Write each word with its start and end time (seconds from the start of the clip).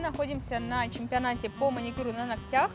Мы 0.00 0.06
находимся 0.06 0.58
на 0.60 0.88
чемпионате 0.88 1.50
по 1.50 1.70
маникюру 1.70 2.10
на 2.10 2.24
ногтях. 2.24 2.70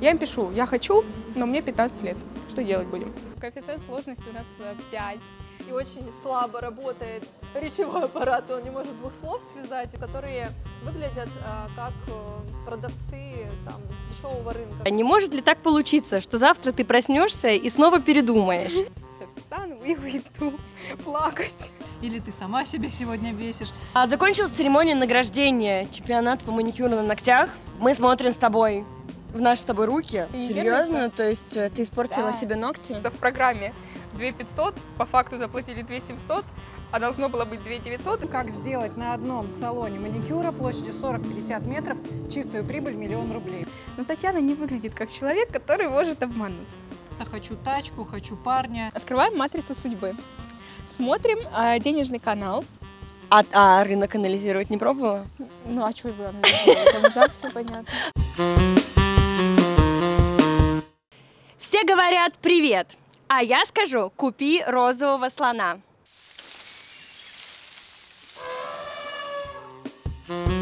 Я 0.00 0.12
им 0.12 0.18
пишу, 0.18 0.52
я 0.52 0.66
хочу, 0.66 1.04
но 1.34 1.46
мне 1.46 1.62
15 1.62 2.02
лет. 2.04 2.16
Что 2.48 2.62
делать 2.62 2.86
будем? 2.86 3.12
Коэффициент 3.40 3.82
сложности 3.86 4.22
у 4.30 4.32
нас 4.32 4.44
э, 4.60 4.76
5. 4.92 5.18
И 5.68 5.72
очень 5.72 6.12
слабо 6.22 6.60
работает 6.60 7.24
речевой 7.56 8.04
аппарат, 8.04 8.48
он 8.52 8.62
не 8.62 8.70
может 8.70 8.96
двух 8.98 9.12
слов 9.14 9.42
связать, 9.42 9.98
которые 9.98 10.50
выглядят 10.84 11.28
а, 11.44 11.66
как 11.74 11.92
э, 12.06 12.64
продавцы 12.64 13.50
там, 13.64 13.80
с 13.98 14.12
дешевого 14.12 14.52
рынка. 14.52 14.88
Не 14.88 15.02
может 15.02 15.34
ли 15.34 15.42
так 15.42 15.58
получиться, 15.58 16.20
что 16.20 16.38
завтра 16.38 16.70
ты 16.70 16.84
проснешься 16.84 17.48
и 17.48 17.68
снова 17.68 17.98
передумаешь? 17.98 18.74
Сейчас 18.74 19.30
встану 19.36 19.74
и 19.84 19.96
уйду 19.96 20.56
плакать. 21.04 21.50
Или 22.04 22.18
ты 22.18 22.32
сама 22.32 22.66
себя 22.66 22.90
сегодня 22.90 23.32
бесишь. 23.32 23.68
А, 23.94 24.06
Закончилась 24.06 24.50
церемония 24.50 24.94
награждения 24.94 25.86
чемпионата 25.90 26.44
по 26.44 26.52
маникюру 26.52 26.94
на 26.96 27.02
ногтях. 27.02 27.48
Мы 27.78 27.94
смотрим 27.94 28.30
с 28.30 28.36
тобой 28.36 28.84
в 29.32 29.40
наши 29.40 29.62
с 29.62 29.64
тобой 29.64 29.86
руки. 29.86 30.26
И 30.34 30.48
Серьезно? 30.48 31.08
То 31.08 31.22
есть 31.26 31.56
э, 31.56 31.70
ты 31.70 31.82
испортила 31.82 32.26
Да. 32.30 32.32
себе 32.34 32.56
ногти? 32.56 32.92
Это 32.92 33.10
в 33.10 33.14
программе 33.14 33.72
2500, 34.18 34.74
по 34.98 35.06
факту 35.06 35.38
заплатили 35.38 35.80
2700, 35.80 36.44
а 36.92 37.00
должно 37.00 37.30
было 37.30 37.46
быть 37.46 37.64
2900. 37.64 38.28
Как 38.30 38.50
сделать 38.50 38.98
на 38.98 39.14
одном 39.14 39.50
салоне 39.50 39.98
маникюра 39.98 40.52
площадью 40.52 40.92
40-50 40.92 41.66
метров 41.66 41.96
чистую 42.30 42.66
прибыль 42.66 42.96
миллион 42.96 43.32
рублей? 43.32 43.66
Но 43.96 44.04
Татьяна 44.04 44.38
не 44.38 44.52
выглядит 44.52 44.92
как 44.92 45.10
человек, 45.10 45.50
который 45.50 45.88
может 45.88 46.22
обмануть. 46.22 46.68
Хочу 47.30 47.56
тачку, 47.56 48.04
хочу 48.04 48.36
парня. 48.36 48.90
Открываем 48.92 49.38
матрицу 49.38 49.74
судьбы. 49.74 50.14
Смотрим 50.96 51.38
э, 51.56 51.80
денежный 51.80 52.20
канал. 52.20 52.64
А, 53.28 53.42
а 53.52 53.82
рынок 53.82 54.14
анализировать 54.14 54.70
не 54.70 54.78
пробовала? 54.78 55.26
Ну 55.66 55.84
а 55.84 55.90
что 55.90 56.08
вы 56.08 56.26
анализируете? 56.26 57.32
Все 57.38 57.50
понятно. 57.50 57.88
Все 61.58 61.82
говорят 61.82 62.34
привет, 62.40 62.88
а 63.26 63.42
я 63.42 63.64
скажу 63.64 64.12
купи 64.14 64.62
розового 64.64 65.28
слона. 65.30 65.80
Это 70.28 70.53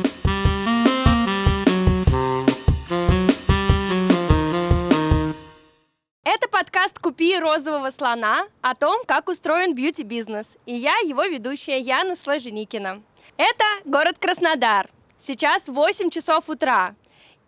подкаст 6.63 7.01
«Купи 7.01 7.37
розового 7.41 7.91
слона» 7.91 8.47
о 8.61 8.77
том, 8.77 9.03
как 9.05 9.29
устроен 9.29 9.75
бьюти-бизнес. 9.75 10.57
И 10.65 10.73
я 10.73 10.93
его 11.05 11.25
ведущая 11.25 11.81
Яна 11.81 12.15
Сложеникина. 12.15 13.03
Это 13.37 13.65
город 13.85 14.19
Краснодар. 14.21 14.89
Сейчас 15.19 15.67
8 15.67 16.11
часов 16.11 16.49
утра. 16.49 16.95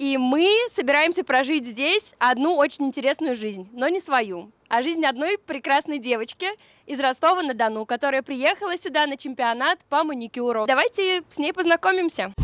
И 0.01 0.19
мы 0.19 0.48
собираемся 0.69 1.23
прожить 1.23 1.65
здесь 1.65 2.17
одну 2.19 2.57
очень 2.57 2.87
интересную 2.87 3.37
жизнь, 3.37 3.69
но 3.73 3.87
не 3.87 4.01
свою, 4.01 4.51
а 4.69 4.83
жизнь 4.83 5.07
одной 5.07 5.39
прекрасной 5.39 6.01
девочки 6.01 6.48
из 6.85 6.98
Ростова-на-Дону, 6.98 7.87
которая 7.87 8.23
приехала 8.23 8.77
сюда 8.77 9.07
на 9.07 9.17
чемпионат 9.17 9.79
по 9.89 10.03
маникюру. 10.03 10.67
Давайте 10.67 11.23
с 11.31 11.39
ней 11.39 11.53
познакомимся. 11.53 12.35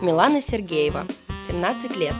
Милана 0.00 0.40
Сергеева, 0.40 1.06
17 1.46 1.96
лет. 1.96 2.14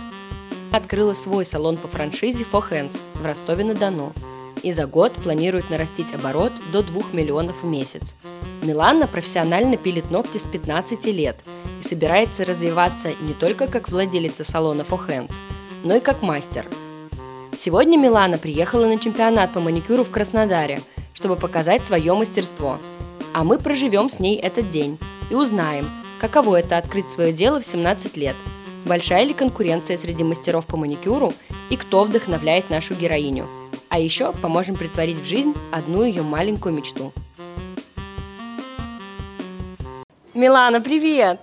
Открыла 0.73 1.13
свой 1.13 1.45
салон 1.45 1.77
по 1.77 1.87
франшизе 1.87 2.47
For 2.51 2.65
Hands 2.71 2.99
в 3.15 3.27
Ростове-на-Дону. 3.27 4.15
И 4.63 4.73
за 4.73 4.87
год 4.87 5.13
планирует 5.13 5.69
нарастить 5.69 6.15
оборот 6.15 6.53
до 6.73 6.83
2 6.83 7.03
миллионов 7.13 7.63
в 7.63 7.67
месяц. 7.67 8.15
Милана 8.63 9.07
профессионально 9.07 9.77
пилит 9.77 10.11
ногти 10.11 10.39
с 10.39 10.47
15 10.47 11.05
лет 11.07 11.37
и 11.79 11.83
собирается 11.83 12.47
развиваться 12.47 13.11
не 13.21 13.35
только 13.35 13.67
как 13.67 13.91
владелица 13.91 14.45
салона 14.45 14.81
For 14.83 15.07
Hands, 15.07 15.35
но 15.85 15.97
и 15.97 16.01
как 16.01 16.23
мастер. 16.23 16.67
Сегодня 17.55 17.99
Милана 17.99 18.39
приехала 18.39 18.87
на 18.87 18.99
чемпионат 18.99 19.53
по 19.53 19.61
маникюру 19.61 20.05
в 20.05 20.11
Краснодаре, 20.11 20.81
чтобы 21.13 21.37
показать 21.37 21.87
свое 21.87 22.15
мастерство. 22.15 22.79
А 23.35 23.45
мы 23.45 23.59
проживем 23.59 24.09
с 24.09 24.19
ней 24.19 24.37
этот 24.37 24.71
день 24.71 24.99
и 25.29 25.35
узнаем, 25.35 25.91
каково 26.19 26.61
это 26.61 26.79
открыть 26.79 27.11
свое 27.11 27.33
дело 27.33 27.61
в 27.61 27.67
17 27.67 28.17
лет, 28.17 28.37
большая 28.85 29.25
ли 29.25 29.35
конкуренция 29.35 29.97
среди 29.97 30.25
мастеров 30.25 30.67
по 30.67 30.77
маникюру 30.77 31.33
и 31.71 31.77
кто 31.77 32.05
вдохновляет 32.05 32.71
нашу 32.71 32.95
героиню. 32.95 33.49
А 33.89 33.99
еще 33.99 34.33
поможем 34.33 34.77
притворить 34.77 35.19
в 35.19 35.25
жизнь 35.25 35.55
одну 35.71 36.05
ее 36.05 36.23
маленькую 36.23 36.75
мечту. 36.75 37.13
Милана, 40.35 40.81
привет! 40.81 41.41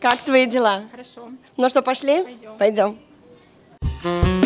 Как 0.00 0.18
твои 0.18 0.46
дела? 0.46 0.84
Хорошо. 0.92 1.28
Ну 1.56 1.68
что, 1.68 1.82
пошли? 1.82 2.24
Пойдем. 2.58 2.96
Пойдем. 4.02 4.37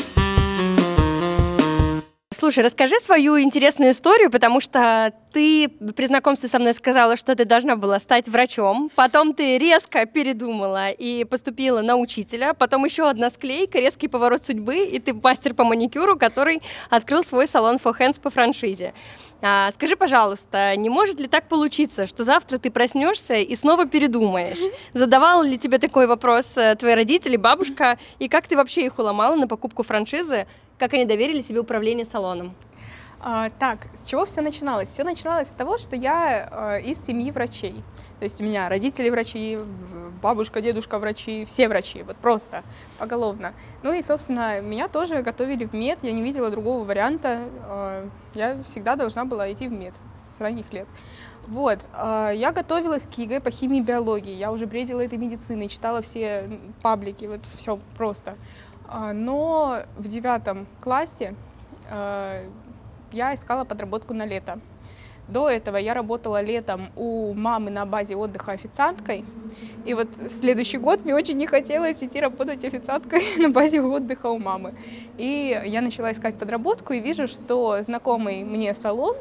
Слушай, 2.43 2.65
расскажи 2.65 2.99
свою 2.99 3.39
интересную 3.39 3.93
историю, 3.93 4.29
потому 4.29 4.59
что 4.59 5.13
ты 5.33 5.69
при 5.69 6.07
знакомстве 6.07 6.49
со 6.49 6.59
мной 6.59 6.75
сказала, 6.75 7.17
что 7.17 7.37
ты 7.37 7.45
должна 7.45 7.77
была 7.77 8.01
стать 8.01 8.29
врачом, 8.29 8.91
потом 8.97 9.33
ты 9.33 9.59
резко 9.59 10.07
передумала 10.07 10.91
и 10.91 11.23
поступила 11.23 11.83
на 11.83 11.97
учителя, 11.97 12.53
потом 12.53 12.85
еще 12.85 13.09
одна 13.09 13.31
склейка, 13.31 13.79
резкий 13.79 14.09
поворот 14.09 14.45
судьбы, 14.45 14.79
и 14.79 14.99
ты 14.99 15.15
мастер 15.15 15.55
по 15.55 15.63
маникюру, 15.63 16.19
который 16.19 16.61
открыл 16.91 17.23
свой 17.23 17.47
салон 17.47 17.77
For 17.77 17.97
Hands 17.97 18.21
по 18.21 18.29
франшизе. 18.29 18.93
А, 19.41 19.71
скажи, 19.71 19.95
пожалуйста, 19.95 20.75
не 20.75 20.89
может 20.89 21.21
ли 21.21 21.29
так 21.29 21.49
получиться, 21.49 22.09
что 22.09 22.25
завтра 22.25 22.59
ты 22.59 22.73
проснешься 22.73 23.35
и 23.35 23.55
снова 23.55 23.87
передумаешь? 23.87 24.59
Задавал 24.95 25.45
ли 25.45 25.59
тебе 25.59 25.79
такой 25.79 26.09
вопрос 26.09 26.57
э, 26.57 26.75
твои 26.75 26.95
родители, 26.95 27.37
бабушка, 27.37 27.99
и 28.19 28.29
как 28.29 28.49
ты 28.49 28.57
вообще 28.57 28.87
их 28.87 28.99
уломала 28.99 29.37
на 29.37 29.47
покупку 29.47 29.83
франшизы? 29.85 30.47
Как 30.79 30.95
они 30.95 31.05
доверили 31.05 31.43
себе 31.43 31.61
управление 31.61 32.05
салоном? 32.05 32.55
А, 33.25 33.51
так, 33.51 33.87
с 33.95 34.09
чего 34.09 34.27
все 34.27 34.41
начиналось? 34.41 34.89
Все 34.89 35.05
начиналось 35.05 35.47
с 35.47 35.53
того, 35.53 35.79
что 35.79 35.95
я 35.95 36.49
э, 36.51 36.83
из 36.83 37.05
семьи 37.07 37.31
врачей. 37.31 37.85
То 38.19 38.25
есть 38.25 38.41
у 38.41 38.45
меня 38.45 38.69
родители 38.69 39.11
врачи, 39.11 39.59
бабушка, 40.21 40.61
дедушка 40.61 40.99
врачи, 40.99 41.45
все 41.45 41.69
врачи, 41.69 42.03
вот 42.03 42.17
просто 42.17 42.65
поголовно. 42.99 43.55
Ну 43.85 43.93
и, 43.93 44.03
собственно, 44.03 44.61
меня 44.61 44.89
тоже 44.89 45.23
готовили 45.23 45.67
в 45.67 45.73
мед, 45.73 46.01
я 46.03 46.11
не 46.11 46.21
видела 46.21 46.51
другого 46.51 46.85
варианта. 46.85 47.43
э, 47.69 48.09
я 48.35 48.63
всегда 48.65 48.97
должна 48.97 49.25
была 49.25 49.53
идти 49.53 49.69
в 49.69 49.73
мед 49.73 49.95
с 50.37 50.41
ранних 50.41 50.73
лет. 50.73 50.89
Вот, 51.47 51.79
э, 51.97 52.33
я 52.35 52.51
готовилась 52.51 53.07
к 53.07 53.19
ЕГЭ 53.19 53.41
по 53.41 53.53
химии 53.53 53.79
и 53.79 53.83
биологии, 53.83 54.35
я 54.35 54.51
уже 54.51 54.67
бредила 54.67 55.01
этой 55.01 55.19
медициной, 55.19 55.69
читала 55.69 56.03
все 56.03 56.49
паблики, 56.83 57.27
вот 57.27 57.41
все 57.57 57.79
просто. 57.97 58.37
А, 58.95 59.15
Но 59.15 59.85
в 59.97 60.07
девятом 60.07 60.67
классе 60.83 61.35
э, 61.91 62.47
я 63.11 63.35
искала 63.35 63.65
подработку 63.65 64.13
на 64.13 64.27
лето. 64.27 64.61
До 65.29 65.49
этого 65.49 65.79
я 65.79 65.95
работала 65.95 66.43
летом 66.43 66.91
у 66.95 67.33
мамы 67.33 67.71
на 67.71 67.87
базе 67.87 68.17
отдыха 68.17 68.53
официанткой. 68.53 69.25
И 69.87 69.95
вот 69.95 70.09
следующий 70.29 70.77
год 70.77 71.05
мне 71.05 71.15
очень 71.15 71.39
не 71.39 71.47
хотелось 71.47 72.03
идти 72.03 72.21
работать 72.21 72.67
официанткой 72.67 73.23
на 73.39 73.49
базе 73.49 73.81
отдыха 73.81 74.27
у 74.27 74.39
мамы. 74.39 74.75
И 75.17 75.59
я 75.65 75.81
начала 75.81 76.13
искать 76.13 76.35
подработку 76.35 76.93
и 76.93 77.01
вижу, 77.01 77.29
что 77.29 77.83
знакомый 77.83 78.45
мне 78.45 78.75
салон, 78.75 79.17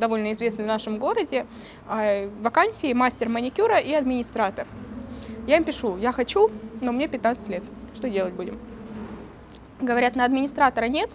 довольно 0.00 0.32
известный 0.32 0.64
в 0.64 0.68
нашем 0.68 0.98
городе, 0.98 1.46
а, 1.86 2.28
вакансии 2.42 2.92
мастер 2.92 3.28
маникюра 3.28 3.78
и 3.78 3.92
администратор. 3.92 4.66
Я 5.46 5.58
им 5.58 5.64
пишу, 5.64 5.96
я 5.98 6.10
хочу, 6.10 6.50
но 6.80 6.90
мне 6.90 7.06
15 7.06 7.48
лет. 7.50 7.62
Что 7.94 8.10
делать 8.10 8.34
будем? 8.34 8.58
Говорят, 9.82 10.14
на 10.14 10.24
администратора 10.24 10.84
нет, 10.84 11.10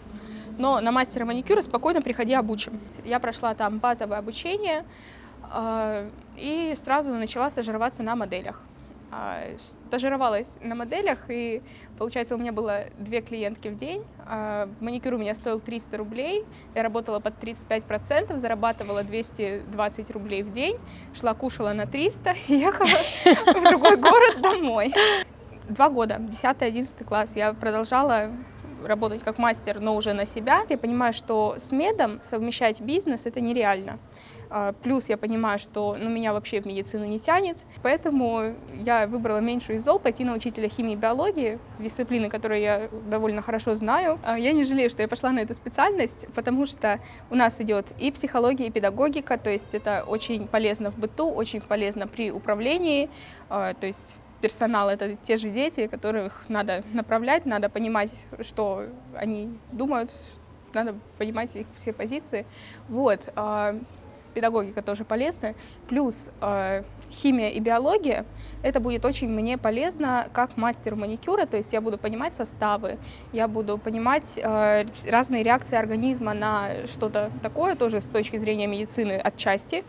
но 0.57 0.81
на 0.81 0.91
мастера 0.91 1.23
маникюра 1.25 1.61
спокойно 1.61 2.01
приходи 2.01 2.33
обучим. 2.33 2.79
Я 3.05 3.19
прошла 3.19 3.53
там 3.53 3.79
базовое 3.79 4.17
обучение 4.17 4.83
э, 5.53 6.09
и 6.35 6.73
сразу 6.75 7.13
начала 7.13 7.49
стажироваться 7.49 8.03
на 8.03 8.17
моделях. 8.17 8.61
А, 9.09 9.39
Стажировалась 9.87 10.49
на 10.61 10.75
моделях, 10.75 11.19
и 11.29 11.61
получается 11.97 12.35
у 12.35 12.37
меня 12.37 12.51
было 12.51 12.87
две 12.97 13.21
клиентки 13.21 13.69
в 13.69 13.75
день. 13.77 14.03
А, 14.25 14.69
Маникюр 14.81 15.13
у 15.13 15.17
меня 15.17 15.33
стоил 15.33 15.61
300 15.61 15.97
рублей, 15.97 16.43
я 16.75 16.83
работала 16.83 17.21
под 17.21 17.41
35%, 17.41 18.35
зарабатывала 18.35 19.03
220 19.03 20.11
рублей 20.11 20.43
в 20.43 20.51
день, 20.51 20.77
шла 21.13 21.33
кушала 21.33 21.71
на 21.71 21.85
300 21.85 22.35
и 22.49 22.55
ехала 22.55 22.85
в 22.85 23.69
другой 23.69 23.95
город 23.95 24.41
домой. 24.41 24.93
Два 25.69 25.89
года, 25.89 26.15
10-11 26.15 27.05
класс, 27.05 27.35
я 27.35 27.53
продолжала 27.53 28.31
работать 28.83 29.23
как 29.23 29.37
мастер, 29.37 29.79
но 29.79 29.95
уже 29.95 30.13
на 30.13 30.25
себя. 30.25 30.63
Я 30.69 30.77
понимаю, 30.77 31.13
что 31.13 31.55
с 31.57 31.71
медом 31.71 32.19
совмещать 32.23 32.81
бизнес 32.81 33.25
это 33.25 33.41
нереально. 33.41 33.99
А, 34.49 34.73
Плюс 34.73 35.09
я 35.09 35.17
понимаю, 35.17 35.59
что 35.59 35.95
ну, 35.99 36.09
меня 36.09 36.33
вообще 36.33 36.61
в 36.61 36.65
медицину 36.65 37.05
не 37.05 37.19
тянет, 37.19 37.57
поэтому 37.83 38.55
я 38.73 39.07
выбрала 39.07 39.39
меньшую 39.39 39.77
из 39.77 39.83
зол 39.83 39.99
пойти 39.99 40.23
на 40.23 40.33
учителя 40.33 40.69
химии 40.69 40.93
и 40.93 40.95
биологии, 40.95 41.59
дисциплины, 41.79 42.29
которые 42.29 42.61
я 42.61 42.89
довольно 43.09 43.41
хорошо 43.41 43.75
знаю. 43.75 44.19
А 44.23 44.37
Я 44.37 44.53
не 44.53 44.63
жалею, 44.63 44.89
что 44.89 45.01
я 45.01 45.07
пошла 45.07 45.31
на 45.31 45.39
эту 45.39 45.53
специальность, 45.53 46.27
потому 46.33 46.65
что 46.65 46.99
у 47.29 47.35
нас 47.35 47.59
идет 47.59 47.87
и 47.99 48.11
психология, 48.11 48.67
и 48.67 48.71
педагогика, 48.71 49.37
то 49.37 49.49
есть 49.49 49.73
это 49.73 50.03
очень 50.07 50.47
полезно 50.47 50.91
в 50.91 50.97
быту, 50.97 51.29
очень 51.29 51.61
полезно 51.61 52.07
при 52.07 52.31
управлении, 52.31 53.09
а, 53.49 53.73
то 53.73 53.87
есть 53.87 54.17
персонал— 54.41 54.89
это 54.91 55.15
те 55.15 55.37
же 55.37 55.49
дети, 55.49 55.87
которых 55.87 56.45
надо 56.47 56.83
направлять, 56.93 57.45
надо 57.45 57.69
понимать, 57.69 58.11
что 58.41 58.85
они 59.15 59.57
думают, 59.71 60.11
надо 60.73 60.95
понимать 61.17 61.55
их 61.55 61.67
все 61.75 61.93
позиции. 61.93 62.45
Вот. 62.89 63.29
а, 63.35 63.75
Педагогика 64.33 64.83
тоже 64.83 65.03
полезна. 65.03 65.55
Плюс 65.89 66.29
а, 66.41 66.83
химия 67.09 67.49
и 67.49 67.59
биология— 67.59 68.23
это 68.63 68.79
будет 68.79 69.03
очень 69.03 69.29
мне 69.29 69.57
полезно 69.57 70.27
как 70.31 70.57
мастеру 70.57 70.95
маникюра, 70.95 71.47
то 71.47 71.57
есть 71.57 71.73
я 71.73 71.81
буду 71.81 71.97
понимать 71.97 72.33
составы, 72.33 72.99
я 73.33 73.47
буду 73.47 73.79
понимать 73.79 74.39
а, 74.43 74.85
разные 75.09 75.41
реакции 75.41 75.75
организма 75.75 76.35
на 76.35 76.85
что-то 76.85 77.31
такое, 77.41 77.75
тоже 77.75 77.99
с 77.99 78.05
точки 78.05 78.37
зрения 78.37 78.67
медицины 78.67 79.13
отчасти. 79.13 79.83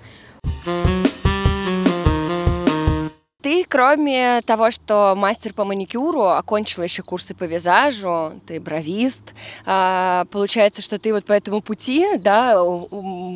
Ты, 3.40 3.64
кроме 3.68 4.40
того, 4.42 4.72
что 4.72 5.14
мастер 5.16 5.54
по 5.54 5.64
маникюру, 5.64 6.24
окончила 6.24 6.82
еще 6.82 7.04
курсы 7.04 7.36
по 7.36 7.44
визажу, 7.44 8.32
ты 8.48 8.60
бровист. 8.60 9.32
А, 9.64 10.24
получается, 10.32 10.82
что 10.82 10.98
ты 10.98 11.12
вот 11.12 11.24
по 11.24 11.34
этому 11.34 11.60
пути, 11.60 12.04
да, 12.18 12.56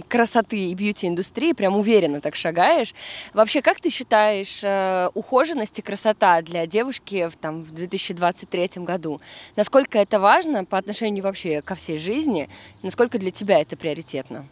красоты 0.08 0.58
и 0.58 0.74
бьюти-индустрии 0.74 1.52
прям 1.52 1.76
уверенно 1.76 2.20
так 2.20 2.34
шагаешь. 2.34 2.94
Вообще, 3.32 3.62
как 3.62 3.78
ты 3.78 3.90
считаешь, 3.90 4.64
э, 4.64 5.08
ухоженность 5.14 5.78
и 5.78 5.82
красота 5.82 6.42
для 6.42 6.66
девушки 6.66 7.28
в, 7.28 7.36
там, 7.36 7.62
в 7.62 7.72
2023 7.72 8.82
году? 8.82 9.20
Насколько 9.54 10.00
это 10.00 10.18
важно 10.18 10.64
по 10.64 10.78
отношению 10.78 11.22
вообще 11.22 11.62
ко 11.62 11.76
всей 11.76 11.98
жизни? 11.98 12.48
Насколько 12.82 13.20
для 13.20 13.30
тебя 13.30 13.60
это 13.60 13.76
приоритетно? 13.76 14.48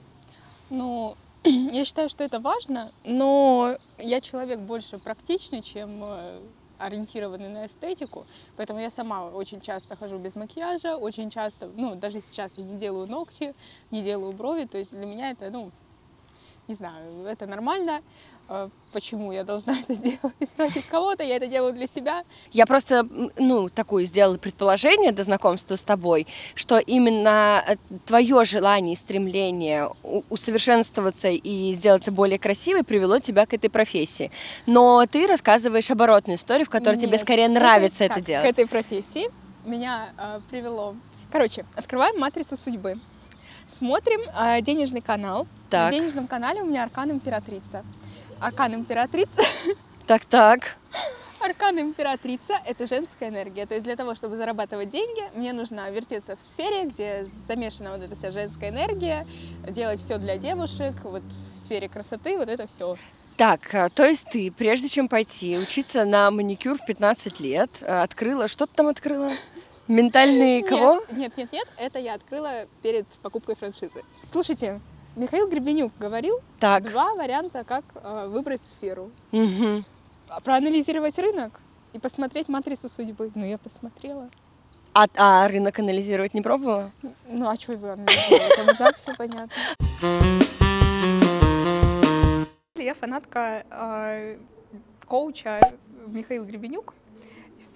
Ну, 0.71 1.17
я 1.45 1.85
считаю, 1.85 2.09
что 2.09 2.23
это 2.23 2.39
важно, 2.39 2.93
но 3.05 3.77
я 4.03 4.21
человек 4.21 4.61
больше 4.61 4.99
практичный, 4.99 5.63
чем 5.63 6.01
э, 6.03 6.41
ориентированный 6.79 7.49
на 7.49 7.67
эстетику, 7.67 8.27
поэтому 8.57 8.81
я 8.81 8.91
сама 8.91 9.27
очень 9.27 9.61
часто 9.61 9.97
хожу 9.97 10.19
без 10.19 10.37
макияжа, 10.37 10.97
очень 10.97 11.31
часто, 11.31 11.71
ну, 11.77 11.95
даже 11.95 12.21
сейчас 12.21 12.57
я 12.57 12.65
не 12.65 12.79
делаю 12.79 13.07
ногти, 13.07 13.55
не 13.91 14.03
делаю 14.03 14.33
брови, 14.33 14.65
то 14.65 14.79
есть 14.79 14.91
для 14.93 15.07
меня 15.07 15.31
это, 15.31 15.51
ну, 15.51 15.71
не 16.71 16.75
знаю, 16.77 17.27
это 17.27 17.47
нормально. 17.47 18.01
Э, 18.49 18.69
Почему 18.93 19.33
я 19.33 19.43
должна 19.45 19.77
это 19.79 19.97
делать 19.97 20.51
ради 20.57 20.81
кого-то? 20.83 21.25
Я 21.25 21.37
это 21.37 21.49
делаю 21.49 21.73
для 21.73 21.89
себя. 21.89 22.23
Я 22.53 22.65
просто, 22.67 23.07
ну, 23.39 23.69
такое 23.69 24.05
сделала 24.05 24.39
предположение 24.39 25.11
до 25.11 25.25
знакомства 25.25 25.75
с 25.75 25.83
тобой, 25.83 26.29
что 26.55 26.79
именно 26.79 27.65
твое 28.07 28.45
желание 28.45 28.93
и 28.93 28.97
стремление 28.97 29.91
усовершенствоваться 30.31 31.29
и 31.29 31.75
сделаться 31.75 32.13
более 32.13 32.39
красивой 32.39 32.85
привело 32.85 33.19
тебя 33.19 33.47
к 33.47 33.53
этой 33.55 33.69
профессии. 33.69 34.31
Но 34.67 35.05
ты 35.11 35.27
рассказываешь 35.27 35.91
оборотную 35.91 36.37
историю, 36.39 36.67
в 36.67 36.71
которой 36.71 36.97
тебе 36.97 37.13
Нет, 37.13 37.21
скорее 37.21 37.49
к 37.49 37.51
нравится 37.53 38.05
этой- 38.05 38.13
это 38.13 38.15
так, 38.15 38.25
делать. 38.25 38.47
К 38.47 38.51
этой 38.51 38.67
профессии 38.69 39.27
меня 39.65 40.11
э, 40.17 40.41
привело. 40.51 40.95
Короче, 41.33 41.65
открываем 41.77 42.19
матрицу 42.19 42.57
судьбы. 42.57 42.99
Смотрим 43.77 44.21
э, 44.39 44.61
денежный 44.63 45.01
канал. 45.01 45.47
Так. 45.69 45.93
В 45.93 45.95
денежном 45.95 46.27
канале 46.27 46.63
у 46.63 46.67
меня 46.67 46.83
аркан 46.83 47.11
императрица. 47.11 47.85
Аркан 48.41 48.75
императрица. 48.75 49.43
Так, 50.07 50.25
так. 50.25 50.77
Аркан 51.41 51.79
императрица– 51.79 52.61
это 52.67 52.87
женская 52.87 53.29
энергия. 53.29 53.65
То 53.65 53.75
есть 53.75 53.85
для 53.85 53.97
того, 53.97 54.15
чтобы 54.15 54.37
зарабатывать 54.37 54.91
деньги, 54.91 55.23
мне 55.35 55.53
нужно 55.53 55.91
вертеться 55.91 56.37
в 56.37 56.41
сфере, 56.41 56.87
где 56.87 57.27
замешана 57.47 57.93
вот 57.93 58.03
эта 58.03 58.15
вся 58.15 58.31
женская 58.31 58.71
энергия, 58.71 59.27
делать 59.67 60.01
все 60.01 60.19
для 60.19 60.37
девушек, 60.37 60.95
вот 61.05 61.23
в 61.23 61.59
сфере 61.59 61.89
красоты, 61.89 62.37
вот 62.37 62.49
это 62.49 62.67
все. 62.67 62.97
Так, 63.39 63.75
а, 63.75 63.89
то 63.89 64.05
есть 64.05 64.27
ты, 64.31 64.51
прежде 64.51 64.89
чем 64.89 65.09
пойти 65.09 65.57
учиться 65.57 66.05
на 66.05 66.31
маникюр 66.31 66.77
в 66.77 66.85
15 66.85 67.41
лет, 67.41 67.71
а, 67.81 68.03
открыла, 68.03 68.49
что 68.49 68.67
ты 68.67 68.75
там 68.75 68.89
открыла? 68.89 69.33
Ментальные 69.91 70.63
кого? 70.63 71.03
Нет, 71.11 71.37
нет, 71.37 71.53
нет, 71.53 71.67
это 71.77 71.99
я 71.99 72.15
открыла 72.15 72.67
перед 72.81 73.09
покупкой 73.23 73.57
франшизы. 73.57 74.05
Слушайте, 74.23 74.81
Михаил 75.17 75.49
Гребенюк 75.49 75.93
говорил 75.99 76.41
Так. 76.61 76.85
два 76.85 77.13
варианта, 77.15 77.65
как 77.65 77.85
э, 77.97 78.29
выбрать 78.29 78.61
сферу. 78.65 79.11
Мгм. 79.33 79.85
Проанализировать 80.45 81.19
рынок 81.19 81.61
и 81.93 81.99
посмотреть 81.99 82.49
матрицу 82.49 82.89
судьбы. 82.89 83.33
Ну, 83.35 83.45
я 83.45 83.59
посмотрела. 83.59 84.31
А, 84.95 85.07
а 85.17 85.49
рынок 85.49 85.77
анализировать 85.81 86.35
не 86.35 86.41
пробовала? 86.41 86.93
Ну, 87.29 87.49
а 87.49 87.57
что 87.57 87.73
вы 87.77 87.91
анализируете? 87.91 88.65
Там 88.65 88.77
так 88.77 88.97
все 88.97 89.15
понятно. 89.17 89.53
Я 92.77 92.95
фанатка 92.95 93.65
э, 93.69 94.39
коуча 95.05 95.61
Михаил 96.07 96.45
Гребенюк. 96.45 96.95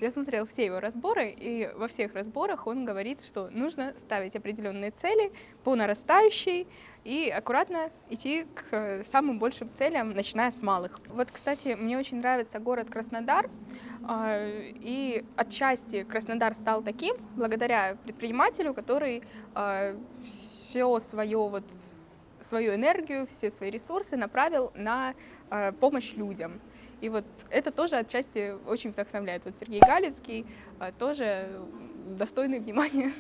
Я 0.01 0.11
смотрела 0.11 0.47
все 0.47 0.67
его 0.67 0.81
разборы, 0.81 1.31
и 1.31 1.71
во 1.77 1.89
всех 1.89 2.15
разборах 2.15 2.67
он 2.67 2.85
говорит, 2.85 3.23
что 3.23 3.49
нужно 3.51 3.95
ставить 3.99 4.37
определенные 4.37 4.91
цели 4.91 5.33
по 5.63 5.75
нарастающей 5.75 6.67
и 7.05 7.29
аккуратно 7.29 7.91
идти 8.11 8.47
к 8.55 8.65
э, 8.73 9.05
самым 9.05 9.39
большим 9.39 9.71
целям, 9.71 10.11
начиная 10.11 10.51
с 10.53 10.63
малых. 10.63 11.01
Вот, 11.09 11.31
кстати, 11.31 11.77
мне 11.79 11.99
очень 11.99 12.19
нравится 12.19 12.59
город 12.59 12.91
Краснодар, 12.91 13.51
а, 14.07 14.39
и 14.47 15.25
отчасти 15.37 16.03
Краснодар 16.03 16.55
стал 16.55 16.83
таким 16.83 17.17
благодаря 17.37 17.97
предпринимателю, 18.05 18.75
который 18.75 19.23
все 20.75 20.99
свое 20.99 21.39
вот 21.49 21.65
свою 22.45 22.75
энергию, 22.75 23.27
все 23.27 23.51
свои 23.51 23.71
ресурсы 23.71 24.17
направил 24.17 24.71
на 24.75 25.15
э, 25.51 25.73
помощь 25.73 26.15
людям. 26.15 26.61
И 27.05 27.09
вот 27.11 27.27
это 27.51 27.71
тоже 27.71 27.97
отчасти 27.97 28.56
очень 28.67 28.91
вдохновляет. 28.91 29.45
Вот 29.45 29.55
Сергей 29.61 29.79
Галицкий 29.81 30.47
э, 30.81 30.91
тоже 30.99 31.61
достойный 32.06 32.61
внимания. 32.61 33.12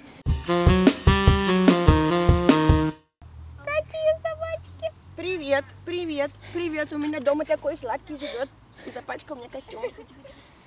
Привет, 5.14 5.64
привет, 5.84 6.30
привет. 6.54 6.94
У 6.94 6.98
меня 6.98 7.20
дома 7.20 7.44
такой 7.44 7.76
сладкий 7.76 8.16
живет. 8.16 8.48
И 8.86 8.90
запачкал 8.90 9.36
мне 9.36 9.50
костюм. 9.50 9.82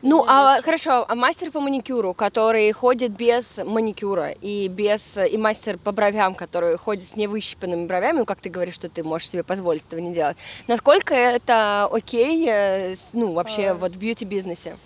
Ну, 0.10 0.24
а 0.26 0.62
хорошо, 0.62 1.06
а 1.06 1.16
мастер 1.16 1.52
по 1.52 1.60
маникюру, 1.60 2.14
который 2.14 2.72
ходит 2.72 3.12
без 3.12 3.58
маникюра, 3.58 4.30
и 4.30 4.70
без 4.70 5.18
и 5.18 5.38
мастер 5.38 5.78
по 5.78 5.92
бровям, 5.92 6.34
который 6.34 6.78
ходит 6.78 7.06
с 7.06 7.18
невыщипанными 7.18 7.86
бровями, 7.86 8.20
ну, 8.20 8.26
как 8.26 8.40
ты 8.40 8.50
говоришь, 8.50 8.76
что 8.76 8.88
ты 8.88 9.04
можешь 9.04 9.30
себе 9.30 9.44
позволить 9.44 9.84
этого 9.86 10.00
не 10.00 10.14
делать. 10.14 10.38
Насколько 10.68 11.14
это 11.14 11.90
окей, 11.92 12.48
э, 12.48 12.96
ну, 13.12 13.34
вообще, 13.34 13.72
А. 13.72 13.74
вот 13.74 13.92
в 13.92 13.98
бьюти-бизнесе? 13.98 14.78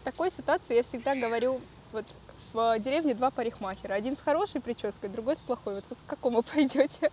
В 0.00 0.04
такой 0.04 0.30
ситуации 0.30 0.76
я 0.76 0.84
всегда 0.84 1.16
говорю, 1.16 1.60
вот 1.92 2.04
в 2.52 2.78
деревне 2.78 3.14
два 3.14 3.30
парикмахера. 3.30 3.94
Один 3.94 4.16
с 4.16 4.20
хорошей 4.20 4.60
прической, 4.60 5.08
другой 5.08 5.36
с 5.36 5.42
плохой. 5.42 5.76
Вот 5.76 5.84
вы 5.90 5.96
к 5.96 5.98
какому 6.10 6.42
пойдете? 6.54 7.10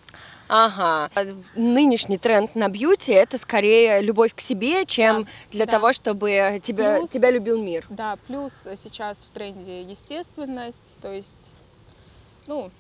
Ага. 0.47 1.09
А 1.15 1.21
Нынешний 1.55 2.17
тренд 2.17 2.55
на 2.55 2.69
бьюти– 2.69 3.11
это 3.13 3.37
скорее 3.37 4.01
любовь 4.01 4.33
к 4.35 4.39
себе, 4.41 4.85
чем 4.85 5.23
Да, 5.23 5.29
для 5.51 5.65
да. 5.65 5.71
того, 5.73 5.93
чтобы 5.93 6.59
тебя, 6.63 6.97
Плюс- 6.97 7.09
тебя 7.09 7.31
любил 7.31 7.61
мир. 7.61 7.85
Да, 7.89 8.17
плюс 8.27 8.53
сейчас 8.77 9.17
в 9.19 9.29
тренде 9.29 9.81
естественность, 9.83 10.95
то 11.01 11.11
есть, 11.11 11.45
ну, 12.47 12.71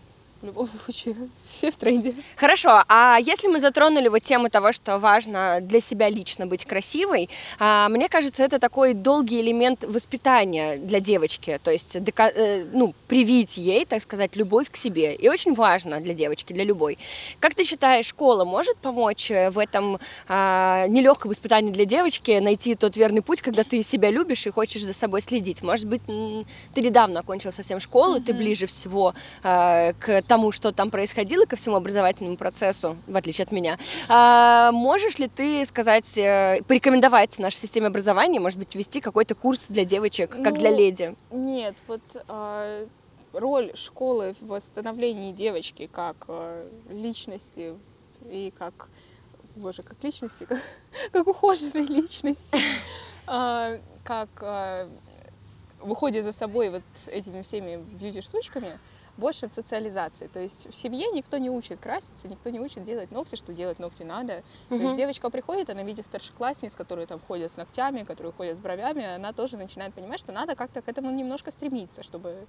в 0.41 0.45
любом 0.45 0.67
случае, 0.67 1.15
все 1.49 1.71
в 1.71 1.75
тренде. 1.75 2.13
Хорошо, 2.35 2.83
а 2.87 3.17
если 3.19 3.47
мы 3.47 3.59
затронули 3.59 4.07
вот 4.07 4.23
тему 4.23 4.49
того, 4.49 4.71
что 4.71 4.97
важно 4.97 5.59
для 5.61 5.81
себя 5.81 6.09
лично 6.09 6.47
быть 6.47 6.65
красивой, 6.65 7.29
а, 7.59 7.89
мне 7.89 8.07
кажется, 8.07 8.43
это 8.43 8.59
такой 8.59 8.93
долгий 8.93 9.41
элемент 9.41 9.83
воспитания 9.83 10.77
для 10.77 10.99
девочки, 10.99 11.59
то 11.63 11.71
есть 11.71 11.95
э, 11.95 12.65
ну, 12.71 12.93
привить 13.07 13.57
ей, 13.57 13.85
так 13.85 14.01
сказать, 14.01 14.35
любовь 14.35 14.69
к 14.71 14.77
себе. 14.77 15.15
И 15.15 15.27
очень 15.27 15.53
важно 15.55 15.99
для 15.99 16.13
девочки, 16.13 16.53
для 16.53 16.63
любой. 16.63 16.97
Как 17.39 17.55
ты 17.55 17.63
считаешь, 17.63 18.05
школа 18.05 18.45
может 18.45 18.77
помочь 18.77 19.31
э, 19.31 19.49
в 19.49 19.59
этом 19.59 19.99
а, 20.27 20.87
нелегком 20.87 21.33
испытании 21.33 21.71
для 21.71 21.85
девочки 21.85 22.39
найти 22.39 22.75
тот 22.75 22.95
верный 22.95 23.21
путь, 23.21 23.41
когда 23.41 23.63
ты 23.63 23.83
себя 23.83 24.09
любишь 24.09 24.47
и 24.47 24.51
хочешь 24.51 24.83
за 24.83 24.93
собой 24.93 25.21
следить? 25.21 25.61
Может 25.63 25.87
быть, 25.87 26.01
ты 26.73 26.81
недавно 26.81 27.19
окончила 27.19 27.51
совсем 27.51 27.79
школу, 27.79 28.21
ты 28.21 28.33
ближе 28.33 28.67
всего 28.67 29.13
а, 29.43 29.93
к 29.93 30.21
тому, 30.29 30.51
что 30.51 30.71
там 30.71 30.91
происходило, 30.91 31.45
ко 31.45 31.55
всему 31.55 31.75
образовательному 31.75 32.37
процессу, 32.37 32.95
в 33.07 33.17
отличие 33.17 33.43
от 33.43 33.51
меня. 33.51 33.77
А, 34.07 34.71
можешь 34.71 35.17
ли 35.17 35.27
ты 35.27 35.65
сказать, 35.65 36.17
э, 36.17 36.61
порекомендовать 36.67 37.39
нашей 37.39 37.57
системе 37.57 37.87
образования, 37.87 38.39
может 38.39 38.59
быть, 38.59 38.75
ввести 38.75 39.01
какой-то 39.01 39.33
курс 39.33 39.65
для 39.69 39.85
девочек, 39.85 40.29
как 40.31 40.57
для 40.59 40.69
Ну, 40.69 40.77
леди? 40.77 41.15
Нет, 41.31 41.75
вот 41.87 42.01
э, 42.13 42.87
роль 43.33 43.71
школы 43.75 44.35
в 44.39 44.47
восстановлении 44.47 45.31
девочки 45.31 45.89
как 45.91 46.15
э, 46.27 46.69
личности 46.91 47.73
и 48.29 48.53
как 48.57 48.87
боже, 49.55 49.81
как 49.81 49.97
личности, 50.03 50.45
как, 50.45 50.59
как 51.11 51.27
ухоженной 51.27 51.87
личности, 51.87 52.57
а, 53.25 53.79
как 54.03 54.29
а, 54.41 54.87
выходит 55.81 56.23
за 56.23 56.33
собой 56.33 56.69
вот 56.69 56.83
этими 57.07 57.41
всеми 57.41 57.77
бьюти-штучками, 57.77 58.79
больше 59.19 59.47
в 59.47 59.51
социализации. 59.51 60.27
То 60.27 60.39
есть 60.39 60.67
в 60.67 60.75
семье 60.75 61.07
никто 61.13 61.37
не 61.37 61.49
учит 61.49 61.79
краситься, 61.79 62.27
никто 62.27 62.49
не 62.49 62.59
учит 62.59 62.83
делать 62.83 63.11
ногти, 63.11 63.35
что 63.35 63.53
делать 63.53 63.77
ногти 63.79 64.03
надо. 64.03 64.43
То 64.69 64.75
есть 64.75 64.95
девочка 64.95 65.29
приходит, 65.29 65.69
она 65.69 65.83
видит 65.83 66.05
старшеклассниц, 66.05 66.75
которые 66.75 67.05
там 67.05 67.19
ходят 67.19 67.51
с 67.51 67.57
ногтями, 67.57 68.03
которые 68.03 68.31
ходят 68.33 68.57
с 68.57 68.59
бровями, 68.59 69.05
она 69.15 69.33
тоже 69.33 69.57
начинает 69.57 69.93
понимать, 69.93 70.19
что 70.19 70.31
надо 70.31 70.55
как-то 70.55 70.81
к 70.81 70.87
этому 70.87 71.11
немножко 71.11 71.51
стремиться, 71.51 72.01
чтобы, 72.01 72.47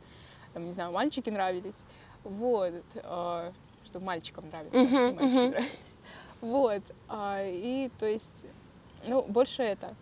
там, 0.54 0.64
не 0.64 0.72
знаю, 0.72 0.92
мальчики 0.92 1.28
нравились. 1.30 1.76
Вот. 2.24 2.72
а, 3.02 3.52
чтобы 3.84 4.04
мальчикам 4.04 4.46
нравилось. 4.48 4.74
Мгм, 4.74 4.96
а 4.96 5.12
мальчики 5.12 5.38
мгм. 5.38 5.50
нравились. 5.50 5.70
Вот. 6.40 6.82
а, 7.08 7.42
И 7.46 7.90
то 7.98 8.06
есть, 8.06 8.46
ну, 9.06 9.22
больше 9.22 9.62
это. 9.62 9.94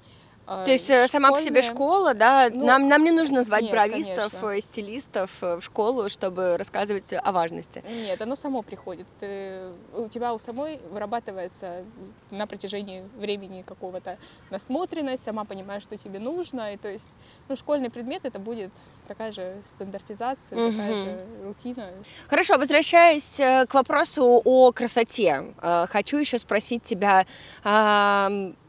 А, 0.50 0.64
То 0.64 0.70
есть 0.70 0.88
э, 0.88 1.06
сама 1.08 1.30
по 1.30 1.40
себе 1.40 1.60
школьные- 1.60 1.74
школа, 1.74 2.14
да, 2.14 2.48
Ну, 2.50 2.64
нам, 2.64 2.88
нам 2.88 3.04
не 3.04 3.10
нужно 3.10 3.44
звать 3.44 3.62
нет, 3.64 3.70
бровистов, 3.70 4.32
конечно. 4.40 4.60
стилистов 4.62 5.30
э, 5.42 5.56
в 5.56 5.62
школу, 5.62 6.08
чтобы 6.08 6.56
рассказывать 6.56 7.12
о 7.12 7.32
важности. 7.32 7.84
Нет, 7.86 8.22
оно 8.22 8.34
само 8.34 8.62
приходит. 8.62 9.06
Ты- 9.20 9.60
у 9.94 10.08
тебя 10.08 10.32
у 10.32 10.38
самой 10.38 10.80
вырабатывается 10.90 11.84
на 12.30 12.46
протяжении 12.46 13.02
времени 13.18 13.62
какого-то 13.66 14.16
насмотренность, 14.50 15.22
сама 15.24 15.44
понимаешь, 15.44 15.82
что 15.82 15.98
тебе 15.98 16.18
нужно. 16.18 16.72
И 16.72 16.76
то 16.78 16.88
есть, 16.88 17.10
ну, 17.50 17.54
школьный 17.56 17.90
предмет 17.90 18.24
это 18.24 18.38
будет 18.38 18.70
такая 19.06 19.32
же 19.32 19.54
стандартизация, 19.70 20.70
такая 20.70 20.94
Мгм. 20.94 21.04
же 21.04 21.26
рутина. 21.44 21.88
Хорошо, 22.28 22.56
возвращаясь 22.58 23.38
э, 23.40 23.66
к 23.66 23.74
вопросу 23.74 24.40
о 24.44 24.72
красоте, 24.72 25.44
хочу 25.90 26.16
еще 26.18 26.38
спросить 26.38 26.82
тебя, 26.82 27.26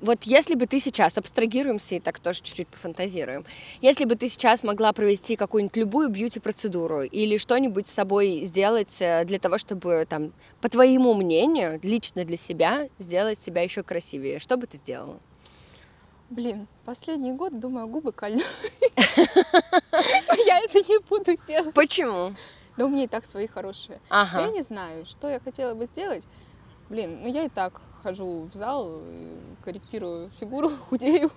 вот 0.01 0.23
если 0.23 0.55
бы 0.55 0.65
ты 0.65 0.79
сейчас, 0.79 1.17
абстрагируемся 1.69 1.95
и 1.95 1.99
так 1.99 2.19
тоже 2.19 2.41
чуть-чуть 2.41 2.67
пофантазируем, 2.67 3.45
если 3.81 4.05
бы 4.05 4.15
ты 4.15 4.27
сейчас 4.27 4.63
могла 4.63 4.91
провести 4.93 5.35
какую-нибудь 5.35 5.77
любую 5.77 6.09
бьюти-процедуру 6.09 7.03
или 7.03 7.37
что-нибудь 7.37 7.87
с 7.87 7.91
собой 7.91 8.41
сделать 8.45 8.97
э, 9.01 9.23
для 9.25 9.39
того, 9.39 9.57
чтобы, 9.57 10.05
там, 10.09 10.33
по 10.61 10.69
твоему 10.69 11.13
мнению, 11.13 11.79
лично 11.83 12.25
для 12.25 12.37
себя, 12.37 12.89
сделать 12.97 13.39
себя 13.39 13.61
еще 13.61 13.83
красивее, 13.83 14.39
что 14.39 14.57
бы 14.57 14.67
ты 14.67 14.77
сделала? 14.77 15.19
Блин, 16.29 16.67
последний 16.85 17.31
год, 17.31 17.59
думаю, 17.59 17.87
губы 17.87 18.11
кольну. 18.11 18.41
Я 19.17 20.59
это 20.63 20.79
не 20.79 20.99
буду 21.09 21.37
делать. 21.47 21.73
Почему? 21.73 22.35
Да 22.77 22.85
у 22.85 22.89
меня 22.89 23.03
и 23.03 23.07
так 23.07 23.25
свои 23.25 23.47
хорошие. 23.47 23.99
Я 24.09 24.21
Ага. 24.21 24.51
не 24.51 24.61
знаю, 24.61 25.05
что 25.05 25.27
я 25.29 25.39
хотела 25.39 25.73
бы 25.73 25.85
сделать. 25.87 26.23
Блин, 26.89 27.19
ну 27.21 27.27
я 27.33 27.43
и 27.43 27.49
так 27.49 27.81
хожу 28.01 28.49
в 28.51 28.55
зал, 28.55 29.01
корректирую 29.63 30.29
фигуру, 30.39 30.71
худею. 30.89 31.31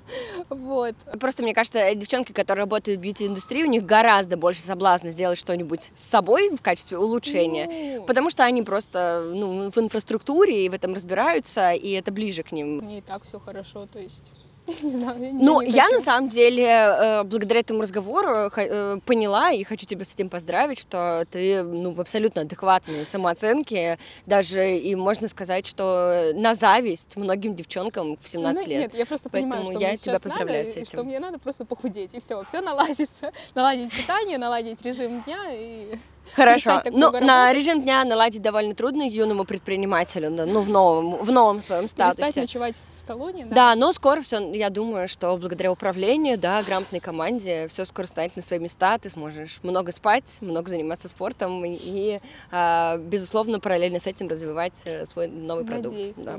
Вот. 0.49 0.95
Просто 1.21 1.43
мне 1.43 1.55
кажется, 1.55 1.95
девчонки, 1.95 2.33
которые 2.33 2.65
работают 2.65 3.01
в 3.01 3.03
бьюти-индустрии, 3.03 3.65
у 3.65 3.69
них 3.69 3.85
гораздо 3.85 4.37
больше 4.37 4.63
соблазна 4.63 5.11
сделать 5.11 5.39
что-нибудь 5.39 5.91
с 5.95 6.05
собой 6.05 6.51
в 6.51 6.63
качестве 6.63 6.99
улучшения. 6.99 7.99
Ну, 7.99 8.05
Потому 8.05 8.31
что 8.31 8.45
они 8.45 8.63
просто 8.63 9.31
ну, 9.35 9.71
в 9.71 9.79
инфраструктуре 9.79 10.67
и 10.67 10.69
в 10.69 10.75
этом 10.75 10.95
разбираются, 10.95 11.73
и 11.73 11.91
это 11.93 12.13
ближе 12.13 12.43
к 12.43 12.53
ним. 12.53 12.79
Мне 12.79 12.99
и 12.99 13.03
так 13.03 13.25
все 13.25 13.39
хорошо, 13.39 13.87
то 13.87 13.99
есть, 13.99 14.31
не 14.83 14.91
знаю, 14.93 15.21
я 15.21 15.31
не- 15.31 15.43
Ну, 15.45 15.61
я 15.61 15.85
хочу. 15.85 15.95
на 15.97 16.01
самом 16.01 16.29
деле 16.29 16.65
э, 16.67 17.23
благодаря 17.25 17.61
этому 17.61 17.83
разговору 17.83 18.51
э, 18.57 18.99
поняла 19.05 19.51
и 19.51 19.65
хочу 19.65 19.87
тебя 19.87 20.05
с 20.05 20.15
этим 20.15 20.29
поздравить, 20.29 20.79
что 20.79 21.25
ты 21.31 21.63
ну, 21.63 21.91
в 21.93 22.01
абсолютно 22.01 22.43
адекватной 22.43 23.05
самооценке, 23.05 23.99
даже 24.27 24.77
и 24.77 24.95
можно 24.95 25.29
сказать, 25.29 25.67
что 25.67 26.31
на 26.35 26.55
зависть 26.55 27.17
многим 27.17 27.55
девчонкам 27.57 28.17
в 28.21 28.29
17 28.29 28.65
Ну, 28.67 28.71
лет. 28.71 28.81
Нет, 28.81 28.95
я 28.95 29.07
просто 29.07 29.29
Поэтому 29.29 29.53
понимаю, 29.53 29.75
что 29.77 29.83
я 29.83 29.97
тебя 29.97 30.19
поздравляю 30.21 30.61
надо, 30.65 30.71
с 30.71 30.77
этим. 30.77 30.87
Что 30.87 31.05
мне 31.05 31.19
надо 31.21 31.39
просто 31.39 31.65
похудеть, 31.65 32.15
и 32.15 32.21
все, 32.21 32.43
все 32.45 32.61
наладится. 32.61 33.33
Наладить 33.55 33.93
питание, 33.93 34.39
наладить 34.39 34.81
режим 34.83 35.23
дня 35.23 35.41
и 35.53 35.95
Хорошо. 36.35 36.81
перестать 36.83 36.95
Ну, 36.95 37.11
на 37.11 37.53
режим 37.53 37.83
дня 37.83 38.05
наладить 38.05 38.43
довольно 38.43 38.75
трудно 38.75 39.03
юному 39.03 39.45
предпринимателю, 39.45 40.31
да, 40.31 40.47
ну, 40.47 40.63
в 40.63 40.71
новом, 40.71 41.17
в 41.17 41.31
новом 41.31 41.61
своем 41.61 41.83
перестать 41.83 42.13
статусе. 42.15 42.41
ночевать 42.41 42.77
в 42.99 43.03
салоне. 43.03 43.47
Да, 43.47 43.75
но 43.75 43.93
скоро 43.93 44.21
все, 44.21 44.53
я 44.53 44.71
думаю, 44.71 45.09
что 45.09 45.37
благодаря 45.37 45.71
управлению, 45.73 46.39
да, 46.39 46.63
грамотной 46.63 47.01
команде, 47.01 47.69
все 47.69 47.85
скоро 47.85 48.07
станет 48.07 48.37
на 48.37 48.43
свои 48.43 48.59
места, 48.59 48.99
ты 48.99 49.11
сможешь 49.11 49.61
много 49.63 49.93
спать, 49.93 50.39
много 50.41 50.71
заниматься 50.71 51.09
спортом 51.09 51.65
и, 51.65 51.79
и, 51.81 52.21
а, 52.51 52.97
безусловно, 52.99 53.61
параллельно 53.61 54.01
с 54.01 54.07
этим 54.07 54.29
развивать 54.29 54.81
э, 54.85 55.05
свой 55.07 55.29
новый 55.29 55.65
продукт. 55.65 55.97
Надеюсь 55.97 56.17
да. 56.17 56.39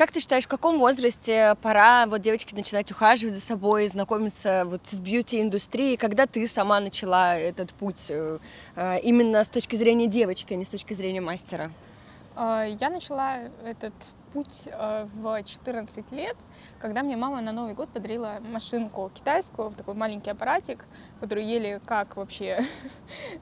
Как 0.00 0.12
ты 0.12 0.20
считаешь, 0.20 0.44
в 0.44 0.48
каком 0.48 0.78
возрасте 0.78 1.56
пора 1.60 2.06
вот 2.06 2.22
девочке 2.22 2.56
начинать 2.56 2.90
ухаживать 2.90 3.34
за 3.34 3.40
собой, 3.42 3.86
знакомиться 3.86 4.62
вот 4.64 4.80
с 4.86 4.98
бьюти-индустрией, 4.98 5.98
когда 5.98 6.26
ты 6.26 6.46
сама 6.46 6.80
начала 6.80 7.36
этот 7.36 7.74
путь 7.74 8.06
э, 8.08 8.38
э, 8.76 9.00
именно 9.00 9.44
с 9.44 9.50
точки 9.50 9.76
зрения 9.76 10.06
девочки, 10.06 10.54
а 10.54 10.56
не 10.56 10.64
с 10.64 10.70
точки 10.70 10.94
зрения 10.94 11.20
мастера? 11.20 11.70
А, 12.34 12.64
Я 12.64 12.88
начала 12.88 13.40
этот 13.62 13.92
путь 14.32 14.62
э, 14.64 15.06
в 15.12 15.42
14 15.44 16.10
лет, 16.12 16.36
когда 16.78 17.02
мне 17.02 17.18
мама 17.18 17.42
на 17.42 17.52
Новый 17.52 17.74
год 17.74 17.90
подарила 17.90 18.38
машинку 18.40 19.10
китайскую, 19.12 19.70
такой 19.72 19.92
маленький 19.92 20.30
аппаратик, 20.30 20.86
который 21.20 21.44
еле 21.44 21.78
как 21.84 22.16
вообще 22.16 22.64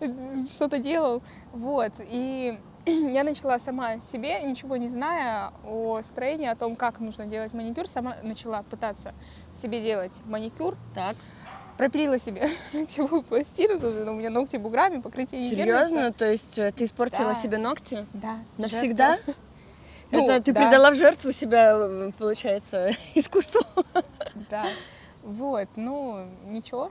что-то 0.50 0.78
делал. 0.78 1.22
Вот. 1.52 1.92
И 2.00 2.58
я 3.12 3.24
начала 3.24 3.58
сама 3.58 3.98
себе, 4.12 4.40
ничего 4.42 4.76
не 4.76 4.88
зная 4.88 5.52
о 5.64 6.00
строении, 6.02 6.46
о 6.46 6.56
том, 6.56 6.76
как 6.76 7.00
нужно 7.00 7.26
делать 7.26 7.52
маникюр, 7.52 7.86
сама 7.86 8.16
начала 8.22 8.62
пытаться 8.62 9.14
себе 9.54 9.80
делать 9.80 10.12
маникюр. 10.24 10.76
Так. 10.94 11.16
Пропилила 11.76 12.18
себе 12.18 12.48
ногтевую 12.72 13.22
пластину, 13.22 13.78
собственно, 13.78 14.12
у 14.12 14.14
меня 14.16 14.30
ногти 14.30 14.56
буграми, 14.56 15.00
покрытие 15.00 15.42
не 15.42 15.50
Серьезно? 15.50 16.12
То 16.12 16.24
есть 16.24 16.58
э, 16.58 16.72
ты 16.72 16.84
испортила 16.84 17.34
Да. 17.34 17.34
себе 17.34 17.58
ногти? 17.58 18.06
Да. 18.12 18.38
Навсегда? 18.56 19.16
жертва. 19.16 19.34
Ну, 20.10 20.24
Это 20.26 20.42
ты 20.42 20.52
да. 20.54 20.62
передала 20.62 20.90
в 20.90 20.94
жертву 20.94 21.32
себя, 21.32 21.76
э, 21.76 22.10
получается, 22.16 22.92
искусству. 23.14 23.60
Да. 24.48 24.64
Вот, 25.22 25.68
ну, 25.76 26.24
ничего. 26.46 26.90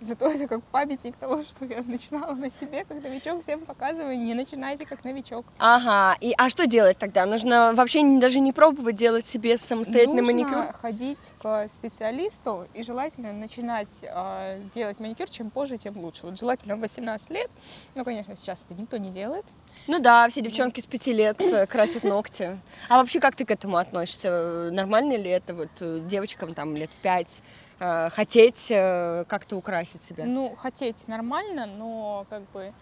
Зато 0.00 0.30
это 0.30 0.46
как 0.46 0.62
памятник 0.64 1.16
того, 1.16 1.42
что 1.42 1.64
я 1.64 1.82
начинала 1.82 2.32
на 2.34 2.50
себе, 2.50 2.84
как 2.84 3.02
новичок, 3.02 3.42
всем 3.42 3.62
показываю, 3.66 4.16
не 4.16 4.32
начинайте 4.34 4.86
как 4.86 5.02
новичок. 5.02 5.44
Ага. 5.58 6.16
И, 6.20 6.32
а 6.38 6.48
что 6.50 6.66
делать 6.68 6.98
тогда? 6.98 7.26
Нужно 7.26 7.72
вообще 7.74 8.02
не- 8.02 8.20
даже 8.20 8.38
не 8.38 8.52
пробовать 8.52 8.94
делать 8.94 9.26
себе 9.26 9.56
самостоятельный 9.58 10.22
Нужно 10.22 10.32
маникюр? 10.44 10.72
ходить 10.80 11.18
к 11.42 11.68
специалисту 11.74 12.68
и 12.74 12.84
желательно 12.84 13.32
начинать 13.32 13.88
э, 14.02 14.60
делать 14.72 15.00
маникюр, 15.00 15.28
чем 15.28 15.50
позже, 15.50 15.78
тем 15.78 15.98
лучше. 15.98 16.20
Вот 16.26 16.38
желательно 16.38 16.76
в 16.76 16.80
18 16.80 17.30
лет, 17.30 17.50
ну, 17.96 18.04
конечно, 18.04 18.36
сейчас 18.36 18.64
это 18.70 18.80
никто 18.80 18.98
не 18.98 19.10
делает. 19.10 19.46
Ну 19.88 19.98
да, 19.98 20.28
все 20.28 20.42
девчонки 20.42 20.80
с 20.80 20.86
пяти 20.86 21.12
лет 21.12 21.40
э, 21.40 21.66
красят 21.66 22.04
ногти. 22.04 22.56
А 22.88 22.98
вообще, 22.98 23.18
как 23.18 23.34
ты 23.34 23.44
к 23.44 23.50
этому 23.50 23.76
относишься? 23.78 24.70
Нормально 24.70 25.16
ли 25.16 25.28
это 25.28 25.54
вот 25.54 25.70
э, 25.80 26.00
девочкам 26.06 26.54
там 26.54 26.76
лет 26.76 26.92
в 26.92 26.96
пять 26.98 27.42
э, 27.80 28.10
хотеть 28.10 28.70
э, 28.70 29.24
как-то 29.28 29.56
украсить 29.56 30.02
себя? 30.02 30.24
Ну, 30.26 30.54
хотеть 30.56 31.06
нормально, 31.08 31.66
но 31.66 32.26
как 32.30 32.42
бы 32.50 32.72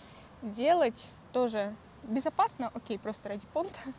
делать 0.42 1.06
тоже 1.32 1.74
безопасно, 2.04 2.70
окей, 2.74 2.98
просто 2.98 3.28
ради 3.28 3.46
понта. 3.52 3.78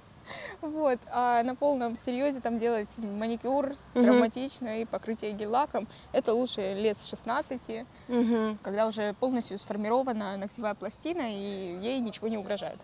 Вот, 0.59 0.99
а 1.09 1.41
на 1.43 1.55
полном 1.55 1.97
серьезе 1.97 2.41
там 2.41 2.59
делать 2.59 2.89
маникюр 2.97 3.75
Мгм. 3.93 4.03
травматично 4.03 4.81
и 4.81 4.85
покрытие 4.85 5.31
гель-лаком, 5.31 5.87
это 6.11 6.33
лучше 6.33 6.73
лет 6.73 6.97
с 6.97 7.07
16, 7.09 7.85
Мгм. 8.09 8.57
когда 8.61 8.87
уже 8.87 9.13
полностью 9.13 9.57
сформирована 9.57 10.35
ногтевая 10.35 10.73
пластина 10.75 11.21
и 11.33 11.79
ей 11.81 11.99
ничего 11.99 12.27
не 12.27 12.37
угрожает. 12.37 12.79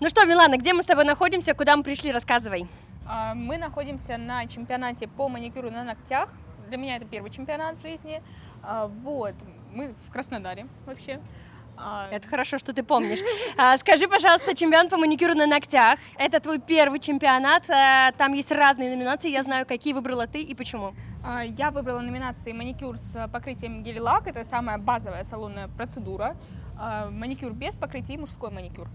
Ну 0.00 0.08
что, 0.10 0.26
Милана, 0.26 0.58
где 0.58 0.74
мы 0.74 0.82
с 0.82 0.86
тобой 0.86 1.04
находимся? 1.04 1.54
Куда 1.54 1.74
мы 1.76 1.82
пришли? 1.82 2.12
Рассказывай. 2.12 2.66
А, 3.06 3.34
Мы 3.34 3.58
находимся 3.58 4.16
на 4.18 4.46
чемпионате 4.46 5.08
по 5.08 5.28
маникюру 5.28 5.70
на 5.70 5.84
ногтях. 5.84 6.28
Для 6.68 6.76
меня 6.76 6.96
это 6.96 7.06
первый 7.06 7.30
чемпионат 7.30 7.76
в 7.78 7.82
жизни. 7.82 8.22
А, 8.62 8.86
Вот, 8.88 9.34
мы 9.72 9.94
в 10.08 10.12
Краснодаре 10.12 10.66
вообще. 10.86 11.20
А, 11.76 12.08
Это 12.10 12.28
хорошо, 12.28 12.58
что 12.58 12.72
ты 12.72 12.82
помнишь. 12.82 13.20
Скажи, 13.78 14.06
пожалуйста, 14.06 14.54
чемпион 14.54 14.88
по 14.88 14.96
маникюру 14.98 15.34
на 15.34 15.46
ногтях. 15.46 15.98
Это 16.18 16.38
твой 16.40 16.58
первый 16.60 17.00
чемпионат. 17.00 17.66
Там 18.18 18.34
есть 18.34 18.52
разные 18.52 18.90
номинации. 18.94 19.30
Я 19.30 19.42
знаю, 19.42 19.66
какие 19.66 19.92
выбрала 19.94 20.26
ты 20.26 20.42
и 20.42 20.54
почему. 20.54 20.94
Я 21.44 21.70
выбрала 21.70 22.00
номинации 22.00 22.52
маникюр 22.52 22.98
с 22.98 23.28
покрытием 23.32 23.82
гель-лак. 23.82 24.26
Это 24.26 24.44
самая 24.44 24.78
базовая 24.78 25.24
салонная 25.24 25.68
процедура. 25.68 26.36
Маникюр 27.10 27.52
без 27.52 27.74
покрытия 27.74 28.14
и 28.14 28.18
мужской 28.18 28.50
маникюр. 28.50 28.88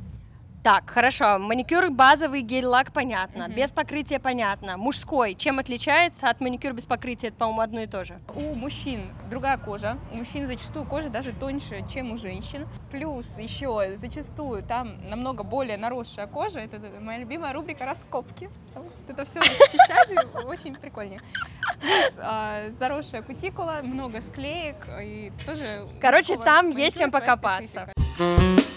Так, 0.67 0.89
хорошо. 0.89 1.39
Маникюр 1.39 1.89
базовый, 1.91 2.41
гель-лак 2.41 2.91
понятно. 2.91 3.45
Мгм. 3.45 3.55
Без 3.55 3.71
покрытия 3.71 4.19
понятно. 4.19 4.75
Мужской. 4.75 5.33
Чем 5.33 5.59
отличается 5.59 6.27
от 6.27 6.41
маникюра 6.41 6.73
без 6.73 6.85
покрытия? 6.85 7.29
Это, 7.29 7.37
по-моему, 7.37 7.61
одно 7.61 7.79
и 7.79 7.87
то 7.87 8.03
же. 8.03 8.19
У 8.35 8.53
мужчин 8.53 9.09
другая 9.29 9.57
кожа. 9.57 9.97
У 10.11 10.17
мужчин 10.17 10.45
зачастую 10.45 10.85
кожа 10.85 11.07
даже 11.07 11.31
тоньше, 11.31 11.85
чем 11.89 12.11
у 12.11 12.17
женщин. 12.17 12.67
Плюс 12.91 13.25
еще 13.37 13.95
зачастую 13.95 14.61
там 14.61 14.97
намного 15.09 15.45
более 15.45 15.77
наросшая 15.77 16.27
кожа. 16.27 16.59
Это 16.59 16.81
моя 16.99 17.19
любимая 17.19 17.53
рубрика 17.53 17.85
раскопки. 17.85 18.49
Это 19.07 19.23
все 19.23 19.41
счищать 19.41 20.09
и 20.11 20.37
очень 20.45 20.75
прикольнее. 20.75 21.21
Плюс 21.79 22.11
а, 22.17 22.71
заросшая 22.77 23.21
кутикула, 23.21 23.79
много 23.83 24.19
склеек 24.19 24.85
и 25.01 25.31
тоже. 25.45 25.87
Короче, 26.01 26.35
там 26.35 26.71
есть 26.71 26.97
чем 26.97 27.09
покопаться. 27.09 27.87
специфика. 28.17 28.76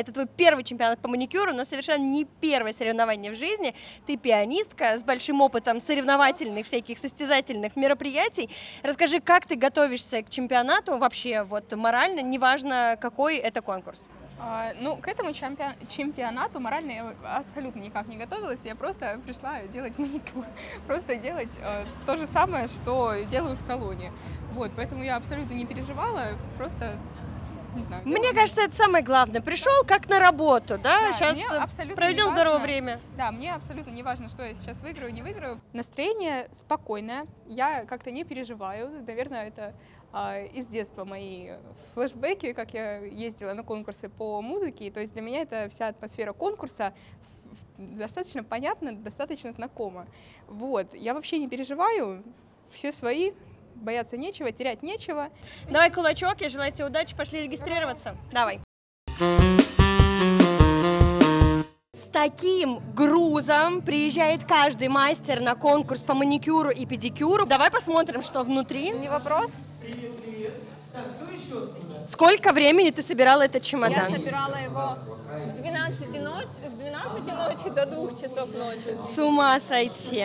Это 0.00 0.12
твой 0.12 0.26
первый 0.26 0.64
чемпионат 0.64 1.00
по 1.00 1.08
маникюру, 1.08 1.52
но 1.52 1.64
совершенно 1.64 2.02
не 2.02 2.24
первое 2.24 2.72
соревнование 2.72 3.32
в 3.32 3.36
жизни. 3.36 3.74
Ты 4.06 4.16
пианистка 4.16 4.98
с 4.98 5.02
большим 5.02 5.40
опытом 5.40 5.80
соревновательных, 5.80 6.66
всяких 6.66 6.98
состязательных 6.98 7.76
мероприятий. 7.76 8.50
Расскажи, 8.82 9.20
как 9.20 9.46
ты 9.46 9.56
готовишься 9.56 10.22
к 10.22 10.30
чемпионату 10.30 10.98
вообще, 10.98 11.42
вот 11.42 11.72
морально, 11.74 12.20
неважно, 12.20 12.96
какой 13.00 13.36
это 13.36 13.62
конкурс. 13.62 14.08
А, 14.38 14.72
ну, 14.78 14.96
к 14.96 15.08
этому 15.08 15.30
чемпион- 15.30 15.74
чемпионату 15.88 16.60
морально 16.60 16.90
я 16.90 17.14
абсолютно 17.36 17.80
никак 17.80 18.06
не 18.06 18.18
готовилась. 18.18 18.60
Я 18.64 18.74
просто 18.76 19.18
пришла 19.24 19.62
делать 19.62 19.94
маникюр. 19.98 20.44
Просто 20.86 21.16
делать 21.16 21.52
э, 21.62 21.86
то 22.04 22.16
же 22.18 22.26
самое, 22.26 22.68
что 22.68 23.14
делаю 23.30 23.56
в 23.56 23.60
салоне. 23.60 24.12
Вот, 24.52 24.72
поэтому 24.76 25.02
я 25.02 25.16
абсолютно 25.16 25.54
не 25.54 25.64
переживала. 25.64 26.36
Просто, 26.58 26.98
не 27.76 27.84
знаю. 27.84 28.02
Мне 28.04 28.32
кажется, 28.32 28.62
это 28.62 28.74
самое 28.74 29.04
главное. 29.04 29.40
Пришел 29.40 29.72
как 29.86 30.08
на 30.08 30.18
работу, 30.18 30.78
да? 30.78 31.00
Да, 31.00 31.12
Сейчас 31.12 31.38
проведем 31.94 32.30
здоровое 32.30 32.58
время. 32.60 33.00
Да, 33.16 33.30
мне 33.30 33.54
абсолютно 33.54 33.90
не 33.90 34.02
важно, 34.02 34.28
что 34.28 34.42
я 34.44 34.54
сейчас 34.54 34.80
выиграю, 34.80 35.12
не 35.12 35.22
выиграю. 35.22 35.60
Настроение 35.72 36.48
спокойное. 36.58 37.26
Я 37.46 37.84
как-то 37.84 38.10
не 38.10 38.24
переживаю. 38.24 38.90
Наверное, 39.06 39.48
это 39.48 39.74
а, 40.12 40.40
из 40.42 40.66
детства 40.66 41.04
мои 41.04 41.50
флешбеки, 41.94 42.52
как 42.52 42.74
я 42.74 42.98
ездила 42.98 43.52
на 43.52 43.62
конкурсы 43.62 44.08
по 44.08 44.40
музыке. 44.40 44.90
То 44.90 45.00
есть 45.00 45.12
для 45.12 45.22
меня 45.22 45.42
это 45.42 45.68
вся 45.68 45.88
атмосфера 45.88 46.32
конкурса 46.32 46.94
в- 47.76 47.96
достаточно 47.98 48.42
понятна, 48.42 48.92
достаточно 48.96 49.52
знакома. 49.52 50.06
Вот. 50.48 50.94
Я 50.94 51.14
вообще 51.14 51.38
не 51.38 51.48
переживаю. 51.48 52.22
Все 52.72 52.92
свои, 52.92 53.32
бояться 53.76 54.16
нечего, 54.16 54.52
терять 54.52 54.82
нечего. 54.82 55.28
Давай 55.70 55.90
кулачок, 55.90 56.40
я 56.40 56.48
желаю 56.48 56.72
тебе 56.72 56.86
удачи, 56.86 57.16
пошли 57.16 57.42
регистрироваться. 57.42 58.16
Давай. 58.32 58.60
С 61.94 62.08
таким 62.12 62.80
грузом 62.94 63.80
приезжает 63.80 64.44
каждый 64.44 64.88
мастер 64.88 65.40
на 65.40 65.54
конкурс 65.54 66.02
по 66.02 66.14
маникюру 66.14 66.70
и 66.70 66.84
педикюру. 66.84 67.46
Давай 67.46 67.70
посмотрим, 67.70 68.22
что 68.22 68.42
внутри. 68.42 68.90
Не 68.90 69.08
вопрос. 69.08 69.50
Сколько 72.06 72.52
времени 72.52 72.90
ты 72.90 73.02
собирала 73.02 73.42
этот 73.42 73.62
Я 73.64 73.70
чемодан? 73.70 74.12
собирала 74.12 74.56
его 74.56 74.90
с 75.54 75.58
12, 75.58 76.22
ночи, 76.22 76.46
с 76.64 76.78
12 76.78 77.26
ночи 77.26 77.74
до 77.74 77.86
2 77.86 78.10
часов 78.12 78.54
ночи. 78.54 78.96
С 79.02 79.18
ума 79.18 79.58
сойти. 79.60 80.24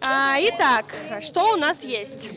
А, 0.00 0.36
итак, 0.40 0.84
что 1.20 1.52
у 1.54 1.56
нас 1.56 1.82
есть? 1.84 2.30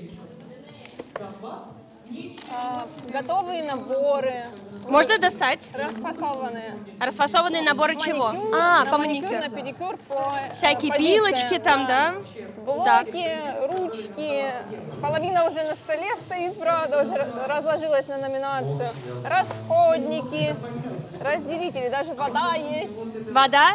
А, 2.52 2.86
готовые 3.12 3.64
наборы, 3.64 4.44
Можно 4.88 5.20
достать? 5.20 5.70
расфасованные. 5.74 6.74
Расфасованные 7.00 7.62
наборы 7.62 7.96
чего? 7.96 8.30
Маникюр, 8.30 8.56
А, 8.56 8.86
на 8.86 8.92
по 8.92 8.98
маникюр, 8.98 9.30
маникюру. 9.30 9.50
на 9.50 9.56
педикюр, 9.56 9.98
по 10.08 10.34
Всякие 10.56 10.92
позициям, 10.92 11.24
пилочки 11.26 11.60
там, 11.60 11.86
да? 11.86 12.16
Блоки, 12.66 13.38
ручки. 13.68 14.54
Половина 15.02 15.48
уже 15.48 15.64
на 15.64 15.76
столе 15.76 16.08
стоит, 16.26 16.58
правда, 16.58 17.04
уже 17.04 17.12
ра- 17.14 17.48
разложилась 17.48 18.08
на 18.08 18.18
номинацию. 18.18 18.90
Расходники, 19.24 20.56
разделители, 21.22 21.90
даже 21.90 22.14
вода 22.16 22.56
есть. 22.56 22.92
Вода? 23.32 23.74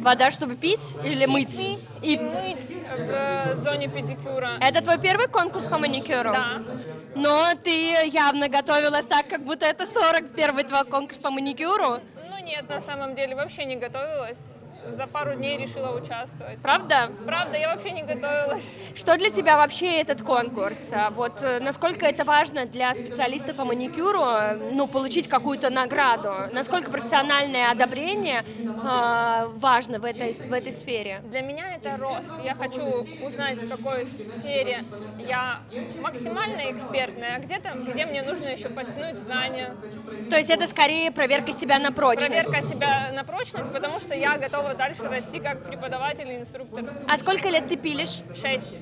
Вода, 0.00 0.30
чтобы 0.32 0.56
пить 0.56 0.96
или 1.04 1.24
мыть? 1.26 1.56
Пить 1.56 1.88
и, 2.02 2.16
мыть 2.18 2.77
в 2.96 3.64
зоне 3.64 3.88
педикюра. 3.88 4.58
Это 4.60 4.82
твой 4.82 4.98
первый 4.98 5.28
конкурс 5.28 5.66
по 5.66 5.78
маникюру? 5.78 6.32
Да. 6.32 6.62
Но 7.14 7.54
ты 7.62 8.06
явно 8.06 8.48
готовилась 8.48 9.06
так, 9.06 9.28
как 9.28 9.42
будто 9.42 9.66
это 9.66 9.84
41-й 9.84 10.64
твой 10.64 10.84
конкурс 10.84 11.18
по 11.18 11.30
маникюру. 11.30 12.00
Ну 12.30 12.44
нет, 12.44 12.68
на 12.68 12.80
самом 12.80 13.14
деле 13.14 13.34
вообще 13.34 13.64
не 13.64 13.76
готовилась. 13.76 14.57
За 14.94 15.06
пару 15.06 15.34
дней 15.34 15.58
решила 15.58 15.90
участвовать. 15.96 16.58
Правда? 16.62 17.10
Правда, 17.24 17.56
я 17.58 17.74
вообще 17.74 17.90
не 17.90 18.02
готовилась. 18.02 18.62
Что 18.94 19.16
для 19.16 19.30
тебя 19.30 19.56
вообще 19.56 20.00
этот 20.00 20.22
конкурс? 20.22 20.90
А 20.92 21.10
Вот 21.10 21.42
э, 21.42 21.60
насколько 21.60 22.06
это 22.06 22.24
важно 22.24 22.64
для 22.66 22.94
специалиста 22.94 23.54
по 23.54 23.64
маникюру, 23.64 24.22
э, 24.24 24.72
ну, 24.72 24.86
получить 24.86 25.28
какую-то 25.28 25.70
награду? 25.70 26.32
Насколько 26.52 26.90
профессиональное 26.90 27.70
одобрение 27.70 28.42
э, 28.58 29.46
важно 29.56 29.98
в 29.98 30.04
этой, 30.04 30.32
в 30.32 30.52
этой 30.52 30.72
сфере? 30.72 31.20
Для 31.24 31.42
меня 31.42 31.74
это 31.76 31.96
рост. 31.96 32.24
Я 32.44 32.54
хочу 32.54 32.82
узнать, 33.24 33.58
в 33.58 33.68
какой 33.68 34.06
сфере 34.06 34.84
я 35.18 35.60
максимально 36.00 36.70
экспертная, 36.72 37.36
а 37.36 37.38
где-то, 37.40 37.70
где 37.92 38.06
мне 38.06 38.22
нужно 38.22 38.48
еще 38.48 38.68
подтянуть 38.68 39.16
знания, 39.18 39.74
То 40.30 40.36
есть 40.36 40.50
это 40.50 40.66
скорее 40.66 41.10
проверка 41.10 41.52
себя 41.52 41.78
на 41.78 41.92
прочность. 41.92 42.46
проверка 42.46 42.68
себя 42.68 43.10
на 43.12 43.24
прочность, 43.24 43.72
потому 43.72 43.98
что 44.00 44.14
я 44.14 44.38
готова 44.38 44.67
дальше 44.74 45.02
расти 45.02 45.40
как 45.40 45.62
преподаватель 45.64 46.30
и 46.30 46.36
инструктор. 46.38 46.84
А 47.08 47.18
сколько 47.18 47.48
лет 47.48 47.68
ты 47.68 47.76
пилишь? 47.76 48.20
Шесть. 48.40 48.74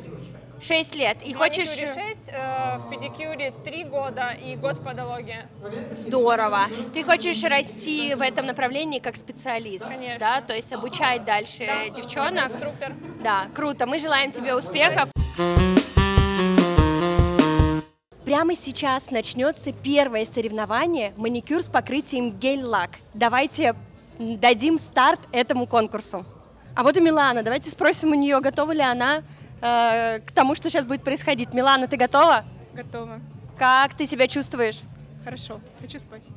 Шесть 0.60 0.94
лет. 0.94 1.18
И 1.22 1.34
В 1.34 1.36
хочешь... 1.36 1.68
маникюре 1.68 1.94
шесть, 1.94 2.28
э, 2.28 2.78
в 2.78 2.88
педикюре 2.90 3.52
три 3.62 3.84
года 3.84 4.30
и 4.30 4.56
год 4.56 4.82
подология. 4.82 5.48
Здорово. 5.90 6.60
Ты 6.94 7.04
хочешь 7.04 7.44
расти 7.44 8.14
в 8.14 8.22
этом 8.22 8.46
направлении 8.46 8.98
как 8.98 9.16
специалист, 9.16 9.86
Конечно. 9.86 10.18
да? 10.18 10.40
То 10.40 10.54
есть 10.54 10.72
обучать 10.72 11.24
дальше 11.24 11.66
девчонок. 11.94 12.50
Инструктор. 12.52 12.92
Да, 13.22 13.48
круто. 13.54 13.84
Мы 13.86 13.98
желаем 13.98 14.30
тебе 14.30 14.54
успехов. 14.54 15.10
Прямо 18.24 18.56
сейчас 18.56 19.10
начнется 19.10 19.72
первое 19.72 20.24
соревнование 20.24 21.12
маникюр 21.16 21.62
с 21.62 21.68
покрытием 21.68 22.32
гель-лак. 22.32 22.90
Давайте 23.14 23.76
дадим 24.18 24.78
старт 24.78 25.20
этому 25.32 25.66
конкурсу. 25.66 26.24
А 26.74 26.82
вот 26.82 26.96
и 26.96 27.00
Милана. 27.00 27.42
Давайте 27.42 27.70
спросим 27.70 28.10
у 28.10 28.14
нее, 28.14 28.40
готова 28.40 28.72
ли 28.72 28.82
она 28.82 29.22
э, 29.62 30.20
к 30.20 30.32
тому, 30.32 30.54
что 30.54 30.68
сейчас 30.68 30.84
будет 30.84 31.02
происходить. 31.02 31.54
Милана, 31.54 31.88
ты 31.88 31.96
готова? 31.96 32.44
Готова. 32.74 33.20
Как 33.58 33.94
ты 33.94 34.06
себя 34.06 34.28
чувствуешь? 34.28 34.80
Хорошо. 35.24 35.60
Хочу 35.80 35.98
спать. 35.98 36.22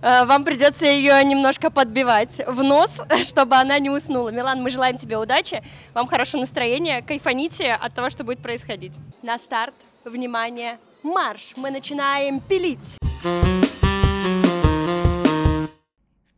Э, 0.00 0.24
Вам 0.24 0.44
придется 0.44 0.84
ее 0.86 1.22
немножко 1.24 1.70
подбивать 1.70 2.40
в 2.46 2.62
нос, 2.62 3.02
чтобы 3.24 3.54
она 3.56 3.78
не 3.78 3.88
уснула. 3.90 4.30
Милан, 4.30 4.60
мы 4.60 4.70
желаем 4.70 4.96
тебе 4.96 5.16
удачи, 5.16 5.62
вам 5.94 6.08
хорошего 6.08 6.40
настроения, 6.40 7.02
кайфаните 7.02 7.72
от 7.72 7.94
того, 7.94 8.10
что 8.10 8.24
будет 8.24 8.40
происходить. 8.40 8.94
На 9.22 9.38
старт, 9.38 9.74
внимание, 10.04 10.78
марш! 11.04 11.52
Мы 11.56 11.70
начинаем 11.70 12.40
пилить! 12.40 12.98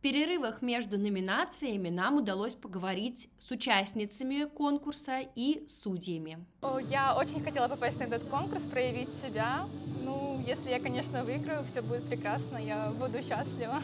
В 0.05 0.07
перерывах 0.07 0.61
между 0.61 0.99
номинациями 0.99 1.89
нам 1.89 2.17
удалось 2.17 2.53
поговорить 2.53 3.27
с 3.39 3.49
участницами 3.49 4.43
конкурса 4.43 5.21
и 5.33 5.65
судьями. 5.67 6.45
Я 6.91 7.15
очень 7.15 7.43
хотела 7.43 7.67
попасть 7.67 7.97
на 7.99 8.03
этот 8.03 8.21
конкурс, 8.25 8.61
проявить 8.67 9.09
себя. 9.19 9.65
Ну, 10.03 10.39
если 10.45 10.69
я, 10.69 10.79
конечно, 10.79 11.23
выиграю, 11.23 11.65
все 11.71 11.81
будет 11.81 12.07
прекрасно, 12.07 12.57
я 12.57 12.91
буду 12.99 13.23
счастлива. 13.23 13.81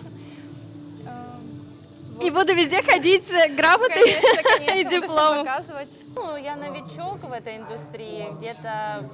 Вот. 2.13 2.23
И 2.23 2.29
буду 2.29 2.53
везде 2.53 2.83
ходить 2.83 3.25
с 3.25 3.31
грамотой 3.55 3.89
Конечно, 3.89 4.43
конечно, 4.43 4.75
и 4.75 4.83
дипломом. 4.83 5.45
показывать. 5.47 5.89
Ну, 6.15 6.35
я 6.35 6.55
новичок 6.55 7.23
в 7.23 7.31
этой 7.31 7.57
индустрии, 7.57 8.27
где-то, 8.37 9.09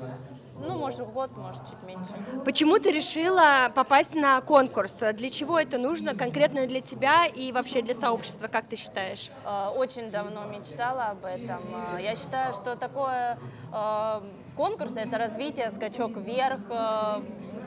ну, 0.59 0.77
может, 0.77 1.07
год, 1.11 1.35
может, 1.37 1.61
чуть 1.69 1.81
меньше. 1.83 2.11
Почему 2.45 2.79
ты 2.79 2.91
решила 2.91 3.71
попасть 3.73 4.13
на 4.15 4.39
конкурс? 4.41 4.93
Для 5.13 5.29
чего 5.29 5.59
это 5.59 5.77
нужно 5.77 6.15
конкретно 6.15 6.65
для 6.67 6.81
тебя 6.81 7.25
и 7.25 7.51
вообще 7.51 7.81
для 7.81 7.93
сообщества, 7.93 8.47
как 8.47 8.67
ты 8.67 8.75
считаешь? 8.75 9.29
Э, 9.45 9.69
Очень 9.75 10.11
давно 10.11 10.45
мечтала 10.45 11.05
об 11.11 11.25
этом. 11.25 11.59
Э, 11.95 12.01
Я 12.01 12.15
считаю, 12.15 12.53
что 12.53 12.75
такое 12.75 13.37
э, 13.73 14.21
конкурс– 14.55 14.93
это 14.95 15.17
развитие, 15.17 15.71
скачок 15.71 16.17
вверх, 16.17 16.59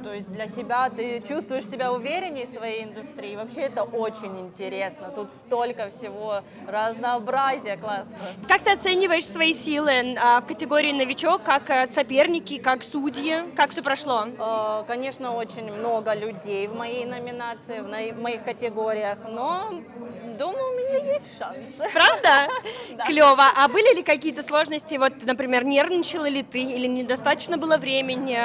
То 0.02 0.14
есть 0.14 0.30
для 0.32 0.48
себя 0.48 0.88
ты 0.88 1.20
чувствуешь 1.20 1.64
себя 1.66 1.92
увереннее 1.92 2.46
в 2.46 2.48
своей 2.48 2.84
индустрии. 2.84 3.36
Вообще 3.36 3.62
это 3.62 3.82
очень 3.82 4.38
интересно. 4.40 5.12
Тут 5.14 5.30
столько 5.30 5.88
всего, 5.90 6.42
разнообразия, 6.66 7.76
класс 7.76 8.14
просто. 8.18 8.48
Как 8.48 8.62
ты 8.62 8.72
оцениваешь 8.72 9.26
свои 9.26 9.52
силы 9.52 10.16
а, 10.18 10.40
в 10.40 10.46
категории 10.46 10.92
новичок, 10.92 11.42
как 11.42 11.68
э, 11.70 11.88
соперники, 11.90 12.58
как 12.58 12.82
судьи? 12.82 13.42
Как 13.56 13.70
все 13.70 13.82
прошло? 13.82 14.26
Э, 14.26 14.84
Конечно, 14.86 15.34
очень 15.36 15.70
много 15.72 16.14
людей 16.14 16.66
в 16.66 16.74
моей 16.74 17.04
номинации, 17.04 17.80
в 17.80 18.20
моих 18.20 18.44
категориях, 18.44 19.18
но 19.28 19.70
думаю, 20.38 20.64
у 20.64 20.76
меня 20.78 21.12
есть 21.12 21.38
шансы. 21.38 21.92
Правда? 21.92 22.48
Клево. 23.06 23.44
А 23.56 23.68
были 23.68 23.96
ли 23.96 24.02
какие-то 24.02 24.42
сложности? 24.42 24.96
Вот, 24.96 25.12
например, 25.22 25.64
нервничала 25.64 26.26
ли 26.28 26.42
ты 26.42 26.62
или 26.62 26.86
недостаточно 26.86 27.58
было 27.58 27.76
времени? 27.76 28.38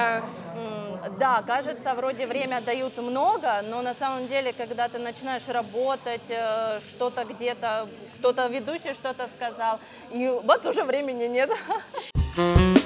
Да, 1.20 1.44
кажется, 1.46 1.94
вроде 1.94 2.26
время 2.26 2.62
дают 2.62 2.98
много, 2.98 3.62
но 3.64 3.82
на 3.82 3.94
самом 3.94 4.28
деле, 4.28 4.54
когда 4.54 4.88
ты 4.88 4.98
начинаешь 4.98 5.48
работать, 5.48 6.22
э, 6.30 6.80
что-то 6.90 7.26
где-то, 7.26 7.88
кто-то 8.20 8.48
ведущий 8.48 8.94
что-то 8.94 9.28
сказал, 9.36 9.80
и 10.12 10.28
вот 10.44 10.66
уже 10.66 10.84
времени 10.84 11.26
нет. 11.26 11.52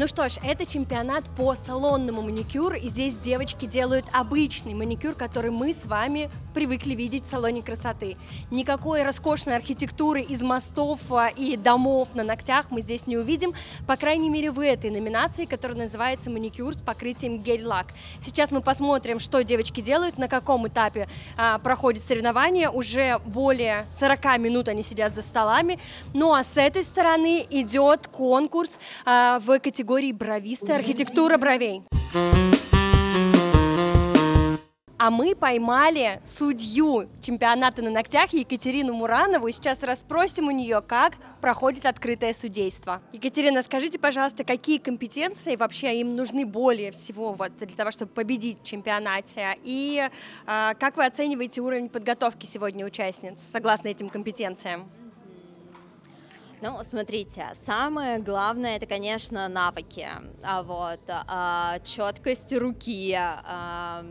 Ну 0.00 0.06
что 0.06 0.30
ж, 0.30 0.38
это 0.42 0.64
чемпионат 0.64 1.24
по 1.36 1.54
салонному 1.54 2.22
маникюру, 2.22 2.74
и 2.74 2.88
здесь 2.88 3.16
девочки 3.16 3.66
делают 3.66 4.06
обычный 4.14 4.72
маникюр, 4.72 5.12
который 5.12 5.50
мы 5.50 5.74
с 5.74 5.84
вами 5.84 6.30
привыкли 6.54 6.94
видеть 6.94 7.24
в 7.24 7.26
салоне 7.26 7.62
красоты. 7.62 8.16
Никакой 8.50 9.02
роскошной 9.02 9.56
архитектуры 9.56 10.22
из 10.22 10.40
мостов 10.40 11.00
а, 11.10 11.28
и 11.28 11.54
домов 11.58 12.08
на 12.14 12.24
ногтях 12.24 12.70
мы 12.70 12.80
здесь 12.80 13.06
не 13.06 13.18
увидим, 13.18 13.52
по 13.86 13.96
крайней 13.96 14.30
мере 14.30 14.50
в 14.50 14.60
этой 14.60 14.88
номинации, 14.88 15.44
которая 15.44 15.76
называется 15.76 16.30
маникюр 16.30 16.74
с 16.74 16.80
покрытием 16.80 17.36
гель-лак. 17.36 17.88
Сейчас 18.22 18.50
мы 18.50 18.62
посмотрим, 18.62 19.20
что 19.20 19.44
девочки 19.44 19.82
делают, 19.82 20.16
на 20.16 20.28
каком 20.28 20.66
этапе 20.66 21.08
а, 21.36 21.58
проходит 21.58 22.02
соревнование. 22.02 22.70
Уже 22.70 23.18
более 23.26 23.84
40 23.90 24.38
минут 24.38 24.68
они 24.68 24.82
сидят 24.82 25.14
за 25.14 25.20
столами. 25.20 25.78
Ну 26.14 26.32
а 26.32 26.42
с 26.42 26.56
этой 26.56 26.84
стороны 26.84 27.44
идет 27.50 28.06
конкурс 28.06 28.78
а, 29.04 29.40
в 29.40 29.58
категории 29.58 29.89
бровисты, 30.12 30.72
архитектура 30.72 31.36
бровей. 31.36 31.82
А 34.98 35.10
мы 35.10 35.34
поймали 35.34 36.20
судью 36.24 37.08
чемпионата 37.20 37.82
на 37.82 37.90
ногтях 37.90 38.32
Екатерину 38.32 38.92
Муранову 38.92 39.48
и 39.48 39.52
сейчас 39.52 39.82
расспросим 39.82 40.46
у 40.46 40.50
нее, 40.52 40.80
как 40.86 41.14
проходит 41.40 41.86
открытое 41.86 42.34
судейство. 42.34 43.02
Екатерина, 43.12 43.62
скажите, 43.62 43.98
пожалуйста, 43.98 44.44
какие 44.44 44.78
компетенции 44.78 45.56
вообще 45.56 46.00
им 46.00 46.14
нужны 46.14 46.46
более 46.46 46.92
всего 46.92 47.32
вот, 47.32 47.56
для 47.56 47.76
того, 47.76 47.90
чтобы 47.90 48.12
победить 48.12 48.60
в 48.60 48.64
чемпионате? 48.64 49.56
И 49.64 50.08
а, 50.46 50.74
как 50.74 50.98
вы 50.98 51.06
оцениваете 51.06 51.62
уровень 51.62 51.88
подготовки 51.88 52.46
сегодня 52.46 52.86
участниц 52.86 53.40
согласно 53.40 53.88
этим 53.88 54.08
компетенциям? 54.08 54.88
Ну, 56.62 56.78
смотрите, 56.84 57.46
самое 57.54 58.18
главное 58.18 58.76
это, 58.76 58.84
конечно, 58.84 59.48
навыки, 59.48 60.06
а 60.42 60.62
вот 60.62 61.00
а, 61.08 61.78
четкость 61.82 62.52
руки, 62.52 63.16
а, 63.18 64.04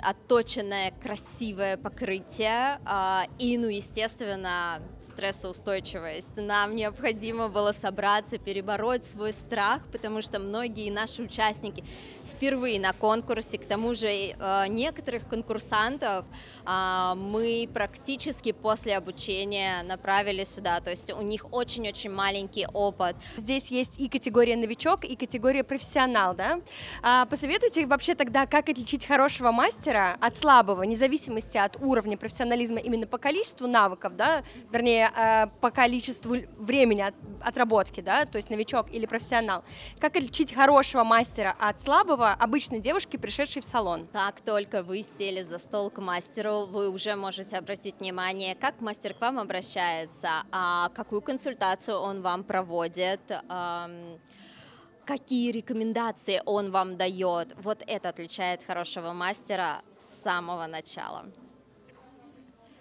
отточенное 0.00 0.92
красивое 1.02 1.76
покрытие 1.76 2.80
а, 2.84 3.24
и, 3.38 3.56
ну, 3.58 3.68
естественно, 3.68 4.80
стрессоустойчивость. 5.02 6.36
Нам 6.36 6.74
необходимо 6.74 7.48
было 7.48 7.72
собраться, 7.72 8.38
перебороть 8.38 9.04
свой 9.04 9.32
страх, 9.32 9.82
потому 9.92 10.22
что 10.22 10.38
многие 10.38 10.90
наши 10.90 11.22
участники 11.22 11.84
впервые 12.24 12.80
на 12.80 12.92
конкурсе, 12.92 13.58
к 13.58 13.66
тому 13.66 13.94
же 13.94 14.08
э, 14.08 14.64
некоторых 14.68 15.28
конкурсантов 15.28 16.26
а, 16.64 17.14
мы 17.14 17.68
практически 17.72 18.52
после 18.52 18.96
обучения 18.96 19.82
направили 19.82 20.44
сюда, 20.44 20.80
то 20.80 20.90
есть 20.90 21.12
у 21.12 21.22
них 21.22 21.46
очень-очень 21.52 22.10
маленький 22.10 22.66
опыт. 22.72 23.16
Здесь 23.36 23.70
есть 23.70 24.00
и 24.00 24.08
категория 24.08 24.56
новичок, 24.56 25.04
и 25.04 25.16
категория 25.16 25.64
профессионал, 25.64 26.34
да? 26.34 26.60
А, 27.02 27.26
посоветуйте 27.26 27.86
вообще 27.86 28.14
тогда, 28.14 28.46
как 28.46 28.68
отличить 28.68 29.06
хорошего 29.06 29.50
мастера 29.50 29.83
от 29.92 30.36
слабого, 30.36 30.82
вне 30.82 30.96
зависимости 30.96 31.58
от 31.58 31.76
уровня 31.80 32.16
профессионализма 32.16 32.78
именно 32.78 33.06
по 33.06 33.18
количеству 33.18 33.66
навыков, 33.66 34.16
да, 34.16 34.42
вернее, 34.70 35.10
э, 35.16 35.46
по 35.60 35.70
количеству 35.70 36.36
времени 36.56 37.02
от- 37.02 37.14
отработки, 37.42 38.00
да, 38.00 38.24
то 38.24 38.36
есть 38.36 38.50
новичок 38.50 38.90
или 38.90 39.06
профессионал. 39.06 39.64
Как 40.00 40.16
отличить 40.16 40.54
хорошего 40.54 41.04
мастера 41.04 41.54
от 41.58 41.80
слабого 41.80 42.32
обычной 42.32 42.80
девушки, 42.80 43.16
пришедшей 43.16 43.62
в 43.62 43.64
салон? 43.64 44.06
Как 44.12 44.40
только 44.40 44.82
вы 44.82 45.02
сели 45.02 45.42
за 45.42 45.58
стол 45.58 45.90
к 45.90 46.00
мастеру, 46.00 46.66
вы 46.66 46.88
уже 46.88 47.16
можете 47.16 47.56
обратить 47.58 48.00
внимание, 48.00 48.54
как 48.54 48.80
мастер 48.80 49.14
к 49.14 49.20
вам 49.20 49.38
обращается, 49.38 50.44
а 50.50 50.88
какую 50.90 51.22
консультацию 51.22 51.98
он 51.98 52.22
вам 52.22 52.44
проводит, 52.44 53.20
какие 55.04 55.50
рекомендации 55.50 56.40
он 56.44 56.70
вам 56.70 56.96
дает. 56.96 57.54
Вот 57.62 57.82
это 57.86 58.08
отличает 58.08 58.62
хорошего 58.64 59.12
мастера 59.12 59.82
с 59.98 60.22
самого 60.22 60.66
начала. 60.66 61.26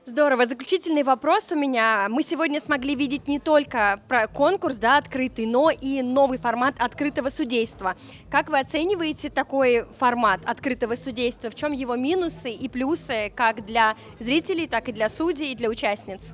Здорово. 0.06 0.46
Заключительный 0.48 1.04
вопрос 1.04 1.54
у 1.54 1.56
меня. 1.56 2.08
Мы 2.10 2.24
сегодня 2.24 2.60
смогли 2.60 2.94
видеть 2.94 3.30
не 3.30 3.40
только 3.40 4.02
про 4.10 4.28
конкурс, 4.28 4.76
да, 4.76 4.98
открытый, 4.98 5.46
но 5.46 5.70
и 5.70 6.02
новый 6.02 6.38
формат 6.40 6.76
открытого 6.78 7.30
судейства. 7.30 7.96
Как 8.30 8.50
вы 8.50 8.60
оцениваете 8.60 9.30
такой 9.30 9.86
формат 9.98 10.42
открытого 10.46 10.98
судейства? 10.98 11.50
В 11.50 11.56
чем 11.56 11.72
его 11.72 11.96
минусы 11.96 12.52
и 12.52 12.68
плюсы 12.68 13.32
как 13.34 13.66
для 13.66 13.96
зрителей, 14.20 14.68
так 14.68 14.90
и 14.90 14.92
для 14.92 15.08
судей 15.08 15.54
и 15.54 15.56
для 15.56 15.70
участниц? 15.70 16.34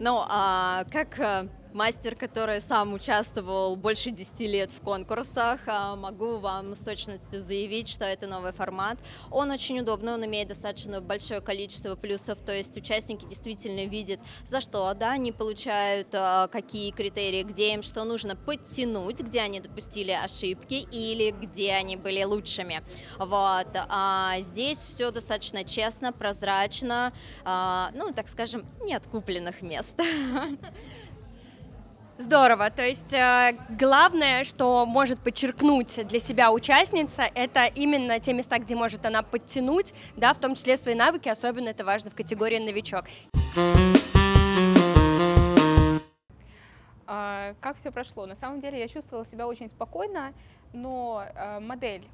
Ну, 0.00 0.18
а 0.28 0.86
как 0.90 1.20
э, 1.20 1.46
мастер, 1.74 2.14
который 2.14 2.60
сам 2.60 2.94
участвовал 2.94 3.76
больше 3.76 4.12
10 4.12 4.40
лет 4.42 4.70
в 4.70 4.80
конкурсах, 4.80 5.60
а, 5.66 5.96
могу 5.96 6.38
вам 6.38 6.74
с 6.74 6.80
точностью 6.80 7.40
заявить, 7.40 7.88
что 7.88 8.04
это 8.04 8.26
новый 8.26 8.52
формат. 8.52 8.98
Он 9.30 9.50
очень 9.50 9.80
удобный, 9.80 10.14
он 10.14 10.24
имеет 10.24 10.48
достаточно 10.48 11.00
большое 11.00 11.40
количество 11.40 11.96
плюсов, 11.96 12.40
то 12.40 12.52
есть 12.52 12.76
участники 12.76 13.26
действительно 13.26 13.86
видят, 13.86 14.20
за 14.46 14.60
что 14.60 14.94
да, 14.94 15.12
они 15.12 15.32
получают, 15.32 16.08
а, 16.12 16.46
какие 16.48 16.92
критерии, 16.92 17.42
где 17.42 17.74
им 17.74 17.82
что 17.82 18.04
нужно 18.04 18.36
подтянуть, 18.36 19.20
где 19.20 19.40
они 19.40 19.60
допустили 19.60 20.12
ошибки 20.12 20.86
или 20.92 21.32
где 21.32 21.72
они 21.72 21.96
были 21.96 22.22
лучшими. 22.22 22.82
Вот. 23.18 23.68
А 23.74 24.36
здесь 24.40 24.78
все 24.78 25.10
достаточно 25.10 25.64
честно, 25.64 26.12
прозрачно, 26.12 27.12
а, 27.44 27.90
ну, 27.94 28.12
так 28.12 28.28
скажем, 28.28 28.64
не 28.82 28.94
от 28.94 29.06
купленных 29.06 29.60
мест. 29.60 29.98
Здорово. 32.16 32.70
То 32.70 32.86
есть 32.86 33.12
э, 33.12 33.56
главное, 33.70 34.44
что 34.44 34.86
может 34.86 35.18
подчеркнуть 35.18 36.06
для 36.06 36.20
себя 36.20 36.52
участница, 36.52 37.24
это 37.34 37.64
именно 37.64 38.20
те 38.20 38.32
места, 38.32 38.58
где 38.58 38.76
может 38.76 39.04
она 39.04 39.22
подтянуть, 39.22 39.92
да, 40.16 40.32
в 40.32 40.38
том 40.38 40.54
числе 40.54 40.76
свои 40.76 40.94
навыки, 40.94 41.28
особенно 41.28 41.70
это 41.70 41.84
важно 41.84 42.10
в 42.10 42.14
категории 42.14 42.58
новичок. 42.58 43.06
А, 47.06 47.54
Как 47.60 47.78
все 47.78 47.90
прошло? 47.90 48.26
На 48.26 48.36
самом 48.36 48.60
деле 48.60 48.78
я 48.78 48.86
чувствовала 48.86 49.26
себя 49.26 49.48
очень 49.48 49.68
спокойно, 49.68 50.32
но 50.72 51.24
э, 51.34 51.58
модель 51.58 52.04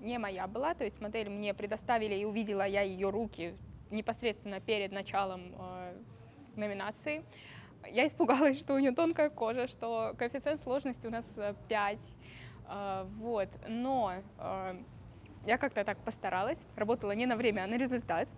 не 0.00 0.16
моя 0.16 0.46
была, 0.46 0.72
то 0.72 0.84
есть 0.84 1.02
модель 1.02 1.28
мне 1.28 1.52
предоставили 1.52 2.14
и 2.14 2.24
увидела 2.24 2.66
я 2.66 2.80
ее 2.80 3.10
руки 3.10 3.54
непосредственно 3.90 4.58
перед 4.58 4.90
началом 4.90 5.54
э, 5.58 5.92
номинации. 6.56 7.22
Я 7.88 8.06
испугалась, 8.06 8.58
что 8.58 8.74
у 8.74 8.78
нее 8.78 8.92
тонкая 8.92 9.30
кожа, 9.30 9.68
что 9.68 10.14
коэффициент 10.18 10.60
сложности 10.62 11.06
у 11.06 11.10
нас 11.10 11.24
5. 11.68 11.98
Вот, 13.16 13.48
но 13.66 14.12
э, 14.38 14.82
я 15.44 15.58
как-то 15.58 15.84
так 15.84 15.98
постаралась, 15.98 16.58
работала 16.76 17.10
не 17.12 17.26
на 17.26 17.34
время, 17.34 17.64
а 17.64 17.66
на 17.66 17.76
результат. 17.76 18.28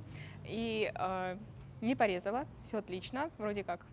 И 0.46 0.90
э, 0.94 1.36
не 1.82 1.94
порезала, 1.94 2.46
все 2.64 2.78
отлично, 2.78 3.30
вроде 3.36 3.62
как 3.62 3.84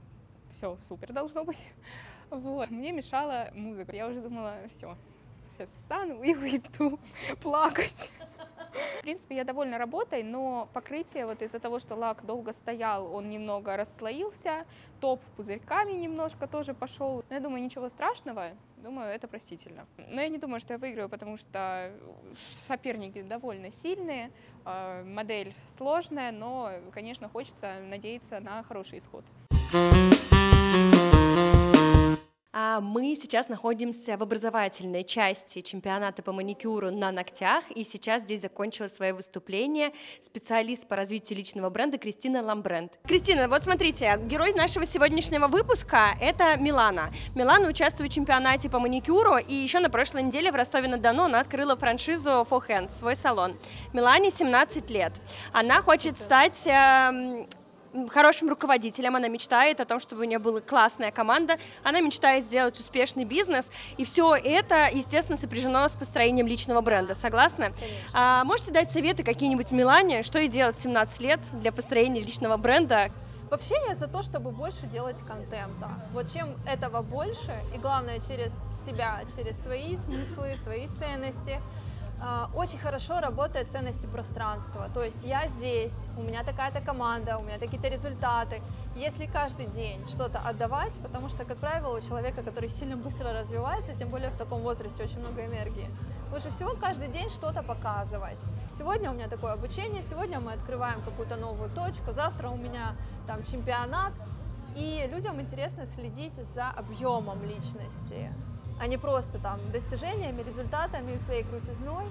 все 0.53 0.77
супер 0.87 1.11
должно 1.13 1.43
быть. 1.43 1.59
Вот. 2.29 2.69
Мне 2.69 2.91
мешала 2.91 3.49
музыка. 3.53 3.95
Я 3.95 4.07
уже 4.07 4.21
думала, 4.21 4.55
все, 4.77 4.95
сейчас 5.57 5.69
встану 5.71 6.21
и 6.21 6.35
уйду 6.35 6.99
плакать. 7.41 8.11
В 8.99 9.01
принципе, 9.01 9.35
я 9.35 9.43
довольна 9.43 9.77
работой, 9.77 10.23
но 10.23 10.67
покрытие 10.73 11.25
вот 11.25 11.41
из-за 11.41 11.59
того, 11.59 11.79
что 11.79 11.95
лак 11.95 12.25
долго 12.25 12.53
стоял, 12.53 13.13
он 13.13 13.29
немного 13.29 13.77
расслоился, 13.77 14.65
топ 14.99 15.21
пузырьками 15.35 15.93
немножко 15.93 16.47
тоже 16.47 16.73
пошел. 16.73 17.23
Но 17.29 17.35
я 17.35 17.41
думаю, 17.41 17.63
ничего 17.63 17.89
страшного, 17.89 18.51
думаю, 18.77 19.09
это 19.09 19.27
простительно. 19.27 19.85
Но 19.97 20.21
я 20.21 20.27
не 20.27 20.37
думаю, 20.37 20.59
что 20.59 20.73
я 20.73 20.77
выиграю, 20.77 21.09
потому 21.09 21.37
что 21.37 21.91
соперники 22.67 23.21
довольно 23.21 23.71
сильные, 23.83 24.31
э, 24.65 25.03
модель 25.03 25.53
сложная, 25.77 26.31
но, 26.31 26.71
конечно, 26.93 27.29
хочется 27.29 27.79
надеяться 27.81 28.39
на 28.39 28.63
хороший 28.63 28.99
исход. 28.99 29.23
А 29.73 30.18
мы 32.81 33.15
сейчас 33.15 33.49
находимся 33.49 34.17
в 34.17 34.23
образовательной 34.23 35.03
части 35.03 35.61
чемпионата 35.61 36.21
по 36.21 36.31
маникюру 36.31 36.91
на 36.91 37.11
ногтях, 37.11 37.63
и 37.71 37.83
сейчас 37.83 38.23
здесь 38.23 38.41
закончила 38.41 38.87
свое 38.87 39.13
выступление 39.13 39.91
специалист 40.19 40.87
по 40.87 40.95
развитию 40.95 41.37
личного 41.37 41.69
бренда 41.69 41.97
Кристина 41.97 42.41
Ламбренд. 42.41 42.91
Кристина, 43.03 43.47
вот 43.47 43.63
смотрите, 43.63 44.19
герой 44.25 44.53
нашего 44.53 44.85
сегодняшнего 44.85 45.47
выпуска— 45.47 46.15
это 46.21 46.57
Милана. 46.57 47.11
Милана 47.35 47.69
участвует 47.69 48.11
в 48.11 48.15
чемпионате 48.15 48.69
по 48.69 48.79
маникюру, 48.79 49.37
и 49.37 49.53
еще 49.53 49.79
на 49.79 49.89
прошлой 49.89 50.23
неделе 50.23 50.51
в 50.51 50.55
Ростове-на-Дону 50.55 51.23
она 51.23 51.39
открыла 51.39 51.75
франшизу 51.77 52.47
For 52.49 52.61
Hands, 52.67 52.89
свой 52.89 53.15
салон. 53.15 53.55
Милане 53.93 54.31
17 54.31 54.89
лет. 54.89 55.13
Она 55.53 55.81
хочет 55.81 56.17
стать 56.19 56.67
эм, 56.67 57.47
хорошим 58.09 58.49
руководителем, 58.49 59.15
она 59.15 59.27
мечтает 59.27 59.79
о 59.79 59.85
том, 59.85 59.99
чтобы 59.99 60.21
у 60.21 60.23
нее 60.25 60.39
была 60.39 60.61
классная 60.61 61.11
команда, 61.11 61.57
она 61.83 62.01
мечтает 62.01 62.43
сделать 62.43 62.79
успешный 62.79 63.25
бизнес, 63.25 63.71
и 63.97 64.05
все 64.05 64.35
это, 64.35 64.89
естественно, 64.91 65.37
сопряжено 65.37 65.87
с 65.87 65.95
построением 65.95 66.47
личного 66.47 66.81
бренда. 66.81 67.15
Согласны? 67.15 67.73
А, 68.13 68.43
можете 68.43 68.71
дать 68.71 68.91
советы 68.91 69.23
какие-нибудь 69.23 69.71
Милане, 69.71 70.23
что 70.23 70.39
и 70.39 70.47
делать 70.47 70.75
в 70.75 70.81
17 70.81 71.21
лет 71.21 71.39
для 71.53 71.71
построения 71.71 72.21
личного 72.21 72.57
бренда? 72.57 73.09
Вообще 73.49 73.75
я 73.87 73.95
за 73.95 74.07
то, 74.07 74.21
чтобы 74.21 74.51
больше 74.51 74.85
делать 74.85 75.17
контента. 75.27 75.89
Вот 76.13 76.31
чем 76.31 76.49
этого 76.67 77.01
больше, 77.01 77.51
и 77.73 77.79
главное 77.79 78.19
через 78.19 78.53
себя, 78.85 79.21
через 79.35 79.59
свои 79.59 79.97
смыслы, 79.97 80.55
свои 80.63 80.87
ценности– 80.99 81.59
очень 82.53 82.77
хорошо 82.77 83.19
работает 83.21 83.71
ценности 83.71 84.05
пространства. 84.05 84.89
То 84.93 85.03
есть 85.03 85.23
я 85.23 85.47
здесь, 85.47 86.07
у 86.17 86.21
меня 86.21 86.43
такая-то 86.43 86.81
команда, 86.81 87.37
у 87.37 87.43
меня 87.43 87.57
такие-то 87.57 87.87
результаты. 87.87 88.61
Если 88.95 89.25
каждый 89.25 89.67
день 89.67 90.05
что-то 90.09 90.39
отдавать, 90.39 90.93
потому 91.01 91.29
что, 91.29 91.45
как 91.45 91.57
правило, 91.57 91.97
у 91.97 92.01
человека, 92.01 92.43
который 92.43 92.69
сильно 92.69 92.97
быстро 92.97 93.31
развивается, 93.31 93.93
тем 93.95 94.09
более 94.09 94.29
в 94.29 94.37
таком 94.37 94.61
возрасте 94.61 95.03
очень 95.03 95.19
много 95.19 95.45
энергии, 95.45 95.89
лучше 96.33 96.49
всего 96.51 96.71
каждый 96.71 97.07
день 97.07 97.29
что-то 97.29 97.63
показывать. 97.63 98.39
Сегодня 98.77 99.11
у 99.11 99.13
меня 99.13 99.27
такое 99.29 99.53
обучение, 99.53 100.01
сегодня 100.01 100.39
мы 100.39 100.51
открываем 100.53 101.01
какую-то 101.01 101.37
новую 101.37 101.69
точку, 101.69 102.11
завтра 102.11 102.49
у 102.49 102.57
меня 102.57 102.95
там 103.27 103.43
чемпионат, 103.43 104.13
и 104.75 105.09
людям 105.11 105.39
интересно 105.39 105.85
следить 105.85 106.35
за 106.35 106.69
объемом 106.69 107.41
личности 107.43 108.31
а 108.79 108.87
не 108.87 108.97
просто 108.97 109.37
там 109.39 109.59
достижениями, 109.71 110.41
результатами, 110.41 111.17
своей 111.23 111.43
крутизной. 111.43 112.05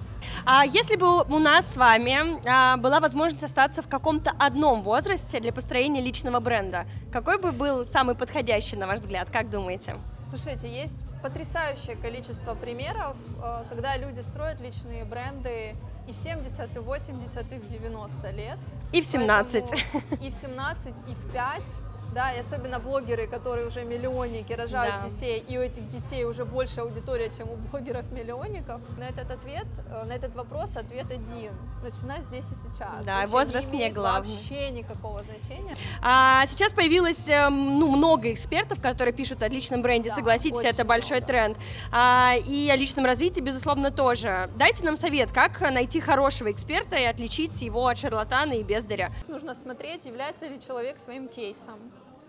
А 0.44 0.64
если 0.64 0.96
бы 0.96 1.22
у 1.22 1.38
нас 1.38 1.72
с 1.72 1.76
вами 1.76 2.38
а, 2.48 2.76
была 2.76 3.00
возможность 3.00 3.42
остаться 3.42 3.82
в 3.82 3.88
каком-то 3.88 4.32
одном 4.38 4.82
возрасте 4.82 5.40
для 5.40 5.52
построения 5.52 6.00
личного 6.00 6.40
бренда, 6.40 6.86
какой 7.12 7.38
бы 7.38 7.52
был 7.52 7.86
самый 7.86 8.14
подходящий, 8.14 8.76
на 8.76 8.86
ваш 8.86 9.00
взгляд, 9.00 9.28
как 9.30 9.50
думаете? 9.50 9.96
Слушайте, 10.30 10.68
есть 10.68 11.04
потрясающее 11.22 11.96
количество 11.96 12.54
примеров, 12.54 13.16
э, 13.42 13.64
когда 13.70 13.96
люди 13.96 14.20
строят 14.20 14.60
личные 14.60 15.04
бренды 15.04 15.74
и 16.06 16.12
в 16.12 16.16
70, 16.16 16.76
и 16.76 16.78
в 16.78 16.82
80, 16.82 17.52
и 17.52 17.58
в 17.58 17.66
90 17.66 18.30
лет. 18.30 18.58
И 18.92 19.00
в 19.00 19.06
17. 19.06 19.64
Поэтому 19.70 20.22
и 20.22 20.30
в 20.30 20.34
17, 20.34 20.94
и 21.08 21.14
в 21.14 21.32
5 21.32 21.78
да, 22.18 22.32
и 22.32 22.40
особенно 22.40 22.80
блогеры, 22.80 23.28
которые 23.28 23.68
уже 23.68 23.84
миллионники, 23.84 24.52
рожают 24.52 25.02
да. 25.04 25.08
детей, 25.08 25.44
и 25.48 25.56
у 25.56 25.60
этих 25.60 25.86
детей 25.86 26.24
уже 26.24 26.44
больше 26.44 26.80
аудитория, 26.80 27.30
чем 27.30 27.48
у 27.48 27.54
блогеров-миллионников. 27.70 28.80
На 28.98 29.04
этот 29.04 29.30
ответ, 29.30 29.68
э, 29.88 30.04
на 30.04 30.14
этот 30.14 30.34
вопрос 30.34 30.76
ответ 30.76 31.06
один. 31.12 31.52
Начинать 31.80 32.24
здесь 32.24 32.50
и 32.50 32.56
сейчас. 32.56 33.06
Да, 33.06 33.18
вообще 33.18 33.28
возраст 33.28 33.72
не, 33.72 33.78
не 33.78 33.90
главный. 33.90 34.34
Вообще 34.34 34.70
никакого 34.70 35.22
значения. 35.22 35.76
А 36.02 36.44
сейчас 36.46 36.72
появилось 36.72 37.28
эм, 37.28 37.78
ну, 37.78 37.86
много 37.86 38.32
экспертов, 38.32 38.82
которые 38.82 39.14
пишут 39.14 39.44
о 39.44 39.48
личном 39.48 39.82
бренде, 39.82 40.08
да, 40.08 40.16
согласитесь, 40.16 40.64
это 40.64 40.84
большой 40.84 41.18
много. 41.18 41.26
тренд. 41.28 41.58
А, 41.92 42.34
и 42.48 42.68
о 42.68 42.74
личном 42.74 43.04
развитии, 43.04 43.40
безусловно, 43.40 43.92
тоже. 43.92 44.50
Дайте 44.56 44.84
нам 44.84 44.96
совет, 44.96 45.30
как 45.30 45.60
найти 45.60 46.00
хорошего 46.00 46.50
эксперта 46.50 46.96
и 46.96 47.04
отличить 47.04 47.62
его 47.62 47.86
от 47.86 47.96
шарлатана 47.96 48.54
и 48.54 48.64
бездаря. 48.64 49.12
Нужно 49.28 49.54
смотреть, 49.54 50.04
является 50.04 50.48
ли 50.48 50.58
человек 50.58 50.98
своим 50.98 51.28
кейсом. 51.28 51.78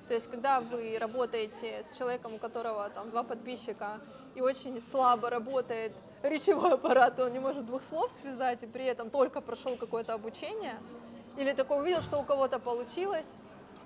То 0.09 0.15
есть, 0.15 0.31
когда 0.31 0.59
вы 0.59 0.97
работаете 0.99 1.83
с 1.83 1.95
человеком, 1.95 2.33
у 2.33 2.37
которого 2.39 2.89
там 2.89 3.11
два 3.11 3.21
подписчика 3.21 3.99
и 4.33 4.41
очень 4.41 4.81
слабо 4.81 5.29
работает 5.29 5.93
речевой 6.23 6.73
аппарат, 6.73 7.19
он 7.19 7.31
не 7.31 7.37
может 7.37 7.67
двух 7.67 7.83
слов 7.83 8.11
связать 8.11 8.63
и 8.63 8.65
при 8.65 8.85
этом 8.85 9.11
только 9.11 9.39
прошел 9.39 9.77
какое-то 9.77 10.15
обучение, 10.15 10.79
или 11.37 11.53
такой 11.53 11.81
увидел, 11.81 12.01
что 12.01 12.19
у 12.19 12.23
кого-то 12.23 12.57
получилось, 12.57 13.35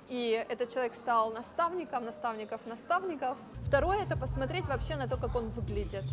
и 0.08 0.46
этот 0.48 0.72
человек 0.72 0.94
стал 0.94 1.34
наставником, 1.34 2.06
наставников, 2.06 2.66
наставников. 2.68 3.36
Второе– 3.66 4.02
это 4.06 4.16
посмотреть 4.16 4.66
вообще 4.66 4.96
на 4.96 5.10
то, 5.10 5.18
как 5.18 5.36
он 5.36 5.50
выглядит. 5.50 6.06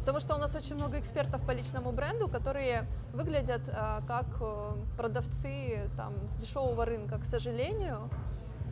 Потому 0.00 0.18
что 0.18 0.34
у 0.34 0.38
нас 0.38 0.56
очень 0.56 0.74
много 0.74 0.98
экспертов 0.98 1.40
по 1.46 1.52
личному 1.52 1.92
бренду, 1.92 2.28
которые 2.28 2.84
выглядят 3.12 3.62
э, 3.68 4.00
как 4.08 4.26
э, 4.40 4.72
продавцы 4.96 5.88
там, 5.96 6.14
с 6.28 6.34
дешевого 6.34 6.84
рынка, 6.84 7.18
к 7.18 7.24
сожалению. 7.24 8.10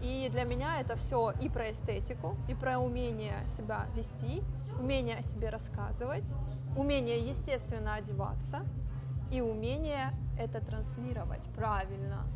И 0.04 0.28
для 0.28 0.44
меня 0.44 0.80
это 0.80 0.96
все 0.96 1.32
и 1.40 1.48
про 1.48 1.70
эстетику, 1.70 2.36
и 2.46 2.54
про 2.54 2.78
умение 2.78 3.36
себя 3.48 3.86
вести, 3.96 4.42
умение 4.78 5.16
о 5.16 5.22
себе 5.22 5.48
рассказывать, 5.48 6.30
умение 6.76 7.26
естественно 7.26 7.94
одеваться 7.94 8.66
и 9.32 9.40
умение 9.40 10.12
это 10.38 10.60
транслировать 10.60 11.42
правильно. 11.56 12.26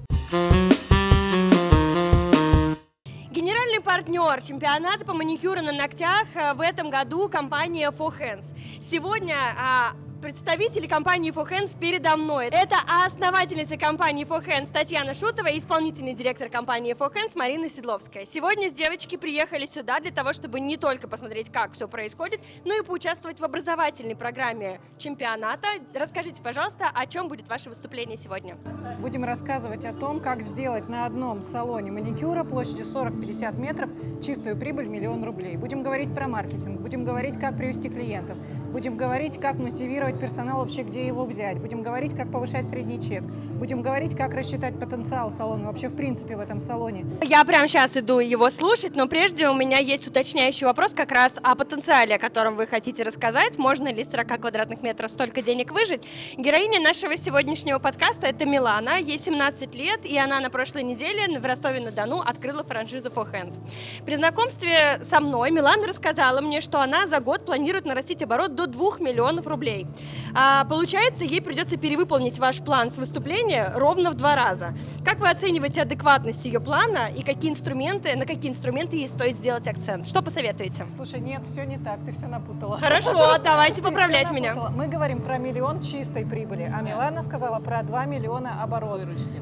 Генеральный 3.30 3.80
партнер 3.82 4.40
чемпионата 4.40 5.04
по 5.04 5.12
маникюру 5.12 5.60
на 5.60 5.72
ногтях 5.72 6.24
э, 6.34 6.54
в 6.54 6.62
этом 6.62 6.88
году 6.88 7.28
компания 7.28 7.90
For 7.90 8.18
Hands. 8.18 8.56
Сегодня 8.80 9.36
а, 9.58 9.92
представители 10.20 10.86
компании 10.86 11.32
For 11.32 11.48
Hands 11.48 11.76
передо 11.78 12.16
мной. 12.16 12.48
Это 12.48 12.76
основательница 13.06 13.76
компании 13.76 14.26
For 14.26 14.44
Hands 14.44 14.68
Татьяна 14.72 15.14
Шутова 15.14 15.48
и 15.48 15.58
исполнительный 15.58 16.14
директор 16.14 16.48
компании 16.48 16.94
For 16.94 17.12
Hands 17.12 17.32
Марина 17.36 17.68
Седловская. 17.68 18.24
Сегодня 18.26 18.70
девочки 18.70 19.16
приехали 19.16 19.66
сюда 19.66 20.00
для 20.00 20.10
того, 20.10 20.32
чтобы 20.32 20.60
не 20.60 20.76
только 20.76 21.08
посмотреть, 21.08 21.50
как 21.50 21.72
все 21.72 21.88
происходит, 21.88 22.40
но 22.64 22.74
и 22.74 22.82
поучаствовать 22.82 23.40
в 23.40 23.44
образовательной 23.44 24.16
программе 24.16 24.80
чемпионата. 24.98 25.68
Расскажите, 25.94 26.42
пожалуйста, 26.42 26.90
о 26.92 27.06
чем 27.06 27.28
будет 27.28 27.48
ваше 27.48 27.68
выступление 27.68 28.16
сегодня? 28.16 28.56
Будем 28.98 29.24
рассказывать 29.24 29.84
о 29.84 29.92
том, 29.92 30.20
как 30.20 30.42
сделать 30.42 30.88
на 30.88 31.06
одном 31.06 31.42
салоне 31.42 31.92
маникюра 31.92 32.42
площадью 32.44 32.84
40-50 32.84 33.58
метров 33.60 33.90
чистую 34.20 34.56
прибыль 34.56 34.86
миллион 34.86 35.24
рублей. 35.24 35.56
Будем 35.56 35.82
говорить 35.82 36.12
про 36.14 36.26
маркетинг, 36.26 36.80
будем 36.80 37.04
говорить, 37.04 37.38
как 37.38 37.56
привести 37.56 37.88
клиентов, 37.88 38.36
будем 38.68 38.96
говорить, 38.96 39.40
как 39.40 39.58
мотивировать 39.58 40.20
персонал 40.20 40.58
вообще, 40.58 40.82
где 40.82 41.06
его 41.06 41.24
взять. 41.24 41.58
Будем 41.58 41.82
говорить, 41.82 42.14
как 42.14 42.30
повышать 42.30 42.66
средний 42.66 43.00
чек. 43.00 43.22
Будем 43.22 43.82
говорить, 43.82 44.16
как 44.16 44.34
рассчитать 44.34 44.78
потенциал 44.78 45.30
салона, 45.30 45.66
вообще 45.66 45.88
в 45.88 45.96
принципе 45.96 46.36
в 46.36 46.40
этом 46.40 46.60
салоне. 46.60 47.06
Я 47.22 47.44
прямо 47.44 47.66
сейчас 47.68 47.96
иду 47.96 48.18
его 48.18 48.50
слушать, 48.50 48.94
но 48.94 49.06
прежде 49.06 49.48
у 49.48 49.54
меня 49.54 49.78
есть 49.78 50.06
уточняющий 50.06 50.66
вопрос 50.66 50.92
как 50.92 51.12
раз 51.12 51.38
о 51.42 51.54
потенциале, 51.54 52.16
о 52.16 52.18
котором 52.18 52.56
вы 52.56 52.66
хотите 52.66 53.02
рассказать. 53.02 53.58
Можно 53.58 53.92
ли 53.92 54.04
с 54.04 54.10
40 54.10 54.40
квадратных 54.40 54.82
метров 54.82 55.10
столько 55.10 55.42
денег 55.42 55.72
выжить? 55.72 56.02
Героиня 56.36 56.80
нашего 56.80 57.16
сегодняшнего 57.16 57.78
подкаста– 57.78 58.26
это 58.28 58.46
Милана. 58.46 58.98
Ей 59.00 59.18
17 59.18 59.74
лет, 59.74 60.04
и 60.04 60.18
она 60.18 60.40
на 60.40 60.50
прошлой 60.50 60.82
неделе 60.82 61.38
в 61.38 61.44
Ростове-на-Дону 61.44 62.20
открыла 62.20 62.64
франшизу 62.64 63.08
For 63.08 63.30
Hands. 63.32 63.58
При 64.04 64.16
знакомстве 64.16 64.98
со 65.02 65.20
мной 65.20 65.50
Милана 65.50 65.86
рассказала 65.86 66.40
мне, 66.40 66.60
что 66.60 66.80
она 66.80 67.06
за 67.06 67.20
год 67.20 67.44
планирует 67.44 67.86
нарастить 67.86 68.22
оборот 68.22 68.54
до 68.58 68.66
2 68.66 68.98
миллионов 68.98 69.46
рублей. 69.46 69.86
А, 70.34 70.64
получается, 70.64 71.24
ей 71.24 71.40
придется 71.40 71.76
перевыполнить 71.76 72.38
ваш 72.40 72.58
план 72.58 72.90
с 72.90 72.98
выступления 72.98 73.72
ровно 73.74 74.10
в 74.10 74.14
два 74.14 74.34
раза. 74.34 74.74
Как 75.04 75.20
вы 75.20 75.28
оцениваете 75.28 75.82
адекватность 75.82 76.44
ее 76.44 76.58
плана 76.58 77.06
и 77.06 77.22
какие 77.22 77.52
инструменты, 77.52 78.16
на 78.16 78.26
какие 78.26 78.50
инструменты 78.50 78.96
ей 78.96 79.08
стоит 79.08 79.36
сделать 79.36 79.68
акцент? 79.68 80.06
Что 80.06 80.22
посоветуете? 80.22 80.86
Слушай, 80.88 81.20
нет, 81.20 81.44
все 81.46 81.64
не 81.64 81.78
так, 81.78 82.00
ты 82.04 82.12
все 82.12 82.26
напутала. 82.26 82.78
Хорошо, 82.78 83.38
давайте 83.44 83.80
поправлять 83.80 84.32
меня. 84.32 84.56
Мы 84.74 84.88
говорим 84.88 85.20
про 85.22 85.38
миллион 85.38 85.80
чистой 85.80 86.26
прибыли, 86.26 86.72
а 86.74 86.82
Милана 86.82 87.22
сказала 87.22 87.60
про 87.60 87.82
2 87.84 88.06
миллиона 88.06 88.62
оборот. 88.62 88.98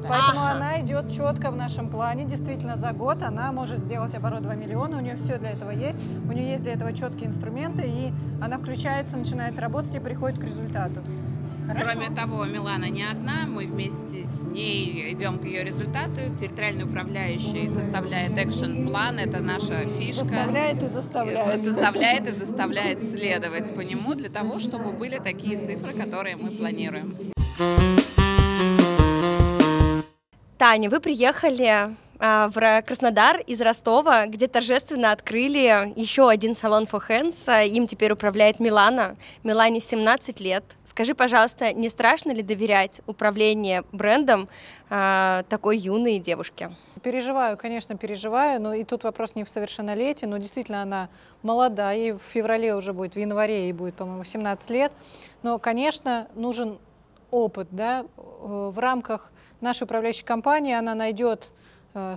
Поэтому 0.07 0.45
она 0.45 0.79
идет 0.81 1.11
четко 1.11 1.49
в 1.49 1.55
нашем 1.55 1.89
плане. 1.89 2.25
Действительно, 2.25 2.75
за 2.75 2.91
год 2.91 3.23
она 3.23 3.51
может 3.51 3.79
сделать 3.79 4.13
оборот 4.13 4.43
2 4.43 4.55
миллиона, 4.55 4.97
у 4.97 5.01
нее 5.01 5.15
все 5.15 5.39
для 5.39 5.51
этого 5.51 5.71
есть, 5.71 5.99
у 6.29 6.31
нее 6.33 6.51
есть 6.51 6.63
для 6.63 6.73
этого 6.73 6.93
четкие 6.93 7.29
инструменты, 7.29 7.83
и 7.87 8.13
она 8.41 8.57
включается, 9.07 9.17
начинает 9.17 9.59
работать 9.59 9.95
и 9.95 9.99
приходит 9.99 10.39
к 10.39 10.43
результату. 10.43 11.01
Хорошо. 11.67 11.91
Кроме 11.91 12.15
того, 12.15 12.45
Милана 12.45 12.89
не 12.89 13.03
одна, 13.03 13.45
мы 13.45 13.65
вместе 13.65 14.23
с 14.23 14.43
ней 14.43 15.11
идем 15.13 15.37
к 15.37 15.43
ее 15.43 15.65
результату. 15.65 16.33
Территориальный 16.39 16.85
управляющий 16.85 17.67
составляет 17.67 18.37
экшен-план, 18.37 19.19
это 19.19 19.39
наша 19.39 19.85
фишка. 19.99 20.25
Составляет 20.25 20.81
и 20.81 20.87
заставляет. 20.87 21.61
Составляет 21.61 22.27
и 22.27 22.31
заставляет 22.31 23.01
следовать 23.01 23.75
по 23.75 23.81
нему 23.81 24.15
для 24.15 24.29
того, 24.29 24.59
чтобы 24.59 24.91
были 24.91 25.17
такие 25.17 25.59
цифры, 25.59 25.91
которые 25.93 26.37
мы 26.37 26.51
планируем. 26.51 27.11
Таня, 30.57 30.89
вы 30.89 30.99
приехали 31.01 31.95
в 32.19 32.57
Ра- 32.57 32.81
Краснодар 32.81 33.39
из 33.41 33.61
Ростова, 33.61 34.25
где 34.25 34.47
торжественно 34.47 35.11
открыли 35.11 35.93
еще 35.99 36.29
один 36.29 36.55
салон 36.55 36.83
for 36.85 37.01
hands. 37.07 37.47
А, 37.47 37.63
Им 37.63 37.85
теперь 37.87 38.11
управляет 38.11 38.59
Милана. 38.59 39.17
Милане 39.43 39.79
17 39.79 40.39
лет. 40.39 40.63
Скажи, 40.83 41.13
пожалуйста, 41.13 41.73
не 41.73 41.89
страшно 41.89 42.31
ли 42.31 42.41
доверять 42.41 43.01
управление 43.05 43.83
брендом 43.91 44.49
а, 44.89 45.43
такой 45.49 45.77
юной 45.77 46.17
девушке? 46.19 46.71
Переживаю, 47.03 47.57
конечно, 47.57 47.95
переживаю, 47.95 48.59
но 48.61 48.73
и 48.73 48.83
тут 48.83 49.03
вопрос 49.03 49.35
не 49.35 49.43
в 49.43 49.49
совершеннолетии, 49.49 50.25
но 50.25 50.37
действительно 50.37 50.81
она 50.81 51.09
молода, 51.43 51.91
ей 51.91 52.13
в 52.13 52.21
феврале 52.33 52.75
уже 52.75 52.93
будет, 52.93 53.13
в 53.13 53.19
январе 53.19 53.65
ей 53.65 53.73
будет, 53.73 53.95
по-моему, 53.95 54.23
17 54.23 54.69
лет. 54.71 54.91
Но, 55.43 55.59
конечно, 55.59 56.27
нужен 56.35 56.79
опыт, 57.29 57.67
да, 57.71 58.05
Э, 58.47 58.71
в 58.73 58.79
рамках 58.79 59.31
нашей 59.61 59.83
управляющей 59.83 60.23
компании 60.23 60.73
она 60.73 60.95
найдет 60.95 61.49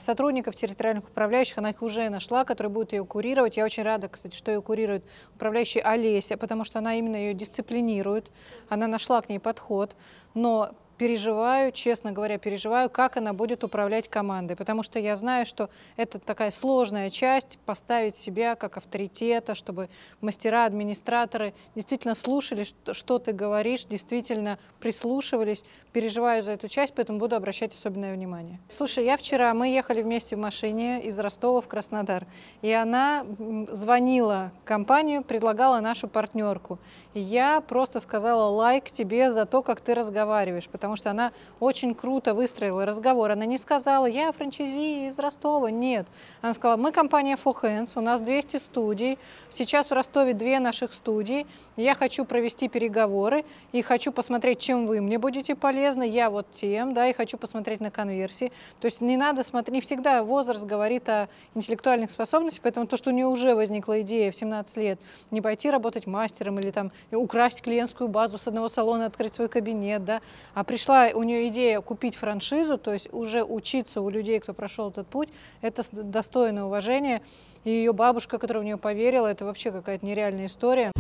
сотрудников 0.01 0.57
территориальных 0.57 1.05
управляющих, 1.09 1.59
она 1.59 1.71
их 1.71 1.83
уже 1.83 2.09
нашла, 2.09 2.45
которые 2.45 2.73
будут 2.73 2.93
ее 2.93 3.05
курировать. 3.05 3.57
Я 3.57 3.65
очень 3.65 3.83
рада, 3.83 4.09
кстати, 4.09 4.37
что 4.37 4.51
ее 4.51 4.63
курирует 4.63 5.05
управляющая 5.35 5.83
Олеся, 5.83 6.37
потому 6.37 6.65
что 6.65 6.79
она 6.79 6.97
именно 6.97 7.17
ее 7.17 7.35
дисциплинирует, 7.35 8.31
она 8.69 8.87
нашла 8.87 9.21
к 9.21 9.29
ней 9.29 9.39
подход, 9.39 9.97
но 10.35 10.73
переживаю, 11.01 11.73
честно 11.73 12.13
говоря, 12.13 12.37
переживаю, 12.37 12.91
как 12.91 13.17
она 13.17 13.33
будет 13.33 13.65
управлять 13.65 14.07
командой, 14.07 14.55
потому 14.55 14.83
что 14.83 14.99
я 14.99 15.17
знаю, 15.17 15.47
что 15.47 15.71
это 15.97 16.19
такая 16.19 16.51
сложная 16.51 17.09
часть, 17.09 17.57
поставить 17.65 18.17
себя 18.17 18.55
как 18.55 18.77
авторитета, 18.77 19.55
чтобы 19.55 19.89
мастера, 20.21 20.67
администраторы 20.67 21.55
действительно 21.75 22.15
слушали, 22.15 22.67
что, 22.93 23.19
ты 23.19 23.33
говоришь, 23.33 23.85
действительно 23.85 24.59
прислушивались, 24.79 25.65
переживаю 25.95 26.43
за 26.43 26.51
эту 26.51 26.69
часть, 26.69 26.93
поэтому 26.95 27.19
буду 27.19 27.35
обращать 27.35 27.75
особенное 27.75 28.15
внимание. 28.15 28.61
Слушай, 28.69 29.07
я 29.07 29.17
вчера, 29.17 29.55
мы 29.55 29.69
ехали 29.69 30.03
вместе 30.03 30.37
в 30.37 30.39
машине 30.39 31.03
из 31.03 31.19
Ростова 31.19 31.63
в 31.63 31.67
Краснодар, 31.67 32.27
и 32.61 32.71
она 32.71 33.25
звонила 33.73 34.53
компанию, 34.67 35.23
предлагала 35.23 35.81
нашу 35.81 36.09
партнерку. 36.09 36.79
Я 37.13 37.61
просто 37.61 37.99
сказала 37.99 38.49
лайк 38.51 38.89
тебе 38.93 39.33
за 39.33 39.45
то, 39.45 39.63
как 39.63 39.81
ты 39.81 39.95
разговариваешь, 39.95 40.69
потому 40.69 40.95
что 40.95 41.11
она 41.11 41.33
очень 41.59 41.93
круто 41.93 42.35
выстроила 42.35 42.87
разговор. 42.87 43.33
Она 43.33 43.47
не 43.47 43.59
сказала, 43.59 44.07
я 44.07 44.31
франчайзи 44.31 45.09
из 45.09 45.19
Ростова, 45.19 45.73
нет. 45.73 46.07
Она 46.41 46.53
сказала, 46.53 46.77
мы 46.77 46.93
компания 46.93 47.37
For 47.37 47.53
Hands, 47.61 47.91
у 47.97 48.01
нас 48.01 48.21
200 48.21 48.59
студий, 48.59 49.19
сейчас 49.51 49.89
в 49.89 49.93
Ростове 49.93 50.35
две 50.35 50.61
наших 50.61 50.95
студии, 50.95 51.49
я 51.77 51.97
хочу 51.97 52.25
провести 52.25 52.69
переговоры 52.69 53.45
и 53.73 53.83
хочу 53.83 54.13
посмотреть, 54.13 54.61
чем 54.61 54.87
вы 54.87 55.01
мне 55.01 55.19
будете 55.19 55.57
полезны, 55.57 56.09
я 56.09 56.31
вот 56.31 56.53
тем, 56.53 56.95
да, 56.95 57.09
и 57.09 57.13
хочу 57.13 57.37
посмотреть 57.39 57.81
на 57.81 57.91
конверсии. 57.91 58.53
То 58.79 58.87
есть 58.87 59.01
не 59.01 59.17
надо 59.17 59.43
смотреть, 59.43 59.75
не 59.75 59.81
всегда 59.81 60.23
возраст 60.23 60.65
говорит 60.65 61.09
о 61.09 61.29
интеллектуальных 61.57 62.13
способностях, 62.13 62.63
поэтому 62.63 62.87
то, 62.87 62.97
что 62.97 63.11
у 63.11 63.13
нее 63.13 63.27
уже 63.27 63.57
возникла 63.57 64.01
идея 64.03 64.31
в 64.31 64.37
17 64.37 64.77
лет, 64.77 65.01
не 65.33 65.41
пойти 65.41 65.71
работать 65.71 66.07
мастером 66.07 66.61
или 66.61 66.71
там 66.71 66.93
украсть 67.11 67.63
клиентскую 67.63 68.09
базу 68.09 68.39
с 68.39 68.47
одного 68.47 68.69
салона, 68.69 69.07
открыть 69.07 69.35
свой 69.35 69.49
кабинет, 69.49 70.05
да, 70.05 70.21
а 70.55 70.65
пришла 70.65 71.09
у 71.15 71.23
нее 71.23 71.49
идея 71.49 71.81
купить 71.81 72.17
франшизу, 72.17 72.79
то 72.79 72.93
есть 72.93 73.13
уже 73.13 73.43
учиться 73.43 74.01
у 74.01 74.11
людей, 74.11 74.41
кто 74.41 74.53
прошел 74.53 74.91
этот 74.91 75.07
путь, 75.07 75.29
это 75.61 75.83
достойное 75.93 76.65
уважения. 76.65 77.23
И 77.65 77.71
ее 77.71 77.93
бабушка, 77.93 78.39
которая 78.39 78.63
в 78.63 78.65
нее 78.65 78.79
поверила, 78.79 79.27
это 79.27 79.45
вообще 79.45 79.71
какая-то 79.71 80.05
нереальная 80.07 80.47
история. 80.47 80.93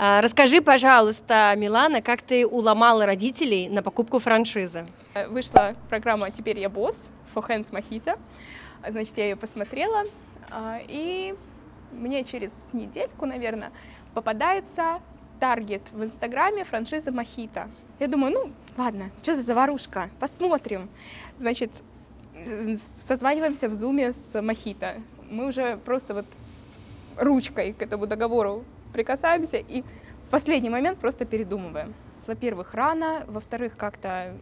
А, 0.00 0.20
Расскажи, 0.20 0.60
пожалуйста, 0.60 1.52
Милана, 1.56 2.00
как 2.02 2.22
ты 2.22 2.46
уломала 2.46 3.04
родителей 3.04 3.68
на 3.68 3.82
покупку 3.82 4.20
франшизы? 4.20 4.86
Э, 5.14 5.26
Вышла 5.26 5.74
программа 5.88 6.30
«Теперь 6.30 6.60
я 6.60 6.68
босс» 6.68 7.10
for 7.34 7.44
hands 7.48 7.72
Mojito. 7.72 8.16
Значит, 8.88 9.18
я 9.18 9.24
ее 9.24 9.36
посмотрела, 9.36 10.04
а, 10.50 10.78
и 10.86 11.34
мне 11.92 12.24
через 12.24 12.52
недельку, 12.72 13.26
наверное, 13.26 13.72
попадается 14.14 15.00
таргет 15.40 15.82
в 15.92 16.02
Инстаграме 16.04 16.64
франшизы 16.64 17.10
Мохито. 17.10 17.68
Я 17.98 18.08
думаю, 18.08 18.32
ну, 18.32 18.52
ладно, 18.76 19.10
что 19.22 19.34
за 19.34 19.42
заварушка, 19.42 20.08
посмотрим. 20.20 20.88
Значит, 21.38 21.70
созваниваемся 23.06 23.68
в 23.68 23.74
зуме 23.74 24.12
с 24.12 24.40
Мохито. 24.40 24.96
Мы 25.30 25.48
уже 25.48 25.76
просто 25.78 26.14
вот 26.14 26.26
ручкой 27.16 27.72
к 27.72 27.82
этому 27.82 28.06
договору 28.06 28.64
прикасаемся 28.92 29.56
и 29.56 29.82
в 30.26 30.30
последний 30.30 30.70
момент 30.70 30.98
просто 30.98 31.24
передумываем. 31.24 31.94
Во-первых, 32.26 32.74
рано, 32.74 33.24
во-вторых, 33.26 33.76
как-то 33.76 34.34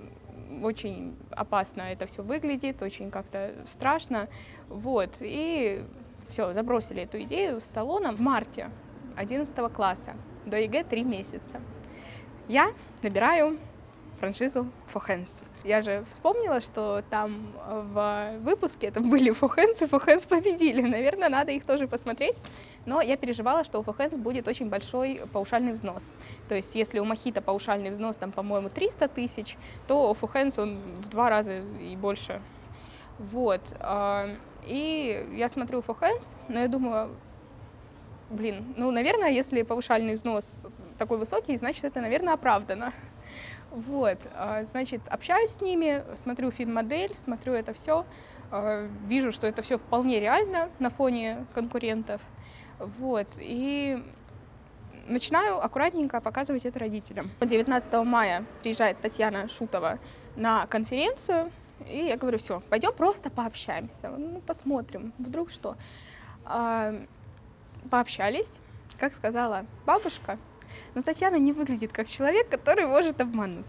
очень 0.62 1.16
опасно 1.30 1.82
это 1.82 2.06
все 2.06 2.22
выглядит, 2.22 2.82
очень 2.82 3.10
как-то 3.10 3.52
страшно. 3.66 4.28
Вот, 4.68 5.10
и 5.20 5.84
все, 6.28 6.52
забросили 6.52 7.02
эту 7.02 7.20
идею 7.22 7.60
с 7.60 7.64
салоном 7.64 8.16
в 8.16 8.20
марте 8.20 8.70
11 9.16 9.54
класса. 9.72 10.14
До 10.44 10.56
ЕГЭ 10.58 10.84
три 10.84 11.02
месяца. 11.02 11.60
Я 12.48 12.72
набираю 13.02 13.58
франшизу 14.20 14.70
Hands. 14.94 15.30
Я 15.64 15.82
же 15.82 16.04
вспомнила, 16.08 16.60
что 16.60 17.02
там 17.10 17.52
э, 17.66 17.82
в 17.92 18.44
выпуске 18.44 18.92
там 18.92 19.10
были 19.10 19.32
Hands, 19.32 19.76
и 19.82 19.84
Hands 19.84 20.28
победили. 20.28 20.80
Наверное, 20.82 21.28
надо 21.28 21.50
их 21.50 21.64
тоже 21.64 21.88
посмотреть. 21.88 22.36
Но 22.84 23.00
я 23.00 23.16
переживала, 23.16 23.64
что 23.64 23.80
у 23.80 23.82
Hands 23.82 24.16
будет 24.16 24.46
очень 24.46 24.68
большой 24.68 25.22
паушальный 25.32 25.72
взнос. 25.72 26.14
То 26.48 26.54
есть, 26.54 26.76
если 26.76 27.00
у 27.00 27.04
Мохито 27.04 27.42
паушальный 27.42 27.90
взнос, 27.90 28.16
там, 28.16 28.30
по-моему, 28.30 28.68
300 28.68 29.08
тысяч, 29.08 29.56
то 29.88 30.10
у 30.10 30.14
Hands 30.14 30.60
он 30.60 30.78
в 30.98 31.08
два 31.08 31.30
раза 31.30 31.58
и 31.80 31.96
больше. 31.96 32.40
Вот. 33.18 33.62
А, 34.66 34.68
И 34.68 35.26
я 35.32 35.48
смотрю 35.48 35.80
For 35.80 35.98
Hands, 35.98 36.24
но 36.48 36.60
я 36.60 36.68
думаю, 36.68 37.16
блин, 38.30 38.74
ну, 38.76 38.90
наверное, 38.90 39.30
если 39.30 39.62
повышальный 39.62 40.14
взнос 40.14 40.66
такой 40.98 41.18
высокий, 41.18 41.56
значит, 41.56 41.84
это, 41.84 42.00
наверное, 42.00 42.34
оправдано. 42.34 42.92
Вот, 43.70 44.18
а, 44.34 44.64
значит, 44.64 45.02
общаюсь 45.08 45.50
с 45.50 45.60
ними, 45.60 46.02
смотрю 46.16 46.50
фин-модель, 46.50 47.14
смотрю 47.16 47.52
это 47.52 47.74
все, 47.74 48.06
вижу, 49.06 49.32
что 49.32 49.46
это 49.48 49.62
все 49.62 49.76
вполне 49.76 50.20
реально 50.20 50.70
на 50.78 50.88
фоне 50.88 51.46
конкурентов. 51.52 52.22
Вот, 52.78 53.26
и 53.38 54.02
начинаю 55.08 55.64
аккуратненько 55.64 56.20
показывать 56.20 56.64
это 56.64 56.78
родителям. 56.78 57.30
19 57.40 57.92
мая 58.04 58.44
приезжает 58.62 59.00
Татьяна 59.00 59.48
Шутова 59.48 59.98
на 60.36 60.66
конференцию, 60.66 61.50
и 61.86 62.06
я 62.06 62.16
говорю, 62.16 62.38
все, 62.38 62.60
пойдем 62.70 62.92
просто 62.92 63.30
пообщаемся, 63.30 64.08
ну, 64.08 64.40
посмотрим, 64.40 65.12
вдруг 65.18 65.50
что. 65.50 65.76
А, 66.44 66.94
Пообщались, 67.90 68.58
как 68.98 69.14
сказала 69.14 69.64
бабушка, 69.84 70.38
но 70.94 71.02
Татьяна 71.02 71.36
не 71.36 71.52
выглядит 71.52 71.92
как 71.92 72.08
человек, 72.08 72.48
который 72.48 72.86
может 72.86 73.20
обмануть. 73.20 73.66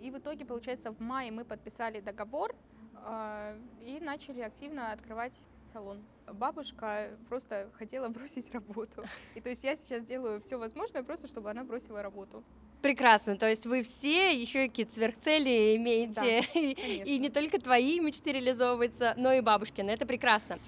И 0.00 0.10
в 0.10 0.18
итоге, 0.18 0.44
получается, 0.44 0.92
в 0.92 1.00
мае 1.00 1.32
мы 1.32 1.44
подписали 1.44 2.00
договор 2.00 2.54
а, 2.94 3.56
и 3.80 3.98
начали 3.98 4.40
активно 4.40 4.92
открывать 4.92 5.32
салон. 5.72 6.04
Бабушка 6.32 7.10
просто 7.28 7.68
хотела 7.76 8.08
бросить 8.16 8.52
работу. 8.52 9.04
И 9.34 9.40
то 9.40 9.48
есть 9.50 9.64
я 9.64 9.74
сейчас 9.74 10.04
делаю 10.04 10.40
все 10.40 10.58
возможное 10.58 11.02
просто, 11.02 11.26
чтобы 11.26 11.50
она 11.50 11.64
бросила 11.64 12.02
работу. 12.02 12.44
Прекрасно, 12.82 13.36
то 13.36 13.48
есть 13.48 13.66
вы 13.66 13.82
все 13.82 14.30
еще 14.30 14.68
какие-то 14.68 14.92
сверхцели 14.92 15.76
имеете, 15.76 16.40
и, 16.54 16.70
и 16.70 16.74
конечно. 16.74 17.18
не 17.18 17.28
только 17.30 17.60
твои 17.60 17.98
мечты 18.00 18.32
реализовываются, 18.32 19.14
но 19.16 19.32
и 19.32 19.40
бабушкины, 19.40 19.90
это 19.90 20.06
прекрасно. 20.06 20.58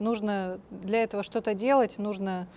Нужно 0.00 0.60
для 0.70 1.02
этого 1.02 1.22
что-то 1.22 1.54
делать, 1.54 1.98
нужно 1.98 2.48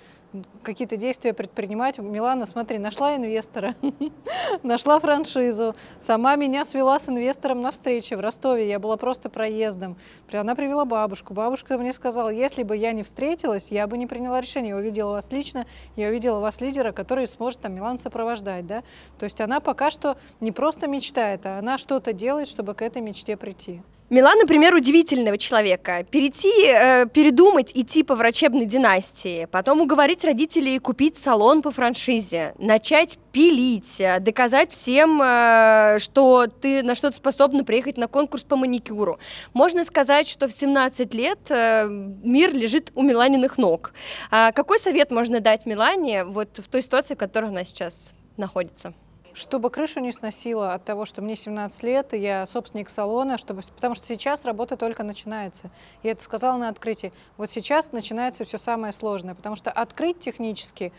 какие-то 0.63 0.97
действия 0.97 1.33
предпринимать. 1.33 1.97
Милана, 1.97 2.45
смотри, 2.45 2.77
нашла 2.77 3.15
инвестора, 3.15 3.75
нашла 4.63 4.99
франшизу, 4.99 5.75
сама 5.99 6.35
меня 6.35 6.65
свела 6.65 6.99
с 6.99 7.09
инвестором 7.09 7.61
на 7.61 7.71
встрече 7.71 8.17
в 8.17 8.19
Ростове, 8.19 8.67
я 8.67 8.79
была 8.79 8.97
просто 8.97 9.29
проездом. 9.29 9.97
Она 10.31 10.55
привела 10.55 10.85
бабушку, 10.85 11.33
бабушка 11.33 11.77
мне 11.77 11.93
сказала, 11.93 12.29
если 12.29 12.63
бы 12.63 12.75
я 12.75 12.91
не 12.91 13.03
встретилась, 13.03 13.67
я 13.69 13.87
бы 13.87 13.97
не 13.97 14.07
приняла 14.07 14.41
решение, 14.41 14.69
я 14.69 14.77
увидела 14.77 15.11
вас 15.11 15.31
лично, 15.31 15.65
я 15.95 16.09
увидела 16.09 16.39
вас 16.39 16.61
лидера, 16.61 16.91
который 16.91 17.27
сможет 17.27 17.61
там 17.61 17.73
Милану 17.73 17.99
сопровождать, 17.99 18.67
да. 18.67 18.83
То 19.19 19.23
есть 19.23 19.39
она 19.41 19.59
пока 19.59 19.89
что 19.89 20.17
не 20.39 20.51
просто 20.51 20.87
мечтает, 20.87 21.45
а 21.45 21.59
она 21.59 21.77
что-то 21.77 22.13
делает, 22.13 22.47
чтобы 22.47 22.73
к 22.75 22.81
этой 22.81 23.01
мечте 23.01 23.37
прийти. 23.37 23.81
Милан, 24.09 24.37
например, 24.39 24.73
удивительного 24.73 25.37
человека. 25.37 26.05
Перейти, 26.09 26.49
э, 26.65 27.07
передумать 27.07 27.73
идти 27.75 28.03
по 28.03 28.15
врачебной 28.15 28.65
династии, 28.65 29.49
потом 29.51 29.81
уговорить 29.81 30.23
родителей 30.23 30.79
купить 30.79 31.17
салон 31.17 31.61
по 31.61 31.71
франшизе, 31.71 32.53
начать 32.57 33.19
пилить, 33.33 33.99
э, 33.99 34.19
доказать 34.21 34.71
всем, 34.71 35.21
э, 35.21 35.97
что 35.99 36.47
ты 36.47 36.83
на 36.83 36.95
что-то 36.95 37.17
способна 37.17 37.65
приехать 37.65 37.97
на 37.97 38.07
конкурс 38.07 38.45
по 38.45 38.55
маникюру. 38.55 39.19
Можно 39.53 39.83
сказать, 39.83 40.29
что 40.29 40.47
в 40.47 40.53
17 40.53 41.13
лет 41.13 41.39
э, 41.49 41.85
мир 42.23 42.53
лежит 42.53 42.93
у 42.95 43.01
Миланиных 43.01 43.57
ног. 43.57 43.91
А 44.31 44.53
какой 44.53 44.79
совет 44.79 45.11
можно 45.11 45.41
дать 45.41 45.65
Милане 45.65 46.23
вот 46.23 46.59
в 46.59 46.69
той 46.69 46.81
ситуации, 46.81 47.15
в 47.15 47.17
которой 47.17 47.49
она 47.49 47.65
сейчас 47.65 48.13
находится? 48.37 48.93
Чтобы 49.37 49.69
крышу 49.69 49.99
не 49.99 50.11
сносило 50.11 50.73
от 50.73 50.83
того, 50.83 51.05
что 51.05 51.21
мне 51.21 51.35
17 51.35 51.83
лет, 51.83 52.13
и 52.13 52.17
я 52.17 52.45
собственник 52.47 52.89
салона, 52.89 53.37
чтобы, 53.37 53.61
потому 53.75 53.93
что 53.93 54.07
сейчас 54.07 54.43
работа 54.45 54.77
только 54.77 55.03
начинается. 55.03 55.69
Я 56.03 56.11
это 56.11 56.23
сказала 56.23 56.57
на 56.57 56.69
открытии. 56.69 57.13
Вот 57.37 57.51
сейчас 57.51 57.91
начинается 57.91 58.43
все 58.45 58.57
самое 58.57 58.93
сложное, 58.93 59.35
потому 59.35 59.55
что 59.55 59.71
открыть 59.71 60.19
технически 60.19 60.91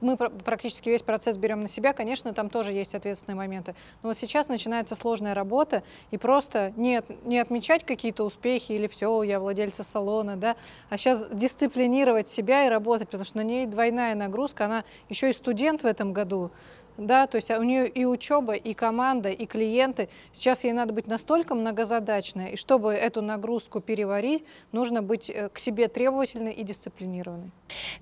мы 0.00 0.16
пр- 0.16 0.30
практически 0.30 0.88
весь 0.88 1.02
процесс 1.02 1.36
берем 1.36 1.60
на 1.60 1.68
себя, 1.68 1.92
конечно, 1.92 2.32
там 2.34 2.50
тоже 2.50 2.72
есть 2.72 2.94
ответственные 2.94 3.36
моменты. 3.36 3.74
Но 4.02 4.10
вот 4.10 4.18
сейчас 4.18 4.48
начинается 4.48 4.94
сложная 4.94 5.34
работа, 5.34 5.82
и 6.10 6.18
просто 6.18 6.72
не, 6.76 6.96
от- 6.96 7.24
не 7.24 7.38
отмечать 7.38 7.84
какие-то 7.84 8.24
успехи 8.24 8.72
или 8.72 8.86
все, 8.86 9.22
я 9.22 9.40
владельца 9.40 9.82
салона, 9.82 10.36
да, 10.36 10.56
а 10.90 10.98
сейчас 10.98 11.26
дисциплинировать 11.30 12.28
себя 12.28 12.66
и 12.66 12.68
работать, 12.68 13.08
потому 13.08 13.24
что 13.24 13.38
на 13.38 13.42
ней 13.44 13.66
двойная 13.66 14.14
нагрузка, 14.14 14.66
она 14.66 14.84
еще 15.08 15.30
и 15.30 15.32
студент 15.32 15.82
в 15.82 15.86
этом 15.86 16.12
году, 16.12 16.50
да, 16.98 17.26
то 17.26 17.36
есть 17.36 17.50
а 17.50 17.58
у 17.58 17.62
нее 17.62 17.88
и 17.88 18.04
учеба, 18.04 18.54
и 18.54 18.74
команда, 18.74 19.30
и 19.30 19.46
клиенты. 19.46 20.08
Сейчас 20.32 20.64
ей 20.64 20.72
надо 20.72 20.92
быть 20.92 21.06
настолько 21.06 21.54
многозадачной, 21.54 22.52
и 22.52 22.56
чтобы 22.56 22.92
эту 22.92 23.22
нагрузку 23.22 23.80
переварить, 23.80 24.44
нужно 24.72 25.02
быть 25.02 25.30
э, 25.30 25.48
к 25.52 25.58
себе 25.58 25.88
требовательной 25.88 26.52
и 26.52 26.62
дисциплинированной. 26.62 27.50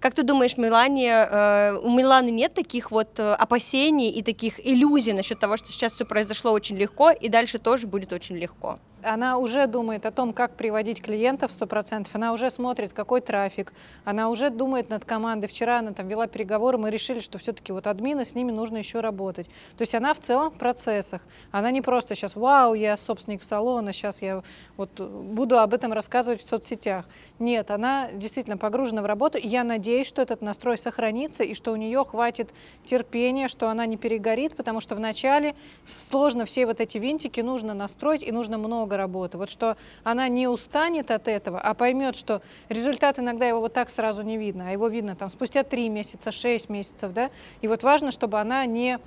Как 0.00 0.14
ты 0.14 0.22
думаешь, 0.22 0.56
Милане, 0.56 1.10
э, 1.10 1.76
у 1.82 1.90
Миланы 1.90 2.30
нет 2.30 2.54
таких 2.54 2.90
вот 2.90 3.18
э, 3.18 3.34
опасений 3.34 4.10
и 4.10 4.22
таких 4.22 4.64
иллюзий 4.64 5.12
насчет 5.12 5.38
того, 5.38 5.56
что 5.56 5.68
сейчас 5.68 5.92
все 5.92 6.04
произошло 6.04 6.52
очень 6.52 6.76
легко 6.76 7.10
и 7.10 7.28
дальше 7.28 7.58
тоже 7.58 7.86
будет 7.86 8.12
очень 8.12 8.36
легко? 8.36 8.76
Она 9.04 9.38
уже 9.38 9.66
думает 9.66 10.06
о 10.06 10.10
том, 10.10 10.32
как 10.32 10.56
приводить 10.56 11.02
клиентов 11.02 11.50
100%, 11.50 12.06
она 12.12 12.32
уже 12.32 12.50
смотрит, 12.50 12.92
какой 12.92 13.20
трафик, 13.20 13.72
она 14.04 14.30
уже 14.30 14.50
думает 14.50 14.88
над 14.88 15.04
командой. 15.04 15.46
Вчера 15.46 15.80
она 15.80 15.92
там 15.92 16.08
вела 16.08 16.26
переговоры, 16.26 16.78
мы 16.78 16.90
решили, 16.90 17.20
что 17.20 17.38
все-таки 17.38 17.72
вот 17.72 17.86
админы, 17.86 18.24
с 18.24 18.34
ними 18.34 18.50
нужно 18.50 18.78
еще 18.78 19.00
работать. 19.00 19.46
То 19.46 19.82
есть 19.82 19.94
она 19.94 20.14
в 20.14 20.20
целом 20.20 20.50
в 20.50 20.54
процессах. 20.54 21.20
Она 21.50 21.70
не 21.70 21.82
просто 21.82 22.14
сейчас, 22.14 22.34
вау, 22.34 22.74
я 22.74 22.96
собственник 22.96 23.42
салона, 23.42 23.92
сейчас 23.92 24.22
я 24.22 24.42
вот 24.76 24.98
буду 24.98 25.58
об 25.58 25.74
этом 25.74 25.92
рассказывать 25.92 26.40
в 26.40 26.46
соцсетях. 26.46 27.06
Нет, 27.38 27.70
она 27.70 28.10
действительно 28.12 28.56
погружена 28.56 29.02
в 29.02 29.06
работу, 29.06 29.38
и 29.38 29.48
я 29.48 29.64
надеюсь, 29.64 30.06
что 30.06 30.22
этот 30.22 30.40
настрой 30.40 30.78
сохранится, 30.78 31.42
и 31.42 31.54
что 31.54 31.72
у 31.72 31.76
нее 31.76 32.04
хватит 32.04 32.50
терпения, 32.84 33.48
что 33.48 33.68
она 33.68 33.86
не 33.86 33.96
перегорит, 33.96 34.54
потому 34.54 34.80
что 34.80 34.94
вначале 34.94 35.56
сложно 35.84 36.44
все 36.44 36.64
вот 36.64 36.80
эти 36.80 36.98
винтики 36.98 37.40
нужно 37.40 37.74
настроить, 37.74 38.22
и 38.22 38.30
нужно 38.30 38.56
много 38.56 38.93
работы. 38.96 39.38
Вот 39.38 39.50
что 39.50 39.76
она 40.02 40.28
не 40.28 40.48
устанет 40.48 41.10
от 41.10 41.28
этого, 41.28 41.60
а 41.60 41.74
поймет, 41.74 42.16
что 42.16 42.42
результат 42.68 43.18
иногда 43.18 43.46
его 43.46 43.60
вот 43.60 43.72
так 43.72 43.90
сразу 43.90 44.22
не 44.22 44.36
видно, 44.36 44.68
а 44.68 44.72
его 44.72 44.88
видно 44.88 45.16
там 45.16 45.30
спустя 45.30 45.62
3 45.62 45.88
месяца, 45.88 46.32
6 46.32 46.68
месяцев, 46.68 47.12
да, 47.12 47.30
и 47.60 47.68
вот 47.68 47.82
важно, 47.82 48.10
чтобы 48.10 48.40
она 48.40 48.64
не 48.66 48.98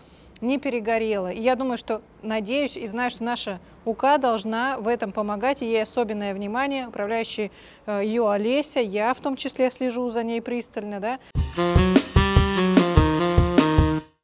не 0.42 0.60
перегорела. 0.60 1.32
И 1.32 1.42
я 1.42 1.56
думаю, 1.56 1.78
что, 1.78 2.02
надеюсь 2.22 2.78
и 2.78 2.86
знаю, 2.86 3.10
что 3.10 3.24
наша 3.24 3.60
УК 3.86 4.20
должна 4.20 4.78
в 4.78 4.88
этом 4.88 5.12
помогать, 5.12 5.62
и 5.62 5.66
ей 5.66 5.82
особенное 5.82 6.34
внимание, 6.34 6.88
управляющий 6.88 7.52
э, 7.86 8.02
ее 8.04 8.30
Олеся, 8.30 8.80
я 8.80 9.14
в 9.14 9.20
том 9.20 9.36
числе 9.36 9.72
слежу 9.72 10.10
за 10.10 10.24
ней 10.24 10.42
пристально, 10.42 11.00
да. 11.00 11.97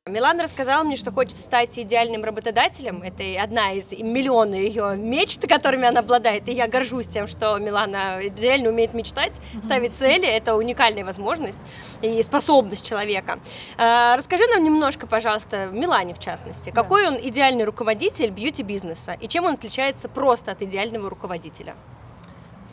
Милана 0.09 0.43
рассказала 0.43 0.83
мне, 0.83 0.97
что 0.97 1.13
хочет 1.13 1.37
стать 1.37 1.79
идеальным 1.79 2.25
работодателем. 2.25 3.01
Это 3.03 3.23
одна 3.41 3.71
из 3.71 3.93
миллиона 3.93 4.53
ее 4.53 4.97
мечт, 4.97 5.47
которыми 5.47 5.87
она 5.87 6.01
обладает. 6.01 6.49
И 6.49 6.51
я 6.51 6.67
горжусь 6.67 7.07
тем, 7.07 7.25
что 7.25 7.57
Милана 7.57 8.19
реально 8.37 8.67
умеет 8.67 8.93
мечтать, 8.93 9.39
ставить 9.63 9.95
цели. 9.95 10.27
Это 10.27 10.55
уникальная 10.55 11.05
возможность 11.05 11.61
и 12.01 12.21
способность 12.21 12.85
человека. 12.85 13.39
А, 13.77 14.17
Расскажи 14.17 14.43
нам 14.47 14.65
немножко, 14.65 15.07
пожалуйста, 15.07 15.67
Милане 15.67 16.13
в 16.13 16.19
частности, 16.19 16.69
какой 16.71 17.07
он 17.07 17.15
идеальный 17.15 17.63
руководитель 17.63 18.29
бьюти-бизнеса 18.29 19.13
и 19.13 19.29
чем 19.29 19.45
он 19.45 19.53
отличается 19.53 20.09
просто 20.09 20.51
от 20.51 20.61
идеального 20.61 21.09
руководителя? 21.09 21.75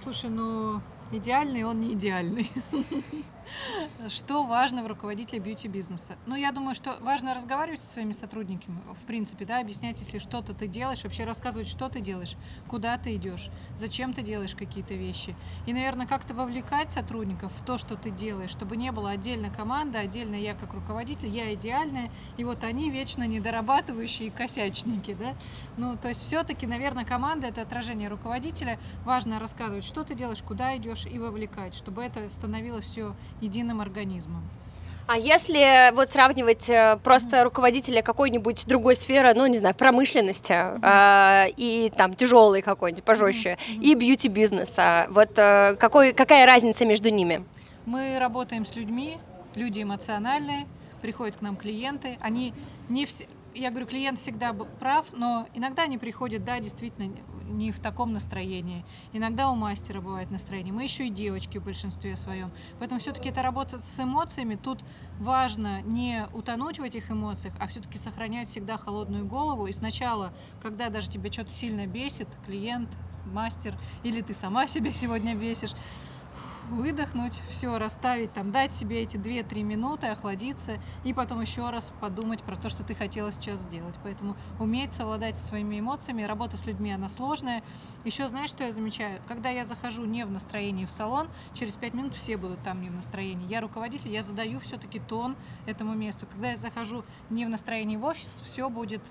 Слушай, 0.03 0.31
ну 0.31 0.81
идеальный 1.13 1.63
он 1.63 1.79
не 1.79 1.93
идеальный. 1.95 2.51
Что 4.09 4.45
важно 4.45 4.83
в 4.83 4.87
руководителе 4.87 5.41
бьюти-бизнеса? 5.41 6.17
Ну, 6.27 6.35
я 6.35 6.53
думаю, 6.53 6.75
что 6.75 6.97
важно 7.01 7.35
разговаривать 7.35 7.81
со 7.81 7.89
своими 7.89 8.13
сотрудниками, 8.13 8.79
в 9.03 9.07
принципе, 9.07 9.45
да, 9.45 9.61
объяснять, 9.61 10.01
если 10.01 10.19
что-то 10.19 10.55
ты 10.55 10.67
делаешь, 10.67 11.05
вообще 11.05 11.25
рассказывать, 11.25 11.69
что 11.69 11.89
ты 11.89 12.01
делаешь, 12.01 12.37
куда 12.69 12.97
ты 12.99 13.17
идешь, 13.17 13.51
зачем 13.77 14.13
ты 14.13 14.23
делаешь 14.23 14.55
какие-то 14.55 14.95
вещи. 14.95 15.37
И, 15.67 15.73
наверное, 15.73 16.07
как-то 16.07 16.35
вовлекать 16.35 16.93
сотрудников 16.93 17.53
в 17.53 17.65
то, 17.65 17.79
что 17.79 17.97
ты 17.97 18.11
делаешь, 18.11 18.51
чтобы 18.51 18.77
не 18.77 18.93
было 18.93 19.11
отдельно 19.11 19.51
команда, 19.51 20.01
отдельно 20.01 20.35
я 20.35 20.55
как 20.55 20.73
руководитель, 20.73 21.29
я 21.29 21.53
идеальная, 21.55 22.11
и 22.37 22.45
вот 22.45 22.65
они 22.65 22.91
вечно 22.91 23.27
недорабатывающие 23.27 24.31
косячники, 24.31 25.15
да. 25.15 25.35
Ну, 25.77 25.97
то 25.97 26.09
есть 26.09 26.23
все-таки, 26.23 26.67
наверное, 26.67 27.05
команда— 27.05 27.47
это 27.49 27.63
отражение 27.63 28.09
руководителя. 28.09 28.79
Важно 29.05 29.39
рассказывать, 29.39 29.85
что 29.85 30.05
ты 30.05 30.15
делаешь, 30.15 30.43
куда 30.43 30.77
идешь, 30.77 31.07
и 31.07 31.19
вовлекать, 31.19 31.75
чтобы 31.75 32.03
это 32.03 32.29
становилось 32.31 32.87
все 32.87 33.15
единым 33.41 33.81
организмом. 33.81 34.43
А 35.13 35.17
если 35.17 35.93
вот 35.97 36.11
сравнивать 36.11 36.71
э, 36.71 36.97
просто 37.03 37.43
руководителя 37.43 38.01
какой-нибудь 38.01 38.65
другой 38.69 38.95
сферы, 38.95 39.35
ну, 39.35 39.45
не 39.47 39.59
знаю, 39.59 39.75
промышленности 39.75 40.53
а, 40.53 41.47
и 41.57 41.91
там 41.97 42.15
тяжелый 42.15 42.63
какой-нибудь, 42.63 43.03
пожестче, 43.03 43.59
и 43.69 43.95
бьюти-бизнеса, 43.95 45.09
вот 45.11 45.37
э, 45.37 45.75
какой, 45.81 46.13
какая 46.13 46.47
разница 46.47 46.87
между 46.87 47.09
ними? 47.11 47.45
Мы 47.87 48.21
работаем 48.21 48.65
с 48.65 48.77
людьми, 48.77 49.19
люди 49.57 49.83
эмоциональные, 49.83 50.69
приходят 51.03 51.39
к 51.39 51.41
нам 51.41 51.57
клиенты, 51.57 52.17
они 52.21 52.55
не 52.89 53.05
все, 53.05 53.27
я 53.53 53.71
говорю, 53.71 53.87
клиент 53.87 54.21
всегда 54.21 54.53
прав, 54.53 55.07
но 55.13 55.49
иногда 55.55 55.83
они 55.83 55.99
приходят, 55.99 56.45
да, 56.45 56.61
действительно, 56.61 57.13
не 57.51 57.73
в 57.73 57.81
таком 57.81 58.13
настроении. 58.13 58.85
Иногда 59.13 59.51
у 59.51 59.57
мастера 59.57 60.01
бывает 60.01 60.31
настроение. 60.31 60.73
Мы 60.73 60.85
еще 60.85 61.07
и 61.07 61.11
девочки 61.11 61.59
в 61.59 61.65
большинстве 61.65 62.17
своем. 62.17 62.51
Поэтому 62.79 63.01
все-таки 63.01 63.29
это 63.29 63.43
работа 63.43 63.79
с 63.79 64.01
эмоциями. 64.01 64.55
Тут 64.55 64.81
важно 65.19 65.83
не 65.83 66.27
утонуть 66.33 66.79
в 66.79 66.83
этих 66.83 67.11
эмоциях, 67.11 67.55
а 67.61 67.67
все-таки 67.69 67.99
сохранять 67.99 68.49
всегда 68.49 68.79
холодную 68.79 69.27
голову. 69.27 69.67
И 69.67 69.73
сначала, 69.73 70.33
когда 70.63 70.89
даже 70.89 71.11
тебя 71.11 71.31
что-то 71.31 71.51
сильно 71.51 71.87
бесит, 71.87 72.29
клиент, 72.47 72.89
мастер, 73.27 73.77
или 74.03 74.23
ты 74.23 74.35
сама 74.35 74.67
себя 74.69 74.93
сегодня 74.93 75.35
бесишь, 75.35 75.73
выдохнуть, 76.71 77.43
все 77.51 77.77
расставить, 77.79 78.33
там, 78.33 78.53
дать 78.53 78.73
себе 78.73 79.03
эти 79.03 79.17
2-3 79.17 79.63
минуты, 79.63 80.07
охладиться 80.07 80.79
и 81.05 81.13
потом 81.13 81.41
еще 81.41 81.69
раз 81.71 81.93
подумать 82.01 82.43
про 82.43 82.57
то, 82.57 82.69
что 82.69 82.83
ты 82.83 82.95
хотела 82.95 83.33
сейчас 83.33 83.61
сделать. 83.61 83.95
Поэтому 84.03 84.37
уметь 84.59 84.93
совладать 84.93 85.37
со 85.37 85.47
своими 85.47 85.81
эмоциями, 85.81 86.23
работа 86.23 86.57
с 86.57 86.67
людьми, 86.67 86.93
она 86.93 87.09
сложная. 87.09 87.63
Еще 88.05 88.29
знаешь, 88.29 88.51
что 88.51 88.65
я 88.65 88.73
замечаю? 88.73 89.21
Когда 89.29 89.51
я 89.51 89.65
захожу 89.65 90.05
не 90.05 90.25
в 90.25 90.31
настроении 90.31 90.87
в 90.87 90.91
салон, 90.91 91.29
через 91.55 91.77
5 91.77 91.95
минут 91.95 92.17
все 92.17 92.37
будут 92.37 92.63
там 92.63 92.81
не 92.81 92.89
в 92.89 92.95
настроении. 92.95 93.49
Я 93.49 93.61
руководитель, 93.61 94.11
я 94.11 94.23
задаю 94.23 94.61
все-таки 94.61 95.01
тон 95.01 95.37
этому 95.67 95.95
месту. 95.95 96.27
Когда 96.31 96.51
я 96.51 96.57
захожу 96.57 97.05
не 97.29 97.45
в 97.45 97.49
настроении 97.49 97.97
в 97.97 98.05
офис, 98.05 98.43
все 98.45 98.69
будет 98.69 99.03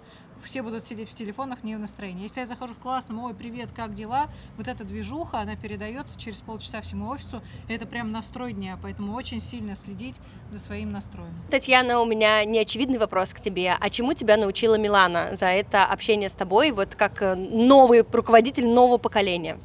все 0.43 0.61
будут 0.61 0.85
сидеть 0.85 1.09
в 1.09 1.15
телефонах 1.15 1.63
не 1.63 1.75
в 1.75 1.79
настроении. 1.79 2.23
Если 2.23 2.39
я 2.39 2.45
захожу 2.45 2.73
в 2.73 2.77
классном, 2.77 3.19
ой, 3.19 3.33
привет, 3.33 3.69
как 3.75 3.93
дела? 3.93 4.27
Вот 4.57 4.67
эта 4.67 4.83
движуха, 4.83 5.39
она 5.39 5.55
передается 5.55 6.19
через 6.19 6.41
полчаса 6.41 6.81
всему 6.81 7.09
офису. 7.09 7.41
Это 7.67 7.85
прям 7.85 8.11
настрой 8.11 8.53
дня, 8.53 8.77
поэтому 8.81 9.13
очень 9.13 9.41
сильно 9.41 9.75
следить 9.75 10.15
за 10.49 10.59
своим 10.59 10.91
настроем. 10.91 11.33
Татьяна, 11.49 11.99
у 11.99 12.05
меня 12.05 12.43
неочевидный 12.45 12.97
вопрос 12.97 13.33
к 13.33 13.39
тебе. 13.39 13.75
А 13.79 13.89
чему 13.89 14.13
тебя 14.13 14.37
научила 14.37 14.77
Милана 14.77 15.35
за 15.35 15.47
это 15.47 15.85
общение 15.85 16.29
с 16.29 16.35
тобой, 16.35 16.71
вот 16.71 16.95
как 16.95 17.21
э, 17.21 17.35
новый 17.35 18.03
руководитель 18.11 18.67
нового 18.67 18.97
поколения? 18.97 19.57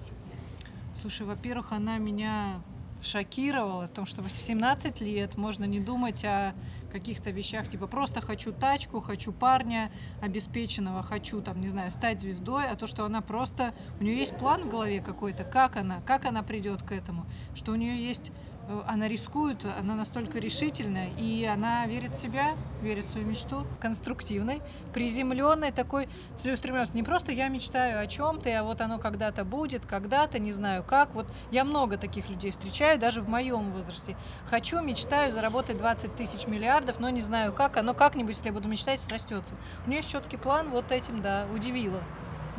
Слушай, 1.01 1.27
во-первых, 1.27 1.73
она 1.73 1.99
меня 1.99 2.61
шокировала, 3.05 3.89
том, 3.89 4.07
что 4.07 4.23
в 4.23 4.31
17 4.31 5.01
лет 5.01 5.37
можно 5.37 5.65
не 5.65 5.81
думать 5.81 6.25
о 6.25 6.55
каких-то 6.95 7.31
вещах, 7.31 7.67
типа 7.69 7.89
просто 7.89 8.21
хочу 8.21 8.53
тачку, 8.53 9.01
хочу 9.01 9.33
парня 9.33 9.91
обеспеченного, 10.23 11.03
хочу 11.03 11.43
там, 11.43 11.61
не 11.61 11.67
знаю, 11.69 11.91
стать 11.91 12.21
звездой, 12.21 12.69
а 12.71 12.77
то, 12.77 12.87
что 12.87 13.05
она 13.05 13.21
просто, 13.21 13.75
у 13.99 14.05
нее 14.05 14.17
есть 14.17 14.37
план 14.37 14.63
в 14.63 14.71
голове 14.71 15.01
какой-то, 15.01 15.43
как 15.43 15.77
она, 15.77 16.03
как 16.07 16.25
она 16.25 16.45
придет 16.45 16.85
к 16.85 16.93
этому, 16.93 17.27
что 17.57 17.73
у 17.73 17.75
нее 17.75 17.97
есть 17.99 18.31
она 18.87 19.09
рискует, 19.09 19.65
она 19.65 19.95
настолько 19.95 20.39
решительная, 20.39 21.11
и 21.19 21.45
она 21.45 21.87
верит 21.87 22.17
в 22.17 22.21
себя, 22.21 22.55
верит 22.83 23.05
в 23.05 23.11
свою 23.11 23.27
мечту, 23.27 23.67
конструктивной, 23.81 24.63
приземленной, 24.93 25.71
такой 25.71 26.09
целеустремленной. 26.35 26.89
Не 26.95 27.03
просто 27.03 27.33
я 27.33 27.49
мечтаю 27.49 28.01
о 28.01 28.07
чем-то, 28.07 28.49
а 28.59 28.63
вот 28.63 28.81
оно 28.81 28.99
когда-то 28.99 29.45
будет, 29.45 29.85
когда-то, 29.87 30.39
не 30.39 30.53
знаю 30.53 30.83
как. 30.83 31.15
Вот 31.15 31.27
я 31.51 31.65
много 31.65 31.97
таких 31.97 32.29
людей 32.29 32.51
встречаю, 32.51 32.99
даже 32.99 33.21
в 33.21 33.29
моем 33.29 33.73
возрасте. 33.73 34.17
Хочу, 34.49 34.81
мечтаю 34.81 35.33
заработать 35.33 35.77
20 35.77 36.17
тысяч 36.17 36.47
миллиардов, 36.47 37.01
но 37.01 37.11
не 37.11 37.21
знаю 37.21 37.53
как, 37.53 37.77
оно 37.77 37.95
как-нибудь, 37.95 38.35
если 38.35 38.49
я 38.49 38.53
буду 38.53 38.69
мечтать, 38.69 39.01
срастется. 39.01 39.55
У 39.87 39.91
нее 39.91 39.99
есть 39.99 40.11
четкий 40.11 40.37
план, 40.37 40.71
вот 40.71 40.91
этим, 40.91 41.23
да, 41.23 41.47
удивило. 41.55 42.01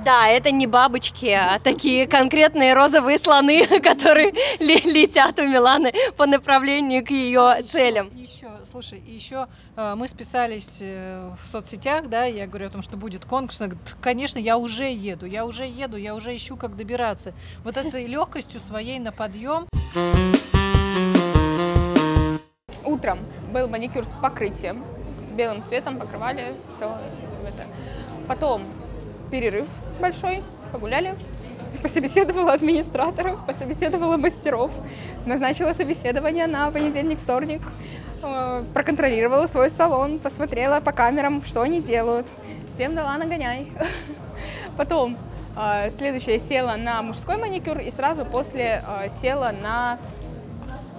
Да, 0.03 0.27
это 0.27 0.51
не 0.51 0.67
бабочки, 0.67 1.27
а 1.27 1.57
такие 1.59 2.05
конкретные 2.05 2.73
розовые 2.73 3.17
слоны, 3.17 3.65
которые 3.81 4.33
ле- 4.59 4.81
летят 4.81 5.39
у 5.39 5.47
Миланы 5.47 5.93
по 6.17 6.25
направлению 6.25 7.05
к 7.05 7.11
ее 7.11 7.63
целям. 7.65 8.09
Еще, 8.13 8.49
слушай, 8.65 8.99
еще 8.99 9.47
э, 9.77 9.95
мы 9.95 10.09
списались 10.09 10.79
э, 10.81 11.31
в 11.41 11.47
соцсетях, 11.47 12.07
да, 12.07 12.25
я 12.25 12.45
говорю 12.45 12.67
о 12.67 12.69
том, 12.71 12.81
что 12.81 12.97
будет 12.97 13.23
конкурс. 13.23 13.61
Она 13.61 13.69
говорит, 13.69 13.95
конечно, 14.01 14.37
я 14.37 14.57
уже 14.57 14.91
еду, 14.91 15.25
я 15.25 15.45
уже 15.45 15.65
еду, 15.65 15.95
я 15.95 16.13
уже 16.13 16.35
ищу, 16.35 16.57
как 16.57 16.75
добираться. 16.75 17.33
Вот 17.63 17.77
этой 17.77 18.05
легкостью 18.05 18.59
своей 18.59 18.99
на 18.99 19.13
подъем. 19.13 19.65
Утром 22.83 23.19
был 23.51 23.69
маникюр 23.69 24.05
с 24.05 24.11
покрытием, 24.21 24.83
белым 25.31 25.63
цветом 25.67 25.97
покрывали 25.97 26.53
все 26.75 26.97
это. 27.47 27.65
Потом 28.27 28.63
перерыв 29.32 29.67
большой, 29.99 30.41
погуляли, 30.71 31.15
пособеседовала 31.82 32.53
администраторов, 32.53 33.45
пособеседовала 33.45 34.17
мастеров, 34.17 34.71
назначила 35.26 35.73
собеседование 35.73 36.47
на 36.47 36.69
понедельник, 36.71 37.19
вторник, 37.19 37.61
э, 38.23 38.63
проконтролировала 38.73 39.47
свой 39.47 39.69
салон, 39.69 40.19
посмотрела 40.19 40.80
по 40.80 40.91
камерам, 40.91 41.43
что 41.45 41.61
они 41.61 41.82
делают. 41.82 42.28
Всем 42.76 42.95
дала 42.95 43.17
нагоняй. 43.17 43.71
Потом 44.78 45.17
э, 45.57 45.89
следующее 45.97 46.39
села 46.39 46.76
на 46.76 47.01
мужской 47.01 47.38
маникюр 47.38 47.80
и 47.80 47.91
сразу 47.91 48.26
после 48.26 48.84
э, 48.88 49.09
села 49.21 49.53
на 49.61 49.97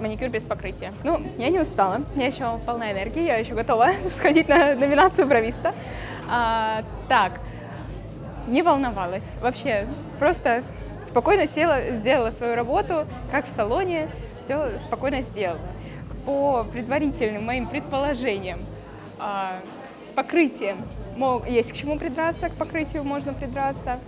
маникюр 0.00 0.28
без 0.28 0.42
покрытия. 0.42 0.92
Ну, 1.04 1.20
я 1.38 1.48
не 1.48 1.60
устала, 1.60 2.02
я 2.14 2.26
еще 2.26 2.58
полна 2.66 2.92
энергии, 2.92 3.22
я 3.22 3.36
еще 3.36 3.54
готова 3.54 3.90
сходить 4.18 4.48
на 4.48 4.74
номинацию 4.74 5.26
бровиста. 5.26 5.74
А, 6.28 6.82
так, 7.08 7.40
не 8.46 8.62
волновалась 8.62 9.24
вообще, 9.40 9.86
просто 10.18 10.62
спокойно 11.06 11.46
села, 11.46 11.80
сделала 11.92 12.30
свою 12.30 12.54
работу, 12.54 13.06
как 13.30 13.46
в 13.46 13.54
салоне, 13.54 14.08
все 14.44 14.70
спокойно 14.78 15.22
сделала. 15.22 15.60
По 16.24 16.64
предварительным 16.64 17.44
моим 17.44 17.66
предположениям, 17.66 18.58
а, 19.18 19.56
с 20.08 20.12
покрытием 20.12 20.78
есть 21.48 21.72
к 21.72 21.74
чему 21.74 21.98
придраться, 21.98 22.48
к 22.48 22.52
покрытию 22.52 23.04
можно 23.04 23.32
придраться. 23.32 23.98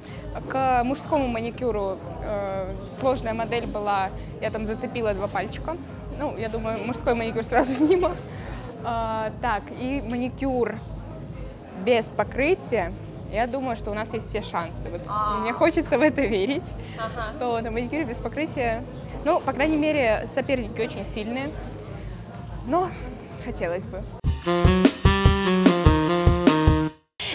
К 0.49 0.83
мужскому 0.85 1.27
маникюру 1.27 1.99
э, 2.23 2.75
сложная 3.01 3.33
модель 3.33 3.67
была, 3.67 4.11
я 4.43 4.51
там 4.51 4.67
зацепила 4.67 5.15
два 5.15 5.27
пальчика. 5.27 5.77
Ну, 6.19 6.37
я 6.37 6.51
думаю, 6.51 6.85
мужской 6.85 7.15
маникюр 7.15 7.45
сразу 7.45 7.73
мимо. 7.81 8.13
А, 8.85 9.33
так, 9.41 9.63
и 9.81 10.03
маникюр 10.07 10.75
без 11.85 12.05
покрытия, 12.07 12.93
я 13.33 13.47
думаю, 13.47 13.77
что 13.77 13.91
у 13.91 13.95
нас 13.95 14.13
есть 14.13 14.29
все 14.29 14.43
шансы. 14.43 14.89
Вот 14.91 15.03
мне 15.41 15.53
хочется 15.53 15.99
в 15.99 16.01
это 16.01 16.23
верить, 16.23 16.63
что 17.37 17.61
на 17.61 17.71
маникюре 17.71 18.05
без 18.05 18.17
покрытия, 18.17 18.83
ну, 19.25 19.41
по 19.41 19.53
крайней 19.53 19.77
мере, 19.77 20.29
соперники 20.35 20.81
очень 20.81 21.07
сильные, 21.15 21.51
но 22.67 22.91
хотелось 23.45 23.85
бы. 23.85 24.03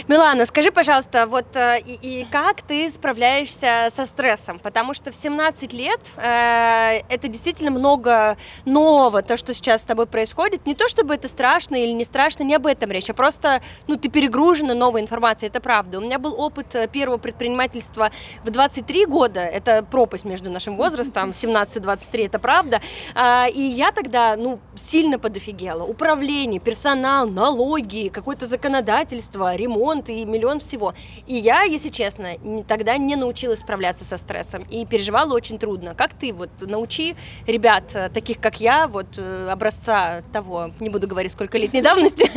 Милана, 0.06 0.46
скажи, 0.46 0.70
пожалуйста, 0.70 1.28
вот 1.28 1.56
э, 1.56 1.80
и, 1.80 2.22
и 2.22 2.28
как 2.30 2.62
ты 2.62 2.92
справляешься 2.92 3.88
со 3.90 4.06
стрессом? 4.06 4.60
Потому 4.60 4.94
что 4.94 5.12
в 5.12 5.16
17 5.16 5.72
лет 5.72 6.02
э, 6.18 7.00
это 7.08 7.30
действительно 7.30 7.72
много 7.72 8.36
нового, 8.66 9.22
то, 9.22 9.38
что 9.38 9.54
сейчас 9.54 9.84
с 9.84 9.86
тобой 9.86 10.06
происходит. 10.06 10.66
Не 10.66 10.76
то, 10.76 10.90
чтобы 10.90 11.16
это 11.16 11.30
страшно 11.30 11.78
или 11.78 11.92
не 11.92 12.04
страшно, 12.04 12.44
не 12.44 12.54
об 12.54 12.68
этом 12.68 12.92
речь, 12.92 13.10
а 13.10 13.14
просто, 13.14 13.62
ну, 13.88 13.96
ты 13.96 14.10
перегружена 14.10 14.74
новой 14.74 15.00
информацией, 15.00 15.50
это 15.50 15.62
правда. 15.62 16.00
У 16.00 16.02
меня 16.02 16.20
был 16.20 16.38
опыт 16.38 16.76
э, 16.76 16.90
первого 16.90 17.18
предпринимательства 17.18 18.12
в 18.44 18.50
23 18.50 19.06
года, 19.06 19.40
это 19.40 19.84
пропасть 19.84 20.26
между 20.26 20.52
нашим 20.52 20.76
возрастом, 20.76 21.30
17-23, 21.32 22.26
это 22.26 22.40
правда. 22.40 22.82
А, 23.16 23.48
и 23.48 23.62
я 23.62 23.94
тогда, 23.94 24.36
ну, 24.36 24.60
сильно 24.76 25.18
подофигела. 25.18 25.86
Управление, 25.86 26.60
персонал, 26.60 27.30
налоги, 27.30 28.10
какое-то 28.10 28.48
законодательство, 28.48 29.56
ремонт 29.56 29.93
и 30.02 30.26
миллион 30.26 30.60
всего. 30.60 30.94
И 31.28 31.36
я, 31.36 31.64
если 31.64 31.90
честно, 31.90 32.30
тогда 32.68 32.98
не 32.98 33.16
научилась 33.16 33.60
справляться 33.60 34.04
со 34.06 34.18
стрессом 34.18 34.64
и 34.70 34.86
переживала 34.86 35.34
очень 35.34 35.60
трудно. 35.60 35.96
Как 35.96 36.14
ты? 36.14 36.34
Вот 36.34 36.50
научи 36.62 37.16
ребят, 37.48 37.96
э, 37.96 38.10
таких 38.10 38.40
как 38.40 38.60
я, 38.60 38.88
вот 38.88 39.18
э, 39.18 39.50
образца 39.50 40.22
того, 40.32 40.72
не 40.80 40.90
буду 40.90 41.08
говорить, 41.08 41.32
сколько 41.32 41.58
лет 41.58 41.74
недавности. 41.74 42.30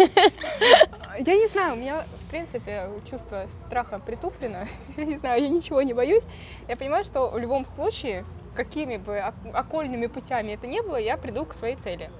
Я 1.19 1.35
не 1.35 1.47
знаю, 1.47 1.75
у 1.75 1.77
меня, 1.77 2.05
принципе, 2.37 2.89
чувство 3.09 3.47
страха 3.67 3.99
притуплено. 3.99 4.67
Я 4.97 5.05
не 5.05 5.17
знаю, 5.17 5.43
я 5.43 5.49
ничего 5.49 5.83
не 5.83 5.95
боюсь. 5.95 6.25
Я 6.69 6.77
понимаю, 6.77 7.05
что 7.05 7.31
в 7.31 7.39
любом 7.39 7.65
случае, 7.65 8.25
какими 8.55 8.97
бы 8.97 9.19
ок- 9.19 9.55
окольными 9.55 10.07
путями 10.07 10.53
это 10.53 10.67
ни 10.67 10.81
было, 10.81 10.97
я 10.97 11.17
приду 11.17 11.45
к 11.47 11.55
своей 11.55 11.77
цели. 11.77 12.11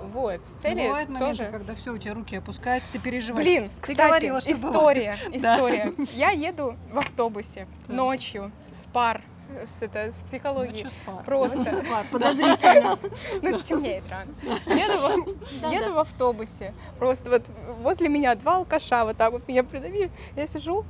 Вот, 0.00 0.40
цели 0.62 0.86
Бывают 0.86 1.10
моменты, 1.10 1.38
тоже... 1.38 1.50
когда 1.50 1.74
все, 1.74 1.92
у 1.92 1.98
тебя 1.98 2.14
руки 2.14 2.34
опускаются, 2.34 2.90
ты 2.90 2.98
переживаешь. 2.98 3.44
Блин, 3.44 3.68
ты 3.82 3.92
кстати, 3.92 4.08
говорила, 4.08 4.40
что 4.40 4.52
история, 4.52 5.18
история. 5.30 5.92
Я 6.14 6.30
еду 6.30 6.76
в 6.90 6.98
автобусе 6.98 7.66
ночью 7.86 8.50
с 8.72 8.86
пар, 8.92 9.20
с, 9.66 9.82
это, 9.82 10.12
с 10.12 10.28
психологией. 10.28 10.84
Ночью 10.84 10.90
спар. 10.90 11.24
Просто. 11.24 11.58
Ночью 11.58 11.74
спар, 11.84 12.06
подозрительно. 12.10 12.98
Ну, 13.42 13.60
темнеет 13.60 14.04
рано. 14.10 14.32
Еду, 14.42 14.98
в, 14.98 15.72
еду 15.72 15.94
в 15.94 15.98
автобусе. 15.98 16.74
Просто 16.98 17.30
вот 17.30 17.42
возле 17.78 18.08
меня 18.08 18.34
два 18.34 18.56
алкаша 18.56 19.04
вот 19.04 19.16
так 19.16 19.32
вот 19.32 19.46
меня 19.48 19.64
придавили. 19.64 20.10
Я 20.36 20.46
сижу, 20.46 20.84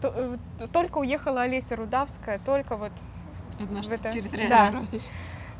то- 0.00 0.38
э, 0.60 0.66
только 0.72 0.98
уехала 0.98 1.42
Олеся 1.42 1.76
Рудавская, 1.76 2.38
только 2.44 2.76
вот 2.76 2.92
Это 3.58 3.72
наш 3.72 3.86
территориальный 3.86 4.86
да. 4.90 4.98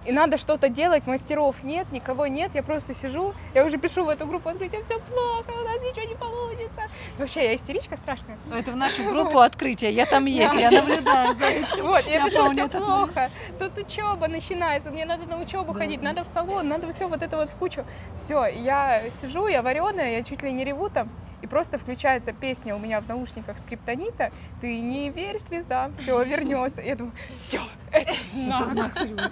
И 0.07 0.13
надо 0.13 0.39
что-то 0.39 0.69
делать, 0.69 1.07
мастеров 1.07 1.57
нет, 1.63 1.91
никого 1.93 2.27
нет, 2.27 2.55
я 2.55 2.63
просто 2.63 2.95
сижу, 2.95 3.35
я 3.55 3.65
уже 3.65 3.77
пишу 3.79 4.05
в 4.05 4.09
эту 4.09 4.27
группу 4.27 4.49
открытия, 4.49 4.83
все 4.83 4.99
плохо, 5.01 5.51
у 5.51 5.65
нас 5.65 5.79
ничего 5.81 6.07
не 6.07 6.15
получится. 6.15 6.83
Вообще, 7.19 7.45
я 7.45 7.55
истеричка 7.57 7.97
страшная. 7.97 8.39
Это 8.55 8.73
в 8.73 8.77
нашу 8.77 9.03
группу 9.09 9.39
открытия. 9.41 9.91
Я 9.91 10.07
там 10.07 10.27
есть, 10.27 10.55
я 10.55 10.71
наблюдаю 10.71 11.35
за 11.35 11.45
этим. 11.47 11.87
Вот, 11.87 12.07
я, 12.07 12.25
пишу, 12.25 12.51
все 12.53 12.69
плохо, 12.69 13.31
тут 13.59 13.79
учеба 13.79 14.29
начинается, 14.29 14.91
мне 14.91 15.05
надо 15.05 15.27
на 15.27 15.41
учебу 15.41 15.73
ходить, 15.73 16.03
надо 16.03 16.25
в 16.25 16.29
салон, 16.29 16.69
надо 16.69 16.91
все 16.93 17.07
вот 17.09 17.23
это 17.23 17.37
вот 17.37 17.51
в 17.51 17.57
кучу. 17.57 17.85
Все, 18.23 18.47
я 18.47 19.03
сижу, 19.21 19.49
я 19.49 19.63
вареная, 19.63 20.13
я 20.19 20.23
чуть 20.23 20.43
ли 20.43 20.53
не 20.53 20.65
реву 20.65 20.89
там, 20.89 21.11
и 21.43 21.47
просто 21.47 21.79
включается 21.79 22.33
песня 22.33 22.75
у 22.75 22.79
меня 22.79 23.01
в 23.01 23.09
наушниках 23.09 23.59
скриптонита, 23.59 24.33
ты 24.61 24.81
не 24.81 25.11
верь 25.11 25.39
слезам, 25.47 25.95
все 25.97 26.23
вернется. 26.23 26.81
Я 26.81 26.97
думаю, 26.97 27.15
все, 27.33 27.61
это 27.93 28.13
знак. 28.33 28.61
Это 28.61 28.69
знак 28.71 28.97
судьбы. 28.97 29.31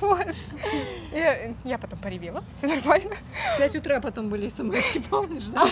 Вот. 0.00 0.26
Я, 1.12 1.54
я 1.64 1.78
потом 1.78 1.98
поревела, 1.98 2.44
все 2.50 2.66
нормально. 2.66 3.14
В 3.54 3.58
5 3.58 3.76
утра 3.76 4.00
потом 4.00 4.28
были 4.28 4.48
смс 4.48 4.76
помнишь, 5.10 5.46
да? 5.46 5.66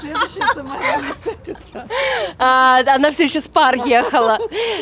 Следующие 0.00 0.44
смс 0.54 1.14
в 1.16 1.24
5 1.24 1.48
утра. 1.48 1.86
А, 2.38 2.80
она 2.94 3.10
все 3.10 3.24
еще 3.24 3.40
с 3.40 3.48
пар 3.48 3.76
ехала. 3.76 4.38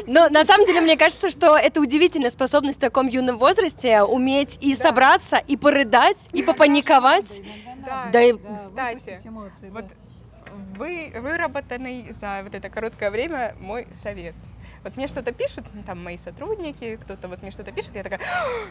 Но 0.07 0.28
на 0.28 0.45
самом 0.45 0.66
деле, 0.66 0.80
мне 0.80 0.97
кажется, 0.97 1.30
что 1.30 1.57
это 1.57 1.80
удивительная 1.80 2.30
способность 2.30 2.78
в 2.78 2.80
таком 2.80 3.09
юном 3.09 3.38
возрасте 3.38 4.03
уметь 4.03 4.59
и 4.62 4.74
собраться, 4.74 5.36
и 5.36 5.57
порыдать, 5.57 6.28
и 6.32 6.43
попаниковать. 6.43 7.43
Да, 7.84 8.09
Да 8.12 8.22
и- 8.22 8.34
кстати, 8.34 9.20
эмоции, 9.24 9.70
вот 9.70 9.86
да. 9.86 9.95
Вы, 10.76 11.12
выработанный 11.14 12.12
за 12.20 12.40
вот 12.42 12.54
это 12.54 12.68
короткое 12.68 13.11
время 13.11 13.54
мой 13.61 13.86
совет. 14.02 14.34
Вот 14.82 14.96
мне 14.96 15.08
что-то 15.08 15.32
пишут, 15.32 15.64
ну, 15.74 15.82
там 15.82 16.02
мои 16.02 16.16
сотрудники, 16.16 16.96
кто-то 17.02 17.28
вот 17.28 17.42
мне 17.42 17.50
что-то 17.50 17.70
пишет, 17.70 17.94
я 17.94 18.02
такая, 18.02 18.20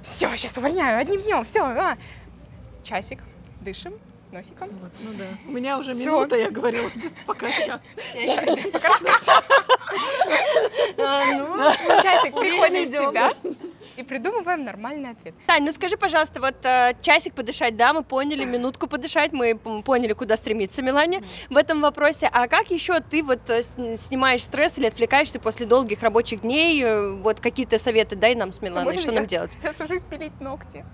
все, 0.01 0.27
сейчас 0.37 0.57
увольняю, 0.57 0.99
одним 0.99 1.21
днем, 1.21 1.45
все, 1.45 1.95
часик, 2.83 3.19
дышим, 3.61 3.93
носиком. 4.31 4.69
Вот, 4.81 4.91
ну 5.01 5.11
да. 5.13 5.25
У 5.47 5.51
меня 5.51 5.77
уже 5.77 5.93
Всё. 5.93 6.01
минута, 6.01 6.35
я 6.35 6.49
говорила, 6.49 6.89
пока 7.25 7.51
час. 7.51 7.81
Ну, 10.97 11.63
часик, 12.03 12.35
приходим 12.35 12.87
в 12.87 12.91
себя 12.91 13.33
и 13.99 14.03
придумываем 14.03 14.63
нормальный 14.63 15.11
ответ. 15.11 15.35
Тань, 15.45 15.63
ну 15.65 15.71
скажи, 15.73 15.97
пожалуйста, 15.97 16.39
вот 16.39 16.55
э, 16.63 16.93
часик 17.01 17.33
подышать, 17.33 17.75
да, 17.75 17.91
мы 17.93 18.01
поняли, 18.03 18.45
минутку 18.45 18.87
подышать, 18.87 19.33
мы 19.33 19.55
поняли, 19.83 20.13
куда 20.13 20.37
стремиться 20.37 20.81
Милане 20.81 21.21
в 21.49 21.57
этом 21.57 21.81
вопросе. 21.81 22.29
А 22.31 22.47
как 22.47 22.71
еще 22.71 23.01
ты 23.01 23.21
вот 23.23 23.49
э, 23.49 23.59
сн- 23.59 23.97
снимаешь 23.97 24.43
стресс 24.43 24.77
или 24.77 24.87
отвлекаешься 24.87 25.39
после 25.39 25.65
долгих 25.65 26.01
рабочих 26.01 26.41
дней? 26.41 26.81
Э, 26.81 27.11
Вот 27.15 27.41
какие-то 27.41 27.77
советы 27.77 28.15
дай 28.15 28.35
нам 28.35 28.53
с 28.53 28.61
Миланой, 28.61 28.85
Можно 28.85 29.01
что 29.01 29.11
я- 29.11 29.17
нам 29.17 29.27
делать? 29.27 29.57
Я 29.61 29.73
сажусь 29.77 30.03
пилить 30.03 30.39
ногти. 30.39 30.85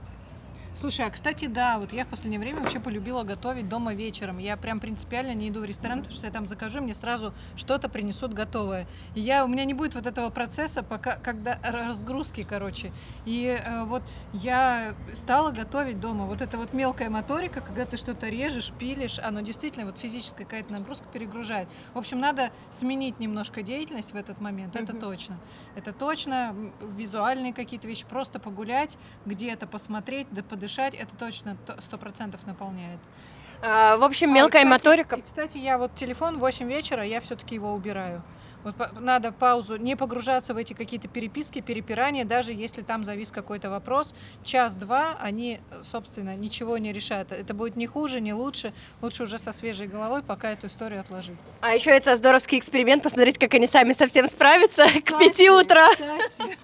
Слушай, 0.86 1.07
а 1.07 1.09
кстати, 1.09 1.47
да, 1.47 1.79
вот 1.79 1.93
я 1.93 2.05
в 2.05 2.09
последнее 2.09 2.39
время 2.39 2.59
вообще 2.59 2.79
полюбила 2.79 3.23
готовить 3.23 3.67
дома 3.67 3.95
вечером. 3.95 4.38
Я 4.38 4.55
прям 4.55 4.79
принципиально 4.79 5.33
не 5.33 5.49
иду 5.49 5.61
в 5.61 5.65
ресторан, 5.65 6.01
потому 6.01 6.15
что 6.15 6.27
я 6.27 6.31
там 6.31 6.45
закажу, 6.45 6.79
мне 6.79 6.93
сразу 6.93 7.33
что-то 7.55 7.89
принесут 7.89 8.36
готовое. 8.36 8.86
И 9.15 9.19
я, 9.19 9.45
у 9.45 9.47
меня 9.47 9.65
не 9.65 9.73
будет 9.73 9.95
вот 9.95 10.05
этого 10.05 10.29
процесса, 10.29 10.83
пока, 10.83 11.15
когда 11.15 11.59
разгрузки, 11.63 12.43
короче. 12.43 12.93
И 13.25 13.47
э, 13.47 13.83
вот 13.86 14.03
я 14.31 14.93
стала 15.13 15.49
готовить 15.49 15.99
дома. 15.99 16.27
Вот 16.27 16.43
эта 16.43 16.59
вот 16.59 16.71
мелкая 16.71 17.09
моторика, 17.09 17.61
когда 17.61 17.86
ты 17.86 17.97
что-то 17.97 18.29
режешь, 18.29 18.71
пилишь, 18.71 19.17
оно 19.17 19.41
действительно 19.41 19.88
вот 19.88 19.97
физическая 19.97 20.45
какая-то 20.45 20.71
нагрузка 20.71 21.05
перегружает. 21.11 21.67
В 21.95 21.97
общем, 21.97 22.19
надо 22.19 22.51
сменить 22.69 23.19
немножко 23.19 23.63
деятельность 23.63 24.11
в 24.11 24.15
этот 24.15 24.39
момент, 24.39 24.75
это 24.75 24.95
точно. 24.95 25.39
Это 25.75 25.93
точно. 25.93 26.55
Визуальные 26.79 27.55
какие-то 27.55 27.88
вещи, 27.88 28.05
просто 28.05 28.38
погулять, 28.39 28.99
где-то 29.25 29.65
посмотреть, 29.65 30.27
да 30.29 30.43
подышать, 30.43 30.74
это 30.84 31.15
точно 31.17 31.57
то- 31.65 31.80
сто 31.82 31.97
процентов 31.97 32.45
наполняет. 32.45 32.99
А, 33.61 33.97
в 33.97 34.03
общем, 34.03 34.30
А, 34.32 34.34
мелкая 34.34 34.61
и, 34.61 34.65
кстати, 34.65 34.84
моторика. 34.84 35.15
и, 35.15 35.21
Кстати, 35.21 35.57
я 35.57 35.78
вот 35.78 35.95
телефон 35.95 36.38
в 36.38 36.39
8 36.39 36.67
вечера, 36.67 37.03
я 37.03 37.21
все-таки 37.21 37.55
его 37.55 37.73
убираю. 37.73 38.21
Вот 38.63 38.76
надо 38.99 39.32
паузу, 39.32 39.76
не 39.78 39.95
погружаться 39.95 40.55
в 40.55 40.57
эти 40.57 40.73
какие-то 40.73 41.07
переписки, 41.07 41.61
перепирания, 41.61 42.26
даже 42.26 42.51
если 42.51 42.82
там 42.82 43.05
завис 43.05 43.30
какой-то 43.32 43.69
вопрос. 43.69 44.15
Час-два 44.43 45.15
они, 45.21 45.59
собственно, 45.84 46.36
ничего 46.36 46.80
не 46.80 46.91
решают. 46.91 47.32
Это 47.32 47.53
будет 47.53 47.76
не 47.76 47.86
хуже, 47.86 48.21
не 48.21 48.34
лучше. 48.34 48.73
Лучше 49.03 49.23
уже 49.23 49.38
со 49.38 49.51
свежей 49.51 49.86
головой 49.88 50.23
пока 50.23 50.49
эту 50.51 50.65
историю 50.65 51.01
отложить. 51.01 51.38
А 51.61 51.76
еще 51.76 51.91
это 51.91 52.15
здоровский 52.15 52.57
эксперимент, 52.57 53.03
посмотреть, 53.03 53.38
как 53.38 53.53
они 53.53 53.67
сами 53.67 53.91
совсем 53.93 54.28
справятся 54.28 54.86
к 55.01 55.03
Кстати, 55.05 55.23
пяти 55.23 55.49
утра. 55.51 55.88
Кстати, 55.91 56.57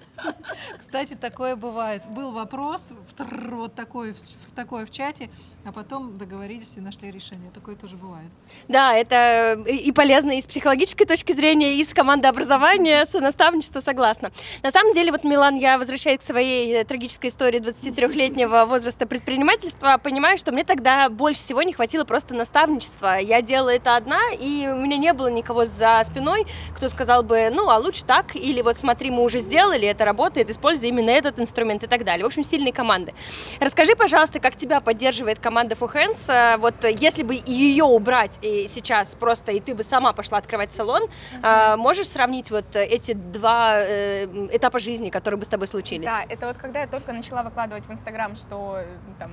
кстати, 0.78 1.14
такое 1.14 1.54
бывает. 1.56 2.06
Был 2.08 2.32
вопрос, 2.32 2.90
вот 2.90 3.74
такой, 3.74 4.14
такое 4.56 4.86
в 4.86 4.90
чате, 4.90 5.30
а 5.64 5.72
потом 5.72 6.18
договорились 6.18 6.72
и 6.76 6.80
нашли 6.80 7.10
решение. 7.10 7.50
Такое 7.52 7.76
тоже 7.76 7.96
бывает. 7.96 8.30
Да, 8.68 8.94
это 8.94 9.62
и 9.68 9.92
и 9.92 9.94
полезно 9.94 10.32
и 10.32 10.40
с 10.40 10.46
психологической 10.46 11.06
точки 11.06 11.32
зрения, 11.32 11.74
и 11.74 11.84
с 11.84 11.92
командообразования, 11.92 13.04
с 13.04 13.12
наставничества, 13.20 13.80
согласна. 13.80 14.32
На 14.62 14.70
самом 14.70 14.94
деле, 14.94 15.12
вот, 15.12 15.22
Милан, 15.22 15.54
я 15.56 15.76
возвращаюсь 15.76 16.20
к 16.20 16.22
своей 16.22 16.72
э, 16.72 16.84
трагической 16.84 17.28
истории 17.28 17.60
23-летнего 17.60 18.64
возраста 18.64 19.06
предпринимательства, 19.06 19.98
понимаю, 20.02 20.38
что 20.38 20.50
мне 20.50 20.64
тогда 20.64 21.10
больше 21.10 21.40
всего 21.40 21.62
не 21.62 21.74
хватило 21.74 22.04
просто 22.04 22.34
наставничества. 22.34 23.18
Я 23.18 23.42
делала 23.42 23.68
это 23.68 23.96
одна, 23.96 24.20
и 24.40 24.66
у 24.72 24.76
меня 24.76 24.96
не 24.96 25.12
было 25.12 25.28
никого 25.28 25.66
за 25.66 26.02
спиной, 26.06 26.46
кто 26.74 26.88
сказал 26.88 27.22
бы, 27.22 27.50
ну, 27.52 27.68
а 27.68 27.76
лучше 27.76 28.04
так, 28.06 28.34
или 28.34 28.62
вот 28.62 28.78
смотри, 28.78 29.10
мы 29.10 29.24
уже 29.24 29.40
сделали, 29.40 29.86
это 29.86 30.06
работает, 30.12 30.50
используй 30.50 30.88
именно 30.90 31.10
этот 31.10 31.40
инструмент 31.40 31.82
и 31.84 31.86
так 31.86 32.04
далее. 32.04 32.24
В 32.24 32.26
общем, 32.26 32.44
сильные 32.44 32.72
команды. 32.72 33.14
Расскажи, 33.60 33.94
пожалуйста, 33.96 34.40
как 34.40 34.56
тебя 34.56 34.80
поддерживает 34.80 35.38
команда 35.38 35.74
For 35.74 35.90
Hands? 35.92 36.32
Э, 36.32 36.58
Вот 36.58 36.84
э, 36.84 36.92
если 37.08 37.22
бы 37.22 37.34
ее 37.46 37.84
убрать 37.84 38.38
и 38.42 38.68
сейчас 38.68 39.14
просто, 39.14 39.52
и 39.52 39.60
ты 39.60 39.74
бы 39.74 39.82
сама 39.82 40.12
пошла 40.12 40.38
открывать 40.38 40.72
салон, 40.72 41.02
э, 41.42 41.76
можешь 41.76 42.08
сравнить 42.08 42.50
вот 42.50 42.76
э, 42.76 42.84
эти 42.84 43.14
два 43.14 43.78
э, 43.78 44.26
этапа 44.56 44.78
жизни, 44.78 45.08
которые 45.10 45.38
бы 45.38 45.44
с 45.44 45.48
тобой 45.48 45.66
случились? 45.66 46.06
Да, 46.06 46.24
это 46.28 46.46
вот 46.46 46.56
когда 46.58 46.80
я 46.80 46.86
только 46.86 47.12
начала 47.12 47.42
выкладывать 47.42 47.86
в 47.86 47.90
Инстаграм, 47.92 48.36
что 48.36 48.76
э, 48.78 48.86
там 49.18 49.30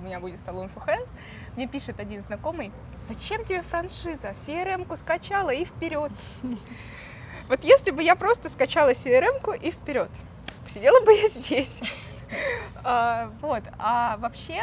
у 0.00 0.04
меня 0.06 0.18
будет 0.20 0.40
салон 0.44 0.68
for 0.74 0.84
hands, 0.86 1.10
мне 1.56 1.66
пишет 1.68 2.00
один 2.00 2.22
знакомый, 2.22 2.72
зачем 3.08 3.44
тебе 3.44 3.62
франшиза? 3.62 4.34
CRM-ку 4.46 4.96
скачала 4.96 5.50
и 5.50 5.64
вперед. 5.64 6.10
Вот 7.48 7.64
если 7.64 7.90
бы 7.90 8.02
я 8.02 8.14
просто 8.16 8.48
скачала 8.48 8.92
CRM-ку 8.92 9.52
и 9.52 9.70
вперед, 9.70 10.10
сидела 10.68 11.04
бы 11.04 11.12
я 11.12 11.28
здесь. 11.28 11.74
А, 12.84 13.30
Вот, 13.42 13.62
а 13.78 14.16
вообще, 14.16 14.62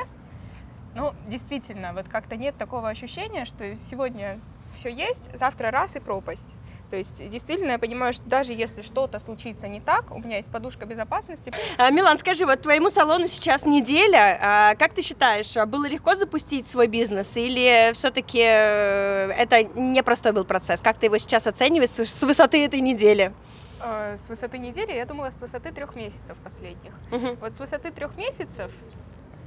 ну, 0.96 1.14
действительно, 1.28 1.94
вот 1.94 2.10
как-то 2.10 2.36
нет 2.36 2.58
такого 2.58 2.90
ощущения, 2.90 3.46
что 3.46 3.78
сегодня 3.90 4.40
все 4.76 4.90
есть, 4.90 5.30
завтра 5.38 5.72
раз 5.72 5.96
и 5.96 6.00
пропасть. 6.00 6.56
То 6.90 6.98
есть, 6.98 7.30
действительно, 7.30 7.72
я 7.74 7.78
понимаю, 7.80 8.14
что 8.14 8.24
даже 8.28 8.52
если 8.54 8.82
что-то 8.82 9.20
случится 9.20 9.68
не 9.68 9.80
так, 9.80 10.12
у 10.12 10.20
меня 10.20 10.38
есть 10.38 10.50
подушка 10.50 10.86
безопасности, 10.88 11.54
А, 11.78 11.92
Милан, 11.92 12.18
скажи, 12.18 12.46
вот 12.48 12.62
твоему 12.62 12.90
салону 12.90 13.28
сейчас 13.28 13.64
неделя. 13.66 14.40
а 14.42 14.76
Как 14.76 14.94
ты 14.94 15.02
считаешь, 15.04 15.56
а 15.56 15.66
было 15.68 15.86
легко 15.88 16.16
запустить 16.16 16.68
свой 16.68 16.88
бизнес 16.88 17.38
или 17.38 17.92
все-таки 17.94 18.40
это 18.40 19.64
непростой 19.76 20.32
был 20.32 20.46
процесс? 20.46 20.82
Как 20.82 20.98
ты 20.98 21.06
его 21.06 21.18
сейчас 21.20 21.46
оцениваешь 21.48 21.90
с 21.90 22.24
высоты 22.24 22.66
этой 22.66 22.80
недели? 22.82 23.34
Э, 23.82 24.18
С 24.18 24.28
высоты 24.28 24.58
недели, 24.58 24.92
я 24.94 25.06
думала, 25.06 25.30
с 25.30 25.40
высоты 25.40 25.72
трех 25.72 25.96
месяцев 25.96 26.36
последних. 26.44 26.94
Мгм. 27.12 27.36
Вот 27.40 27.54
с 27.56 27.60
высоты 27.60 27.92
трех 27.92 28.18
месяцев, 28.18 28.72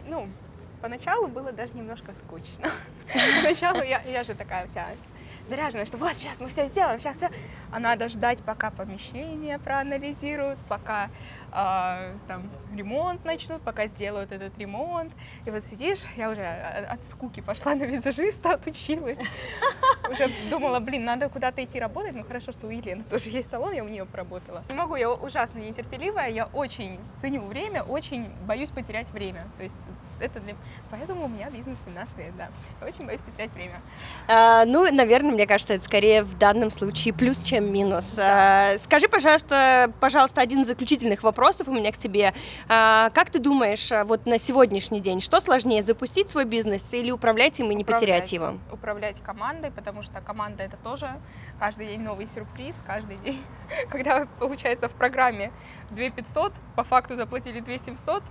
ну, 0.07 0.29
поначалу 0.81 1.27
было 1.29 1.53
даже 1.53 1.75
немножко 1.75 2.13
скучно. 2.25 2.71
Поначалу 3.43 3.83
я, 3.83 4.01
я 4.03 4.23
же 4.23 4.35
такая 4.35 4.67
вся 4.69 4.87
заряженная, 5.49 5.85
что 5.85 5.97
вот 5.99 6.17
сейчас 6.17 6.41
мы 6.41 6.49
все 6.49 6.67
сделаем, 6.67 7.01
сейчас 7.01 7.17
все. 7.17 7.31
А 7.71 7.79
надо 7.79 8.09
ждать, 8.09 8.43
пока 8.43 8.71
помещение 8.71 9.59
проанализируют, 9.59 10.59
пока 10.69 11.09
а, 11.51 12.13
там 12.29 12.49
ремонт 12.75 13.25
начнут, 13.25 13.63
пока 13.63 13.87
сделают 13.87 14.33
этот 14.33 14.57
ремонт. 14.59 15.13
И 15.45 15.51
вот 15.51 15.65
сидишь, 15.65 16.01
я 16.17 16.31
уже 16.31 16.43
о- 16.43 16.93
от 16.93 17.03
скуки 17.05 17.41
пошла 17.41 17.75
на 17.75 17.85
визажиста, 17.85 18.55
отучилась. 18.55 19.19
Уже 20.11 20.29
думала, 20.51 20.81
блин, 20.81 21.05
надо 21.05 21.29
куда-то 21.29 21.63
идти 21.65 21.79
работать. 21.79 22.15
Ну 22.15 22.25
хорошо, 22.25 22.53
что 22.53 22.67
у 22.67 22.71
Елены 22.71 23.03
тоже 23.05 23.31
есть 23.31 23.51
салон, 23.51 23.73
я 23.73 23.85
у 23.85 23.89
нее 23.89 24.05
поработала. 24.05 24.63
Не 24.69 24.75
могу, 24.75 24.97
я 24.97 25.11
ужасно 25.11 25.59
нетерпеливая, 25.59 26.29
я 26.31 26.47
очень 26.47 26.99
ценю 27.21 27.43
время, 27.43 27.83
очень 27.83 28.29
боюсь 28.47 28.71
потерять 28.71 29.11
время. 29.11 29.45
То 29.57 29.63
есть 29.65 29.77
это 30.23 30.41
для... 30.41 30.55
Поэтому 30.91 31.25
у 31.25 31.29
меня 31.29 31.51
бизнес 31.51 31.79
17 31.85 32.19
лет, 32.19 32.37
да. 32.37 32.49
Я 32.81 32.87
очень 32.87 33.05
боюсь 33.07 33.21
потерять 33.21 33.53
время. 33.53 33.81
А, 34.29 34.65
Ну, 34.65 34.91
наверное, 34.93 35.33
мне 35.33 35.47
кажется, 35.47 35.75
это 35.75 35.85
скорее 35.85 36.23
в 36.23 36.39
данном 36.39 36.71
случае 36.71 37.13
плюс, 37.13 37.43
чем 37.43 37.73
минус. 37.73 38.19
А, 38.19 38.79
Скажи, 38.79 39.09
пожалуйста, 39.09 39.93
пожалуйста, 40.01 40.41
один 40.41 40.63
из 40.63 40.69
заключительных 40.69 41.23
вопросов 41.23 41.69
у 41.69 41.73
меня 41.73 41.93
к 41.93 41.99
тебе. 41.99 42.33
А, 42.69 43.11
Как 43.11 43.31
ты 43.31 43.39
думаешь, 43.39 43.91
а, 43.93 44.05
вот 44.05 44.27
на 44.27 44.39
сегодняшний 44.39 45.01
день, 45.01 45.21
что 45.21 45.41
сложнее, 45.41 45.83
запустить 45.83 46.31
свой 46.31 46.45
бизнес 46.45 46.93
или 46.95 47.11
управлять 47.11 47.59
им 47.61 47.71
и 47.71 47.75
не 47.75 47.85
потерять 47.85 48.33
Управлять. 48.33 48.33
его? 48.33 48.59
Управлять 48.73 49.21
командой, 49.23 49.71
потому 49.71 50.03
что 50.03 50.21
команда 50.21 50.63
это 50.63 50.77
тоже 50.77 51.09
каждый 51.59 51.87
день 51.87 52.01
новый 52.01 52.27
сюрприз, 52.27 52.75
каждый 52.87 53.17
день. 53.19 53.41
Когда, 53.91 54.27
получается, 54.39 54.89
в 54.89 54.93
программе 54.93 55.53
2 55.91 56.11
500, 56.11 56.53
по 56.77 56.85
факту 56.85 57.17
заплатили 57.17 57.61
2 57.61 57.79
700, 57.79 58.23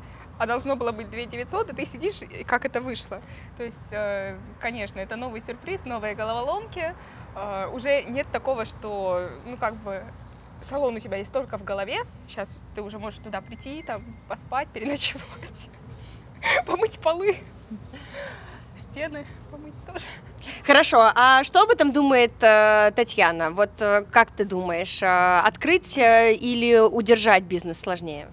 а 0.41 0.47
должно 0.47 0.75
было 0.75 0.91
быть 0.91 1.11
2 1.11 1.25
900, 1.25 1.69
и 1.69 1.75
ты 1.75 1.85
сидишь, 1.85 2.21
как 2.47 2.65
это 2.65 2.81
вышло. 2.81 3.21
То 3.57 3.63
есть, 3.63 3.91
э, 3.91 4.35
конечно, 4.59 4.99
это 4.99 5.15
новый 5.15 5.39
сюрприз, 5.39 5.85
новые 5.85 6.15
головоломки. 6.15 6.95
Э, 7.35 7.67
Уже 7.67 8.01
нет 8.05 8.25
такого, 8.31 8.65
что, 8.65 9.29
ну, 9.45 9.55
как 9.55 9.75
бы, 9.75 10.03
салон 10.67 10.95
у 10.95 10.99
тебя 10.99 11.17
есть 11.17 11.31
только 11.31 11.59
в 11.59 11.63
голове, 11.63 11.99
сейчас 12.27 12.57
ты 12.73 12.81
уже 12.81 12.97
можешь 12.97 13.19
туда 13.19 13.39
прийти, 13.41 13.83
там, 13.83 14.01
поспать, 14.27 14.67
переночевать, 14.69 15.69
помыть 16.65 16.97
полы, 16.97 17.37
стены 18.79 19.27
помыть 19.51 19.75
тоже. 19.85 20.05
Хорошо, 20.65 21.11
а 21.13 21.43
что 21.43 21.61
об 21.61 21.69
этом 21.69 21.93
думает 21.93 22.33
э, 22.41 22.91
Татьяна? 22.95 23.51
Вот 23.51 23.79
э, 23.79 24.05
как 24.09 24.31
ты 24.31 24.43
думаешь, 24.43 25.03
э, 25.03 25.39
открыть 25.45 25.99
э, 25.99 26.33
или 26.33 26.79
удержать 26.79 27.43
бизнес 27.43 27.79
сложнее? 27.79 28.27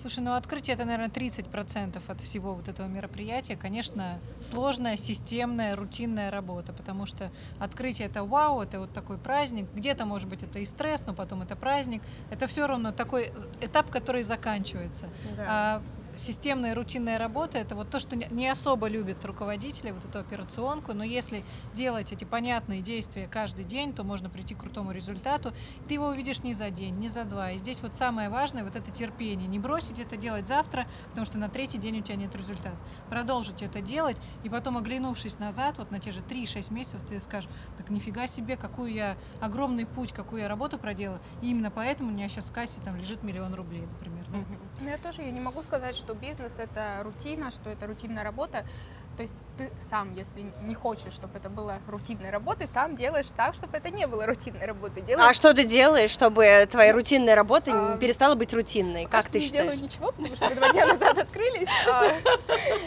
Слушай, 0.00 0.20
ну 0.20 0.34
открытие 0.34 0.74
это, 0.74 0.86
наверное, 0.86 1.10
30% 1.10 2.00
от 2.06 2.20
всего 2.22 2.54
вот 2.54 2.68
этого 2.68 2.86
мероприятия. 2.86 3.54
Конечно, 3.54 4.18
сложная, 4.40 4.96
системная, 4.96 5.76
рутинная 5.76 6.30
работа, 6.30 6.72
потому 6.72 7.04
что 7.04 7.30
открытие 7.58 8.08
это 8.08 8.24
вау, 8.24 8.62
это 8.62 8.80
вот 8.80 8.92
такой 8.94 9.18
праздник. 9.18 9.66
Где-то, 9.74 10.06
может 10.06 10.28
быть, 10.28 10.42
это 10.42 10.58
и 10.58 10.64
стресс, 10.64 11.04
но 11.06 11.12
потом 11.12 11.42
это 11.42 11.54
праздник. 11.54 12.02
Это 12.30 12.46
все 12.46 12.66
равно 12.66 12.92
такой 12.92 13.32
этап, 13.60 13.90
который 13.90 14.22
заканчивается. 14.22 15.10
А 15.38 15.82
системная 16.20 16.74
рутинная 16.74 17.18
работа 17.18 17.58
это 17.58 17.74
вот 17.74 17.90
то, 17.90 17.98
что 17.98 18.14
не- 18.16 18.48
особо 18.48 18.88
любят 18.88 19.24
руководители, 19.24 19.90
вот 19.90 20.04
эту 20.04 20.18
операционку, 20.18 20.92
но 20.92 21.02
если 21.04 21.44
делать 21.72 22.12
эти 22.12 22.24
понятные 22.24 22.82
действия 22.82 23.26
каждый 23.26 23.64
день, 23.64 23.92
то 23.92 24.04
можно 24.04 24.28
прийти 24.28 24.54
к 24.54 24.58
крутому 24.60 24.92
результату. 24.92 25.52
Ты 25.88 25.94
его 25.94 26.08
увидишь 26.08 26.42
не 26.42 26.52
за 26.54 26.70
день, 26.70 26.96
не 26.96 27.08
за 27.08 27.24
два. 27.24 27.52
И 27.52 27.56
здесь 27.58 27.80
вот 27.80 27.96
самое 27.96 28.28
важное 28.28 28.64
вот 28.64 28.76
это 28.76 28.90
терпение. 28.90 29.48
Не 29.48 29.58
бросить 29.58 29.98
это 29.98 30.16
делать 30.16 30.46
завтра, 30.46 30.86
потому 31.08 31.24
что 31.24 31.38
на 31.38 31.48
третий 31.48 31.78
день 31.78 31.98
у 32.00 32.02
тебя 32.02 32.16
нет 32.16 32.34
результата. 32.34 32.76
Продолжить 33.08 33.62
это 33.62 33.80
делать, 33.80 34.20
и 34.44 34.48
потом, 34.48 34.76
оглянувшись 34.76 35.38
назад, 35.38 35.78
вот 35.78 35.90
на 35.90 35.98
те 35.98 36.10
же 36.12 36.20
3-6 36.20 36.72
месяцев, 36.72 37.02
ты 37.08 37.20
скажешь, 37.20 37.48
так 37.78 37.88
нифига 37.90 38.26
себе, 38.26 38.56
какую 38.56 38.92
я 38.92 39.16
огромный 39.40 39.86
путь, 39.86 40.12
какую 40.12 40.42
я 40.42 40.48
работу 40.48 40.78
проделала. 40.78 41.20
И 41.42 41.50
именно 41.50 41.70
поэтому 41.70 42.10
у 42.10 42.12
меня 42.12 42.28
сейчас 42.28 42.50
в 42.50 42.52
кассе 42.52 42.80
там 42.84 42.96
лежит 42.96 43.22
миллион 43.22 43.54
рублей, 43.54 43.82
например. 43.82 44.26
да. 44.30 44.38
Ну, 44.82 44.88
я 44.88 44.98
тоже 44.98 45.22
я 45.22 45.30
не 45.30 45.40
могу 45.40 45.62
сказать, 45.62 45.94
что 45.94 46.09
бизнес 46.14 46.58
это 46.58 47.00
рутина, 47.02 47.50
что 47.50 47.70
это 47.70 47.86
рутинная 47.86 48.24
работа. 48.24 48.64
То 49.20 49.24
есть 49.24 49.36
ты 49.58 49.70
сам, 49.90 50.14
если 50.14 50.46
не 50.62 50.74
хочешь, 50.74 51.12
чтобы 51.12 51.36
это 51.36 51.50
было 51.50 51.78
рутинной 51.86 52.30
работой, 52.30 52.66
сам 52.66 52.96
делаешь 52.96 53.26
так, 53.36 53.54
чтобы 53.54 53.76
это 53.76 53.90
не 53.90 54.06
было 54.06 54.24
рутинной 54.24 54.64
работой. 54.64 55.02
Делаешь 55.02 55.28
А 55.30 55.34
что 55.34 55.52
ты 55.52 55.64
делаешь, 55.64 56.08
чтобы 56.08 56.66
твоя 56.70 56.94
рутинная 56.94 57.34
работа 57.34 57.70
А, 57.70 57.92
не 57.92 57.98
перестала 58.00 58.34
быть 58.34 58.54
рутинной? 58.54 59.02
Пока 59.04 59.18
Как 59.18 59.24
что 59.24 59.32
ты 59.34 59.38
не 59.40 59.44
считаешь? 59.44 59.64
делаю 59.72 59.82
ничего, 59.82 60.12
потому 60.12 60.34
что 60.34 60.54
два 60.54 60.72
дня 60.72 60.86
назад 60.86 61.18
открылись. 61.18 61.68
а, 61.86 62.04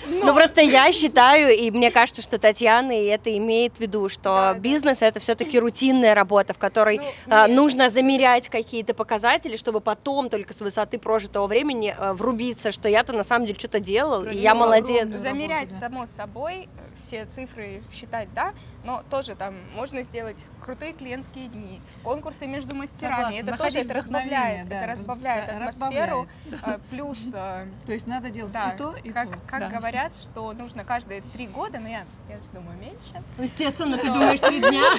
Ну, 0.09 0.25
но- 0.25 0.33
просто 0.33 0.61
я 0.61 0.91
считаю, 0.91 1.55
и 1.55 1.69
мне 1.69 1.91
кажется, 1.91 2.23
что 2.23 2.39
Татьяна 2.39 2.99
и 2.99 3.05
это 3.05 3.37
имеет 3.37 3.77
в 3.77 3.79
виду, 3.79 4.09
что 4.09 4.55
бизнес 4.57 5.03
это 5.03 5.19
все-таки 5.19 5.59
рутинная 5.59 6.15
работа, 6.15 6.55
в 6.55 6.57
которой 6.57 6.97
Ну, 6.97 7.03
а, 7.29 7.47
нужно 7.47 7.91
замерять 7.91 8.49
какие-то 8.49 8.95
показатели, 8.95 9.55
чтобы 9.55 9.81
потом 9.81 10.29
только 10.29 10.51
с 10.51 10.61
высоты 10.61 10.97
прожитого 10.97 11.45
времени 11.45 11.93
а, 11.95 12.15
врубиться, 12.15 12.71
что 12.71 12.89
я-то 12.89 13.13
на 13.13 13.23
самом 13.23 13.45
деле 13.45 13.59
что-то 13.59 13.79
делал, 13.79 14.23
и 14.23 14.35
я 14.35 14.55
молодец. 14.55 15.09
Замерять, 15.09 15.69
само 15.79 16.07
собой, 16.07 16.22
э, 16.65 16.67
все 16.95 17.25
цифры 17.25 17.83
считать, 17.91 18.33
да, 18.33 18.53
но 18.83 19.03
тоже 19.09 19.35
там 19.35 19.55
можно 19.75 20.03
сделать 20.03 20.37
крутые 20.61 20.93
клиентские 20.93 21.47
дни, 21.47 21.81
конкурсы 22.03 22.47
между 22.47 22.75
мастерами, 22.75 23.15
Согласна, 23.15 23.39
это 23.39 23.51
находить 23.51 23.73
тоже 23.73 23.85
это 23.85 23.93
разбавляет, 23.93 24.59
это 24.61 24.69
да, 24.69 24.85
раз- 24.87 24.99
разбавляет 24.99 25.49
ра- 25.49 25.67
атмосферу, 25.67 26.27
разбавляет, 26.45 26.81
э, 26.81 26.89
плюс, 26.89 27.27
э, 27.33 27.67
То 27.85 27.93
есть 27.93 28.07
надо 28.07 28.29
делать 28.29 28.51
да, 28.51 28.71
и 28.71 28.77
то, 28.77 28.95
и 28.95 29.11
как, 29.11 29.31
то. 29.31 29.39
как 29.47 29.59
да. 29.59 29.69
говорят, 29.69 30.15
что 30.15 30.53
нужно 30.53 30.83
каждые 30.83 31.21
три 31.33 31.47
года, 31.47 31.79
но 31.79 31.87
я, 31.87 32.05
я 32.29 32.39
думаю, 32.53 32.77
меньше, 32.77 33.23
Естественно, 33.37 33.97
ты 33.97 34.07
думаешь 34.07 34.39
три 34.39 34.59
дня. 34.59 34.83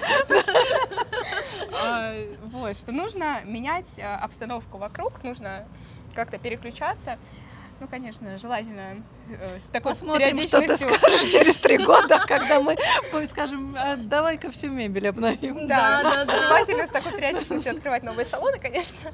А, 1.83 2.14
вот, 2.47 2.77
что 2.77 2.93
нужно 2.93 3.43
менять 3.45 3.87
обстановку 3.99 4.79
вокруг, 4.79 5.22
нужно 5.22 5.66
как-то 6.14 6.39
переключаться. 6.39 7.18
Ну, 7.81 7.89
конечно, 7.89 8.39
желательно 8.39 9.03
э, 9.29 9.59
с 9.59 9.70
такой 9.70 9.93
Посмотрим, 9.93 10.41
что 10.43 10.61
ты 10.61 10.77
скажешь 10.77 11.31
через 11.31 11.59
три 11.59 11.79
года, 11.79 12.22
когда 12.27 12.61
мы 12.61 12.77
скажем, 13.27 13.77
«А, 13.79 13.97
давай-ка 13.97 14.51
всю 14.51 14.68
мебель 14.68 15.09
обновим. 15.09 15.66
Да, 15.66 16.25
желательно 16.25 16.87
с 16.87 16.91
такой 16.91 17.12
периодичностью 17.12 17.72
открывать 17.72 18.03
новые 18.03 18.27
салоны, 18.27 18.59
конечно. 18.59 19.12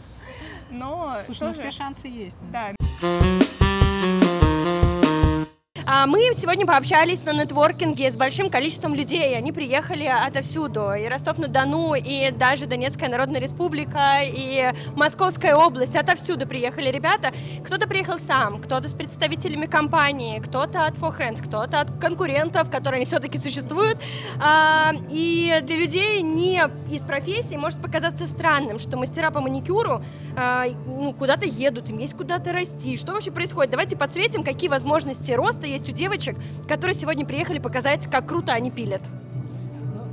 Но 0.70 1.20
Слушай, 1.24 1.48
ну 1.48 1.52
все 1.54 1.70
шансы 1.70 2.06
есть. 2.06 2.38
Да, 2.52 2.72
мы 6.06 6.20
сегодня 6.34 6.66
пообщались 6.66 7.24
на 7.24 7.32
нетворкинге 7.32 8.12
с 8.12 8.16
большим 8.16 8.48
количеством 8.48 8.94
людей. 8.94 9.36
Они 9.36 9.50
приехали 9.50 10.04
отовсюду. 10.04 10.92
И 10.92 11.08
Ростов-на-Дону, 11.08 11.94
и 11.94 12.30
даже 12.30 12.66
Донецкая 12.66 13.08
Народная 13.08 13.40
Республика, 13.40 14.20
и 14.22 14.72
Московская 14.94 15.56
область. 15.56 15.96
Отовсюду 15.96 16.46
приехали 16.46 16.90
ребята. 16.90 17.32
Кто-то 17.64 17.88
приехал 17.88 18.20
сам, 18.20 18.60
кто-то 18.60 18.88
с 18.88 18.92
представителями 18.92 19.66
компании, 19.66 20.38
кто-то 20.38 20.86
от 20.86 20.94
Fohands, 20.94 21.42
кто-то 21.42 21.80
от 21.80 21.98
конкурентов, 21.98 22.70
которые 22.70 22.98
они 22.98 23.06
все-таки 23.06 23.38
существуют. 23.38 23.98
А, 24.40 24.92
И 25.10 25.58
для 25.62 25.76
людей 25.76 26.22
не 26.22 26.62
из 26.88 27.02
профессии 27.02 27.56
может 27.56 27.82
показаться 27.82 28.28
странным, 28.28 28.78
что 28.78 28.96
мастера 28.96 29.32
по 29.32 29.40
маникюру 29.40 30.04
а, 30.36 30.66
ну, 30.86 31.12
куда-то 31.12 31.46
едут, 31.46 31.90
им 31.90 31.98
есть 31.98 32.16
куда-то 32.16 32.52
расти. 32.52 32.96
Что 32.96 33.12
вообще 33.12 33.32
происходит? 33.32 33.72
Давайте 33.72 33.96
подсветим, 33.96 34.44
какие 34.44 34.70
возможности 34.70 35.32
роста 35.32 35.66
есть 35.66 35.79
у 35.88 35.92
девочек, 35.92 36.36
которые 36.68 36.94
сегодня 36.94 37.24
приехали 37.24 37.58
показать, 37.58 38.10
как 38.10 38.26
круто 38.26 38.52
они 38.52 38.70
пилят. 38.70 39.02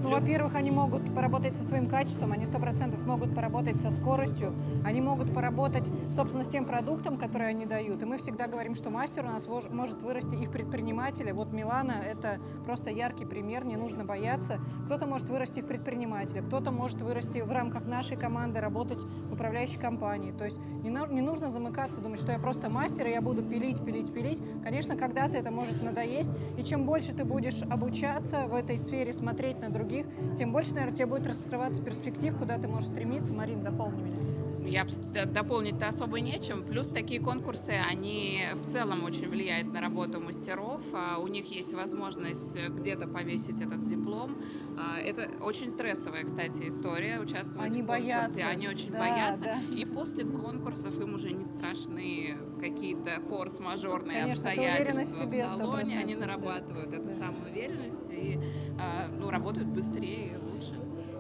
Ну, 0.08 0.14
во-первых, 0.14 0.56
они 0.56 0.72
могут 0.72 1.14
поработать 1.14 1.54
со 1.54 1.66
своим 1.66 1.90
качеством, 1.90 2.32
они 2.32 2.46
сто 2.46 2.60
процентов 2.60 3.06
могут 3.06 3.36
поработать 3.36 3.82
со 3.82 3.92
скоростью, 3.92 4.56
они 4.86 5.02
могут 5.02 5.34
поработать, 5.34 5.92
собственно, 6.14 6.46
с 6.46 6.48
тем 6.48 6.64
продуктом, 6.64 7.18
который 7.18 7.50
они 7.50 7.66
дают. 7.66 8.02
И 8.02 8.06
мы 8.06 8.18
всегда 8.18 8.48
говорим, 8.48 8.74
что 8.74 8.90
мастер 8.90 9.26
у 9.26 9.28
нас 9.28 9.46
может 9.48 10.02
вырасти 10.02 10.36
и 10.36 10.46
в 10.46 10.52
предпринимателя. 10.52 11.34
Вот 11.34 11.52
Милана— 11.52 11.96
это 12.10 12.40
просто 12.64 12.90
яркий 12.90 13.26
пример, 13.26 13.66
не 13.66 13.76
нужно 13.76 14.06
бояться. 14.06 14.62
Кто-то 14.86 15.08
может 15.08 15.28
вырасти 15.28 15.60
в 15.60 15.68
предпринимателя, 15.68 16.42
кто-то 16.42 16.72
может 16.72 17.02
вырасти 17.02 17.40
в 17.40 17.52
рамках 17.52 17.86
нашей 17.86 18.16
команды, 18.16 18.62
работать 18.62 19.04
в 19.04 19.34
управляющей 19.34 19.78
компании. 19.78 20.32
То 20.32 20.46
есть 20.46 20.58
не, 20.84 20.90
на- 20.90 21.08
не 21.08 21.20
нужно 21.20 21.52
замыкаться, 21.52 22.00
думать, 22.00 22.22
что 22.22 22.32
я 22.32 22.40
просто 22.40 22.70
мастер, 22.70 23.08
и 23.08 23.10
я 23.10 23.20
буду 23.22 23.44
пилить, 23.44 23.84
пилить, 23.84 24.14
пилить. 24.14 24.42
Конечно, 24.64 24.96
когда-то 24.96 25.36
это 25.36 25.52
может 25.52 25.84
надоесть, 25.84 26.32
и 26.58 26.64
чем 26.64 26.86
больше 26.86 27.14
ты 27.14 27.26
будешь 27.26 27.62
обучаться 27.64 28.48
в 28.48 28.56
этой 28.56 28.78
сфере, 28.78 29.12
смотреть 29.12 29.60
на 29.60 29.70
других, 29.70 29.97
тем 30.38 30.52
больше, 30.52 30.74
наверное, 30.74 30.96
тебе 30.96 31.06
будет 31.06 31.28
раскрываться 31.28 31.82
перспектив, 31.82 32.36
куда 32.38 32.58
ты 32.58 32.68
можешь 32.68 32.90
стремиться. 32.90 33.34
Марин, 33.34 33.64
дополни 33.64 34.02
меня. 34.02 34.37
Я 34.68 34.86
дополнить-то 35.26 35.88
особо 35.88 36.20
нечем. 36.20 36.64
Плюс 36.64 36.90
такие 36.90 37.22
конкурсы, 37.22 37.72
они 37.90 38.42
в 38.56 38.66
целом 38.70 39.04
очень 39.06 39.30
влияют 39.30 39.72
на 39.74 39.80
работу 39.82 40.20
мастеров. 40.20 40.82
А 40.94 41.20
У 41.20 41.28
них 41.28 41.46
есть 41.52 41.74
возможность 41.74 42.56
э, 42.58 42.68
где-то 42.70 43.08
повесить 43.08 43.62
этот 43.62 43.86
диплом. 43.86 44.38
А, 44.78 45.00
Это 45.00 45.30
очень 45.42 45.72
стрессовая, 45.72 46.24
кстати, 46.24 46.68
история 46.68 47.20
участвовать 47.20 47.72
Они 47.72 47.82
в 47.82 47.86
конкурсе. 47.86 48.04
боятся. 48.08 48.48
Они 48.48 48.68
очень 48.68 48.92
Да, 48.92 49.00
боятся. 49.00 49.44
да. 49.46 49.76
И 49.76 49.86
после 49.86 50.26
конкурсов 50.26 51.00
им 51.00 51.16
уже 51.16 51.32
не 51.32 51.46
страшны 51.46 52.36
какие-то 52.60 53.22
форс-мажорные 53.30 54.22
Конечно, 54.22 54.50
обстоятельства 54.50 55.26
в 55.26 55.50
салоне. 55.50 55.98
Они 56.00 56.14
100%, 56.14 56.20
да. 56.20 56.26
нарабатывают 56.26 56.94
эту 56.94 57.08
Да. 57.08 57.16
самую 57.16 57.52
уверенность 57.52 58.10
и 58.12 58.38
а, 58.80 59.08
ну, 59.18 59.30
работают 59.30 59.68
быстрее 59.70 60.34
и 60.34 60.52
лучше. 60.54 60.74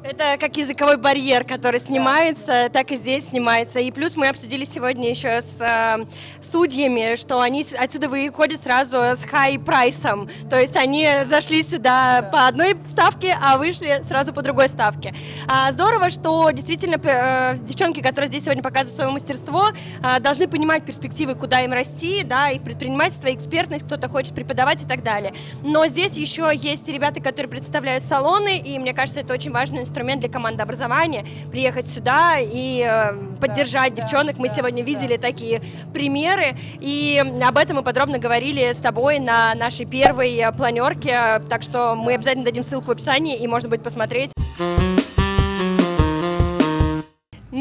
Это 0.03 0.37
как 0.39 0.55
языковой 0.57 0.97
барьер, 0.97 1.43
который 1.43 1.79
снимается, 1.79 2.69
так 2.71 2.91
и 2.91 2.95
здесь 2.95 3.27
снимается. 3.27 3.79
И 3.79 3.91
плюс 3.91 4.15
мы 4.15 4.27
обсудили 4.27 4.63
сегодня 4.63 5.09
еще 5.09 5.41
с 5.41 5.59
э, 5.59 6.05
судьями, 6.41 7.15
что 7.15 7.39
они 7.39 7.65
отсюда 7.77 8.07
выходят 8.07 8.61
сразу 8.61 8.97
с 8.97 9.25
хай-прайсом. 9.25 10.29
То 10.49 10.57
есть 10.57 10.75
они 10.75 11.09
зашли 11.25 11.63
сюда 11.63 12.21
по 12.31 12.47
одной 12.47 12.77
ставке, 12.85 13.35
а 13.41 13.57
вышли 13.57 14.01
сразу 14.03 14.33
по 14.33 14.41
другой 14.41 14.69
ставке. 14.69 15.15
А, 15.47 15.71
здорово, 15.71 16.09
что 16.09 16.51
действительно 16.51 16.99
э, 17.03 17.55
девчонки, 17.61 18.01
которые 18.01 18.27
здесь 18.27 18.43
сегодня 18.43 18.61
показывают 18.61 18.95
свое 18.95 19.11
мастерство, 19.11 19.69
э, 20.03 20.19
должны 20.19 20.47
понимать 20.47 20.85
перспективы, 20.85 21.33
куда 21.33 21.61
им 21.61 21.73
расти, 21.73 22.23
да, 22.23 22.51
и 22.51 22.59
предпринимательство, 22.59 23.29
и 23.29 23.35
экспертность, 23.35 23.85
кто-то 23.85 24.09
хочет 24.09 24.35
преподавать 24.35 24.83
и 24.83 24.85
так 24.85 25.03
далее. 25.03 25.33
Но 25.63 25.87
здесь 25.87 26.13
еще 26.13 26.51
есть 26.53 26.87
ребята, 26.87 27.19
которые 27.19 27.49
представляют 27.49 28.03
салоны, 28.03 28.59
и 28.59 28.77
мне 28.77 28.93
кажется, 28.93 29.21
это 29.21 29.33
очень 29.33 29.51
важный 29.51 29.86
инструмент 29.87 30.21
для 30.21 30.29
команды 30.29 30.63
образования 30.63 31.25
приехать 31.51 31.87
сюда 31.87 32.37
и 32.39 32.81
э, 32.81 33.13
поддержать 33.39 33.95
да, 33.95 34.01
девчонок. 34.01 34.37
Мы 34.37 34.49
да, 34.49 34.55
сегодня 34.55 34.83
да. 34.83 34.87
видели 34.91 35.17
такие 35.17 35.61
примеры, 35.93 36.55
и 36.79 37.23
об 37.41 37.57
этом 37.57 37.77
мы 37.77 37.83
подробно 37.83 38.19
говорили 38.19 38.71
с 38.71 38.77
тобой 38.77 39.19
на 39.19 39.55
нашей 39.55 39.85
первой 39.85 40.35
э, 40.35 40.51
планерке, 40.51 41.41
так 41.49 41.63
что 41.63 41.95
мы 41.95 42.13
обязательно 42.13 42.45
дадим 42.45 42.63
ссылку 42.63 42.87
в 42.87 42.91
описании, 42.91 43.37
и 43.37 43.47
можно 43.47 43.69
будет 43.69 43.83
посмотреть. 43.83 44.31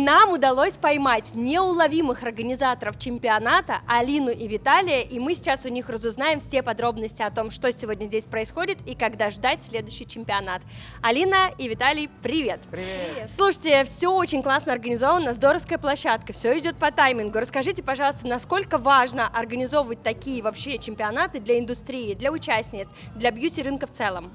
Нам 0.06 0.30
удалось 0.30 0.76
поймать 0.76 1.34
неуловимых 1.34 2.22
организаторов 2.22 2.96
чемпионата 2.96 3.80
Алину 3.88 4.30
и 4.30 4.46
Виталия, 4.46 5.00
и 5.00 5.18
мы 5.18 5.34
сейчас 5.34 5.64
у 5.64 5.68
них 5.68 5.88
разузнаем 5.88 6.38
все 6.38 6.62
подробности 6.62 7.22
о 7.22 7.30
том, 7.32 7.50
что 7.50 7.72
сегодня 7.72 8.06
здесь 8.06 8.24
происходит 8.24 8.78
и 8.86 8.94
когда 8.94 9.30
ждать 9.30 9.64
следующий 9.64 10.06
чемпионат. 10.06 10.62
Алина 11.02 11.50
и 11.58 11.66
Виталий, 11.66 12.08
привет! 12.22 12.60
Привет. 12.70 13.28
Слушайте, 13.28 13.82
все 13.82 14.14
очень 14.14 14.44
классно 14.44 14.74
организовано, 14.74 15.32
здоровская 15.32 15.76
площадка, 15.76 16.32
все 16.32 16.56
идет 16.56 16.76
по 16.76 16.92
таймингу. 16.92 17.40
Расскажите, 17.40 17.82
пожалуйста, 17.82 18.28
насколько 18.28 18.78
важно 18.78 19.26
организовывать 19.26 20.04
такие 20.04 20.40
вообще 20.40 20.78
чемпионаты 20.78 21.40
для 21.40 21.58
индустрии, 21.58 22.14
для 22.14 22.30
участниц, 22.30 22.86
для 23.16 23.32
бьюти-рынка 23.32 23.88
в 23.88 23.90
целом? 23.90 24.30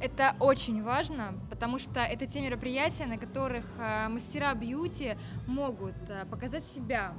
Это 0.00 0.36
очень 0.38 0.82
важно, 0.82 1.34
потому 1.50 1.78
что 1.78 2.00
это 2.00 2.26
те 2.26 2.40
мероприятия, 2.40 3.06
на 3.06 3.18
которых 3.18 3.64
э, 3.78 4.08
мастера 4.08 4.54
бьюти 4.54 5.16
могут 5.46 5.96
э, 6.08 6.24
показать 6.30 6.64
себя, 6.64 7.14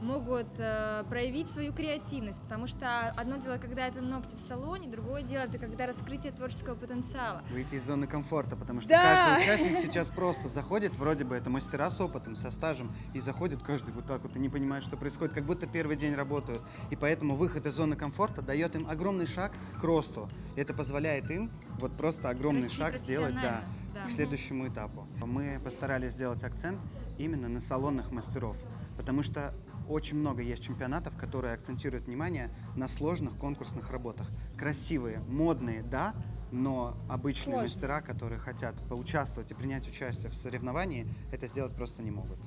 могут 0.00 0.48
э, 0.58 1.04
проявить 1.08 1.48
свою 1.48 1.72
креативность, 1.72 2.40
потому 2.42 2.66
что 2.66 3.08
одно 3.10 3.36
дело, 3.36 3.58
когда 3.58 3.86
это 3.86 4.00
ногти 4.00 4.36
в 4.36 4.38
салоне, 4.40 4.88
другое 4.88 5.22
дело, 5.22 5.42
это 5.42 5.58
когда 5.58 5.86
раскрытие 5.86 6.32
творческого 6.32 6.74
потенциала. 6.74 7.42
Выйти 7.50 7.74
из 7.76 7.86
зоны 7.86 8.06
комфорта, 8.06 8.56
потому 8.56 8.80
что 8.80 8.90
Да. 8.90 9.02
каждый 9.02 9.44
участник 9.44 9.78
сейчас 9.78 10.08
просто 10.08 10.48
заходит, 10.48 10.94
вроде 10.96 11.24
бы 11.24 11.34
это 11.36 11.50
мастера 11.50 11.90
с 11.90 12.00
опытом, 12.00 12.36
со 12.36 12.50
стажем, 12.50 12.92
и 13.14 13.20
заходит 13.20 13.62
каждый 13.62 13.92
вот 13.92 14.06
так 14.06 14.22
вот 14.22 14.36
и 14.36 14.38
не 14.38 14.48
понимает, 14.48 14.84
что 14.84 14.96
происходит, 14.96 15.34
как 15.34 15.44
будто 15.44 15.66
первый 15.66 15.96
день 15.96 16.14
работают. 16.14 16.62
И 16.90 16.96
поэтому 16.96 17.36
выход 17.36 17.66
из 17.66 17.74
зоны 17.74 17.96
комфорта 17.96 18.42
дает 18.42 18.76
им 18.76 18.88
огромный 18.88 19.26
шаг 19.26 19.52
к 19.80 19.84
росту. 19.84 20.28
И 20.56 20.60
это 20.60 20.74
позволяет 20.74 21.30
им 21.30 21.50
вот 21.78 21.96
просто 21.96 22.28
огромный 22.28 22.62
Расти 22.62 22.76
шаг 22.76 22.96
сделать 22.96 23.34
да, 23.34 23.62
да. 23.94 24.04
к 24.06 24.10
следующему 24.10 24.68
этапу. 24.68 25.06
Мы 25.24 25.60
постарались 25.62 26.12
сделать 26.12 26.42
акцент 26.44 26.78
именно 27.18 27.48
на 27.48 27.60
салонных 27.60 28.12
мастеров, 28.12 28.56
потому 28.96 29.22
что 29.22 29.52
очень 29.88 30.16
много 30.16 30.42
есть 30.42 30.62
чемпионатов, 30.62 31.16
которые 31.16 31.54
акцентируют 31.54 32.06
внимание 32.06 32.50
на 32.76 32.88
сложных 32.88 33.36
конкурсных 33.36 33.90
работах. 33.90 34.28
Красивые, 34.56 35.20
модные, 35.28 35.82
да, 35.82 36.14
но 36.50 36.94
обычные 37.08 37.56
Сложно. 37.56 37.62
мастера, 37.62 38.00
которые 38.00 38.38
хотят 38.38 38.74
поучаствовать 38.88 39.50
и 39.50 39.54
принять 39.54 39.88
участие 39.88 40.30
в 40.30 40.34
соревновании, 40.34 41.06
это 41.32 41.46
сделать 41.46 41.74
просто 41.74 42.02
не 42.02 42.10
могут. 42.10 42.38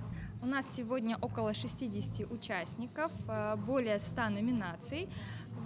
У 0.42 0.48
нас 0.48 0.66
сегодня 0.76 1.18
около 1.22 1.54
60 1.54 2.32
участников, 2.32 3.12
э, 3.28 3.56
более 3.58 4.00
100 4.00 4.30
номинаций. 4.30 5.08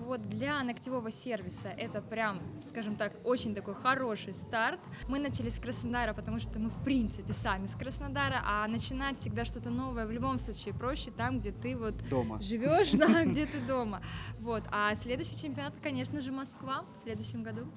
Вот 0.03 0.21
для 0.21 0.61
ногтевого 0.63 1.09
сервиса 1.09 1.69
это 1.69 2.01
прям, 2.01 2.39
скажем 2.65 2.95
так, 2.95 3.13
очень 3.23 3.55
такой 3.55 3.73
хороший 3.73 4.33
старт. 4.33 4.79
Мы 5.07 5.19
начали 5.19 5.49
с 5.49 5.57
Краснодара, 5.57 6.13
потому 6.13 6.39
что 6.39 6.59
мы 6.59 6.69
в 6.69 6.83
принципе 6.83 7.33
сами 7.33 7.65
с 7.65 7.75
Краснодара, 7.75 8.41
а 8.45 8.67
начинать 8.67 9.17
всегда 9.17 9.45
что-то 9.45 9.69
новое 9.69 10.05
в 10.05 10.11
любом 10.11 10.37
случае 10.37 10.73
проще 10.73 11.11
там, 11.11 11.39
где 11.39 11.51
ты 11.51 11.75
вот 11.75 11.95
Дома. 12.09 12.41
живешь, 12.41 12.91
да, 12.91 13.23
где 13.25 13.45
ты 13.45 13.59
дома. 13.61 14.01
Вот. 14.39 14.63
А 14.71 14.93
следующий 14.95 15.37
чемпионат, 15.37 15.73
конечно 15.81 16.21
же, 16.21 16.31
Москва 16.31 16.85
в 16.93 16.97
следующем 16.97 17.43
году. 17.43 17.67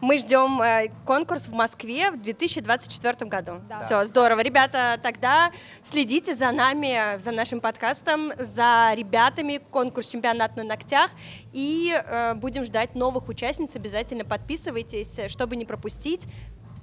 Мы 0.00 0.18
ждем 0.18 0.62
э, 0.62 0.90
конкурс 1.04 1.48
в 1.48 1.52
Москве 1.52 2.12
в 2.12 2.22
2024 2.22 3.28
году. 3.28 3.60
Да. 3.68 3.80
Все, 3.80 4.04
здорово. 4.04 4.40
Ребята, 4.40 4.98
тогда 5.02 5.50
следите 5.82 6.36
за 6.36 6.52
нами, 6.52 7.18
за 7.18 7.32
нашим 7.32 7.60
подкастом, 7.60 8.32
за 8.38 8.92
ребятами, 8.94 9.60
конкурс 9.70 10.06
чемпионат 10.06 10.56
на 10.56 10.62
ногтях. 10.62 11.10
И 11.52 11.92
э, 11.92 12.34
будем 12.34 12.64
ждать 12.64 12.94
новых 12.94 13.28
участниц. 13.28 13.74
Обязательно 13.74 14.24
подписывайтесь, 14.24 15.18
чтобы 15.28 15.56
не 15.56 15.64
пропустить 15.64 16.26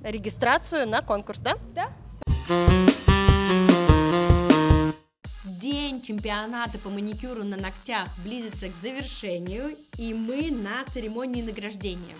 регистрацию 0.03 0.87
на 0.87 1.01
конкурс, 1.01 1.39
да? 1.39 1.55
Да. 1.73 1.89
День 5.45 6.01
чемпионата 6.01 6.77
по 6.79 6.89
маникюру 6.89 7.43
на 7.43 7.55
ногтях 7.55 8.09
близится 8.25 8.67
к 8.67 8.75
завершению, 8.75 9.77
и 9.97 10.13
мы 10.13 10.51
на 10.51 10.83
церемонии 10.91 11.41
награждения. 11.41 12.15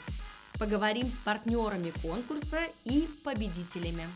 Поговорим 0.58 1.12
с 1.12 1.18
партнерами 1.18 1.92
конкурса 2.02 2.60
и 2.86 3.08
победителями. 3.24 4.08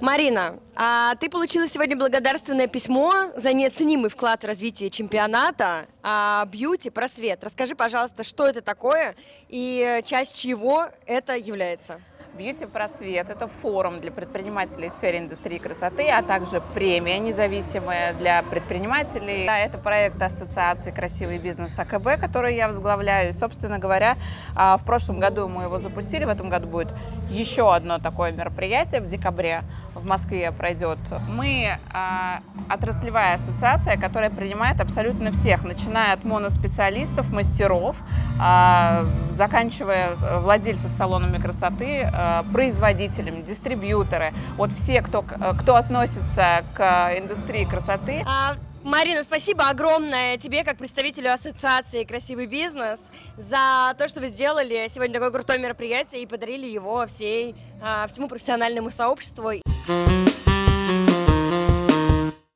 Марина, 0.00 0.60
а 0.76 1.16
ты 1.16 1.28
получила 1.28 1.66
сегодня 1.66 1.96
благодарственное 1.96 2.68
письмо 2.68 3.32
за 3.34 3.52
неоценимый 3.52 4.08
вклад 4.08 4.44
в 4.44 4.46
развитие 4.46 4.88
чемпионата 4.88 5.88
а, 6.02 6.44
«Бьюти. 6.46 6.90
Просвет». 6.90 7.42
Расскажи, 7.42 7.74
пожалуйста, 7.74 8.22
что 8.22 8.46
это 8.46 8.62
такое 8.62 9.16
и 9.48 10.00
часть 10.04 10.40
чего 10.40 10.86
это 11.06 11.34
является? 11.34 12.00
Бьюти 12.36 12.66
Просвет– 12.66 13.30
это 13.30 13.48
форум 13.48 13.98
для 14.00 14.12
предпринимателей 14.12 14.90
в 14.90 14.92
сфере 14.92 15.20
индустрии 15.20 15.56
красоты, 15.56 16.10
а 16.10 16.22
также 16.22 16.60
премия 16.74 17.18
независимая 17.18 18.12
для 18.12 18.42
предпринимателей. 18.42 19.46
Это 19.46 19.78
проект 19.78 20.20
Ассоциации 20.20 20.90
«Красивый 20.90 21.38
бизнес 21.38 21.78
АКБ», 21.78 22.20
который 22.20 22.54
я 22.54 22.68
возглавляю. 22.68 23.30
И, 23.30 23.32
собственно 23.32 23.78
говоря, 23.78 24.16
а, 24.54 24.76
в 24.76 24.84
прошлом 24.84 25.18
году 25.18 25.48
мы 25.48 25.62
его 25.62 25.78
запустили, 25.78 26.26
в 26.26 26.28
этом 26.28 26.50
году 26.50 26.66
будет 26.66 26.92
еще 27.30 27.74
одно 27.74 27.98
такое 27.98 28.32
мероприятие 28.32 29.00
в 29.00 29.06
декабре 29.06 29.62
в 29.94 30.04
Москве 30.04 30.52
пройдет. 30.52 30.98
Мы 31.30 31.70
а, 31.94 32.40
отраслевая 32.68 33.34
ассоциация, 33.34 33.96
которая 33.96 34.28
принимает 34.28 34.82
абсолютно 34.82 35.32
всех, 35.32 35.64
начиная 35.64 36.12
от 36.12 36.24
моноспециалистов, 36.24 37.32
мастеров, 37.32 37.96
а, 38.38 39.06
заканчивая 39.30 40.10
владельцев 40.40 40.90
салонами 40.90 41.38
красоты, 41.38 42.06
производителями, 42.52 43.42
дистрибьюторы, 43.42 44.32
вот 44.56 44.72
все, 44.72 45.02
кто, 45.02 45.22
кто 45.22 45.76
относится 45.76 46.64
к 46.74 47.18
индустрии 47.18 47.64
красоты. 47.64 48.22
А, 48.26 48.56
Марина, 48.86 49.24
спасибо 49.24 49.68
огромное 49.68 50.38
тебе, 50.38 50.62
как 50.62 50.76
представителю 50.76 51.32
ассоциации 51.32 52.04
«Красивый 52.04 52.46
бизнес», 52.46 53.10
за 53.36 53.94
то, 53.98 54.06
что 54.06 54.20
вы 54.20 54.28
сделали 54.28 54.86
сегодня 54.88 55.14
такое 55.14 55.32
крутое 55.32 55.58
мероприятие 55.58 56.22
и 56.22 56.26
подарили 56.26 56.66
его 56.66 57.04
всей, 57.08 57.56
а, 57.82 58.06
всему 58.06 58.28
профессиональному 58.28 58.92
сообществу. 58.92 59.50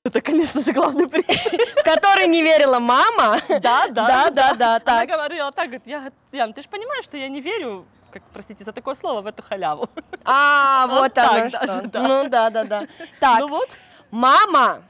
Это, 0.05 0.21
конечно 0.21 0.61
же, 0.61 0.73
главный 0.73 1.09
приз. 1.09 1.25
В 1.27 1.85
который 1.85 2.27
не 2.29 2.43
верила 2.43 2.79
мама. 2.79 3.39
Да, 3.49 3.89
да. 3.89 4.31
Да, 4.31 4.31
да, 4.31 4.79
да, 4.79 4.81
Она 4.85 5.07
говорила 5.07 5.53
так, 5.53 5.67
говорит, 5.67 5.87
я, 5.87 6.13
Ян, 6.33 6.53
ты 6.53 6.63
же 6.63 6.69
понимаешь, 6.69 7.05
что 7.05 7.17
я 7.17 7.29
не 7.29 7.41
верю, 7.41 7.85
как, 8.11 8.23
простите 8.33 8.65
за 8.65 8.73
такое 8.73 8.95
слово, 8.95 9.23
в 9.23 9.27
эту 9.27 9.43
халяву. 9.43 9.89
А, 10.25 10.87
вот 10.91 11.17
оно 11.19 11.49
что. 11.49 11.91
Ну 11.95 12.29
да, 12.29 12.51
да, 12.51 12.65
да. 12.65 12.87
Так, 13.19 13.41
Ну 13.41 13.63
мама. 14.11 14.83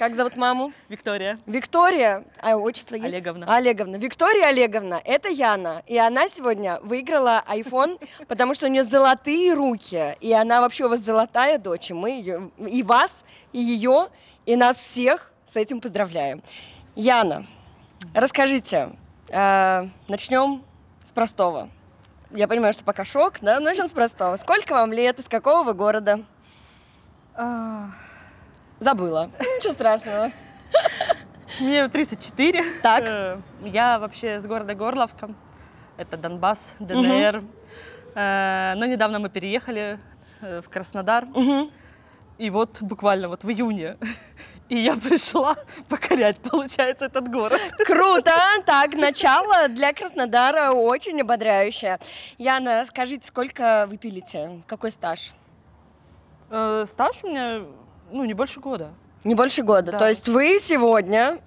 Как 0.00 0.14
зовут 0.14 0.34
маму? 0.34 0.72
Виктория. 0.88 1.38
Виктория, 1.44 2.24
а 2.40 2.56
отчество 2.56 2.94
есть? 2.94 3.14
Олеговна. 3.14 3.54
Олеговна. 3.54 3.96
Виктория 3.96 4.46
Олеговна, 4.46 4.98
это 5.04 5.28
Яна. 5.28 5.82
И 5.86 5.98
она 5.98 6.26
сегодня 6.30 6.80
выиграла 6.82 7.44
iPhone, 7.46 8.02
потому 8.26 8.54
что 8.54 8.64
у 8.64 8.70
нее 8.70 8.82
золотые 8.82 9.52
руки. 9.52 10.16
И 10.22 10.32
она 10.32 10.62
вообще 10.62 10.86
у 10.86 10.88
вас 10.88 11.00
золотая 11.00 11.58
дочь. 11.58 11.90
И 11.90 11.92
мы 11.92 12.12
ее, 12.12 12.50
и 12.56 12.82
вас, 12.82 13.26
и 13.52 13.58
ее, 13.58 14.08
и 14.46 14.56
нас 14.56 14.80
всех 14.80 15.32
с 15.44 15.56
этим 15.56 15.82
поздравляем. 15.82 16.42
Яна, 16.96 17.44
расскажите, 18.14 18.92
э, 19.28 19.86
начнем 20.08 20.64
с 21.04 21.12
простого. 21.12 21.68
Я 22.32 22.46
понимаю, 22.46 22.72
что 22.72 22.84
пока 22.84 23.04
шок, 23.04 23.34
да? 23.40 23.58
Начнем 23.58 23.88
с 23.88 23.90
простого. 23.90 24.36
Сколько 24.36 24.72
вам 24.74 24.92
лет, 24.92 25.18
из 25.18 25.28
какого 25.28 25.64
вы 25.64 25.74
города? 25.74 26.20
А, 27.34 27.86
Забыла. 28.78 29.30
Ничего 29.40 29.72
страшного. 29.72 30.30
Мне 31.58 31.88
34. 31.88 32.64
Так. 32.82 33.02
Э, 33.06 33.40
Я 33.64 33.98
вообще 33.98 34.38
с 34.40 34.46
города 34.46 34.74
Горловка. 34.74 35.30
Это 35.96 36.16
Донбасс, 36.16 36.60
ДНР. 36.78 37.42
Э, 38.14 38.74
Но 38.76 38.86
недавно 38.86 39.18
мы 39.18 39.28
переехали 39.28 39.98
э, 40.40 40.62
в 40.62 40.68
Краснодар. 40.68 41.26
Мгм. 41.26 41.70
И 42.38 42.48
вот 42.50 42.80
буквально 42.80 43.28
вот 43.28 43.42
в 43.42 43.50
июне. 43.50 43.96
И 44.70 44.78
я 44.78 44.96
пришла 44.96 45.56
покорять, 45.88 46.38
получается, 46.38 47.06
этот 47.06 47.28
город. 47.28 47.60
Круто! 47.84 48.32
Так, 48.64 48.94
начало 48.94 49.68
для 49.68 49.92
Краснодара 49.92 50.70
очень 50.70 51.20
ободряющее. 51.20 51.98
Яна, 52.38 52.84
скажите, 52.84 53.26
сколько 53.26 53.86
вы 53.90 53.96
пилите? 53.98 54.62
Какой 54.68 54.92
стаж? 54.92 55.32
Э, 56.50 56.84
Стаж 56.88 57.24
у 57.24 57.28
меня, 57.28 57.62
ну, 58.12 58.24
не 58.24 58.32
больше 58.32 58.60
года. 58.60 58.90
Не 59.24 59.34
больше 59.34 59.62
года. 59.62 59.92
Да. 59.92 59.98
То 59.98 60.08
есть 60.08 60.28
вы 60.28 60.58
сегодня... 60.60 61.40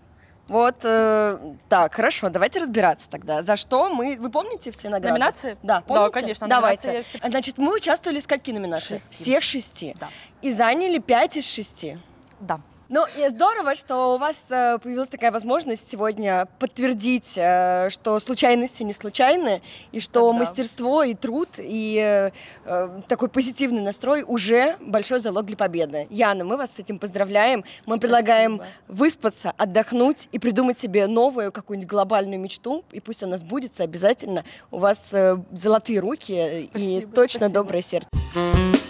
Вот 0.50 0.84
э, 0.84 1.40
так, 1.70 1.94
хорошо, 1.94 2.28
давайте 2.28 2.60
разбираться 2.60 3.10
тогда. 3.10 3.42
За 3.42 3.56
что 3.56 3.88
мы... 3.88 4.18
Вы 4.20 4.30
помните 4.30 4.72
все 4.72 4.90
награды? 4.90 5.14
Номинации? 5.14 5.58
Да, 5.64 5.80
помните? 5.80 6.12
конечно, 6.12 6.48
Давайте. 6.50 7.02
все- 7.04 7.30
Значит, 7.30 7.58
мы 7.58 7.74
участвовали 7.74 8.20
в 8.20 8.24
скольки 8.24 8.52
номинациях? 8.52 9.02
Шести. 9.04 9.24
Всех 9.24 9.44
шести. 9.44 9.96
Да. 9.98 10.10
И 10.42 10.52
заняли 10.52 11.00
пять 11.00 11.38
из 11.38 11.50
шести. 11.50 11.98
Да. 12.42 12.60
Ну, 12.94 13.08
и 13.18 13.28
здорово, 13.28 13.74
что 13.74 14.14
у 14.14 14.18
вас 14.20 14.52
э, 14.52 14.78
появилась 14.78 15.10
такая 15.10 15.32
возможность 15.32 15.90
сегодня 15.90 16.48
подтвердить, 16.60 17.34
э, 17.38 17.90
что 17.90 18.20
случайности 18.20 18.84
не 18.84 18.94
случайны, 18.94 19.64
и 19.92 20.00
что 20.00 20.28
Да-да. 20.28 20.38
мастерство 20.38 21.02
и 21.02 21.16
труд, 21.16 21.50
и 21.58 22.32
э, 22.66 23.02
такой 23.08 23.30
позитивный 23.30 23.82
настрой 23.82 24.24
уже 24.28 24.78
большой 24.80 25.22
залог 25.22 25.48
для 25.48 25.56
победы. 25.56 26.06
Яна, 26.12 26.46
мы 26.46 26.56
вас 26.56 26.76
с 26.76 26.78
этим 26.78 27.00
поздравляем. 27.00 27.66
Мы 27.88 27.98
предлагаем 27.98 28.62
выспаться, 28.88 29.56
отдохнуть 29.58 30.30
и 30.32 30.38
придумать 30.38 30.78
себе 30.78 31.08
новую 31.08 31.52
какую-нибудь 31.52 31.90
глобальную 31.90 32.40
мечту, 32.40 32.86
и 32.92 33.00
пусть 33.00 33.24
она 33.24 33.38
сбудется 33.38 33.84
обязательно. 33.84 34.44
У 34.70 34.78
вас 34.78 35.16
золотые 35.52 36.00
руки 36.00 36.66
и 36.66 36.68
Спасибо, 36.68 37.16
точно 37.16 37.40
спасибо. 37.40 37.56
доброе 37.56 37.82
сердце. 37.82 38.83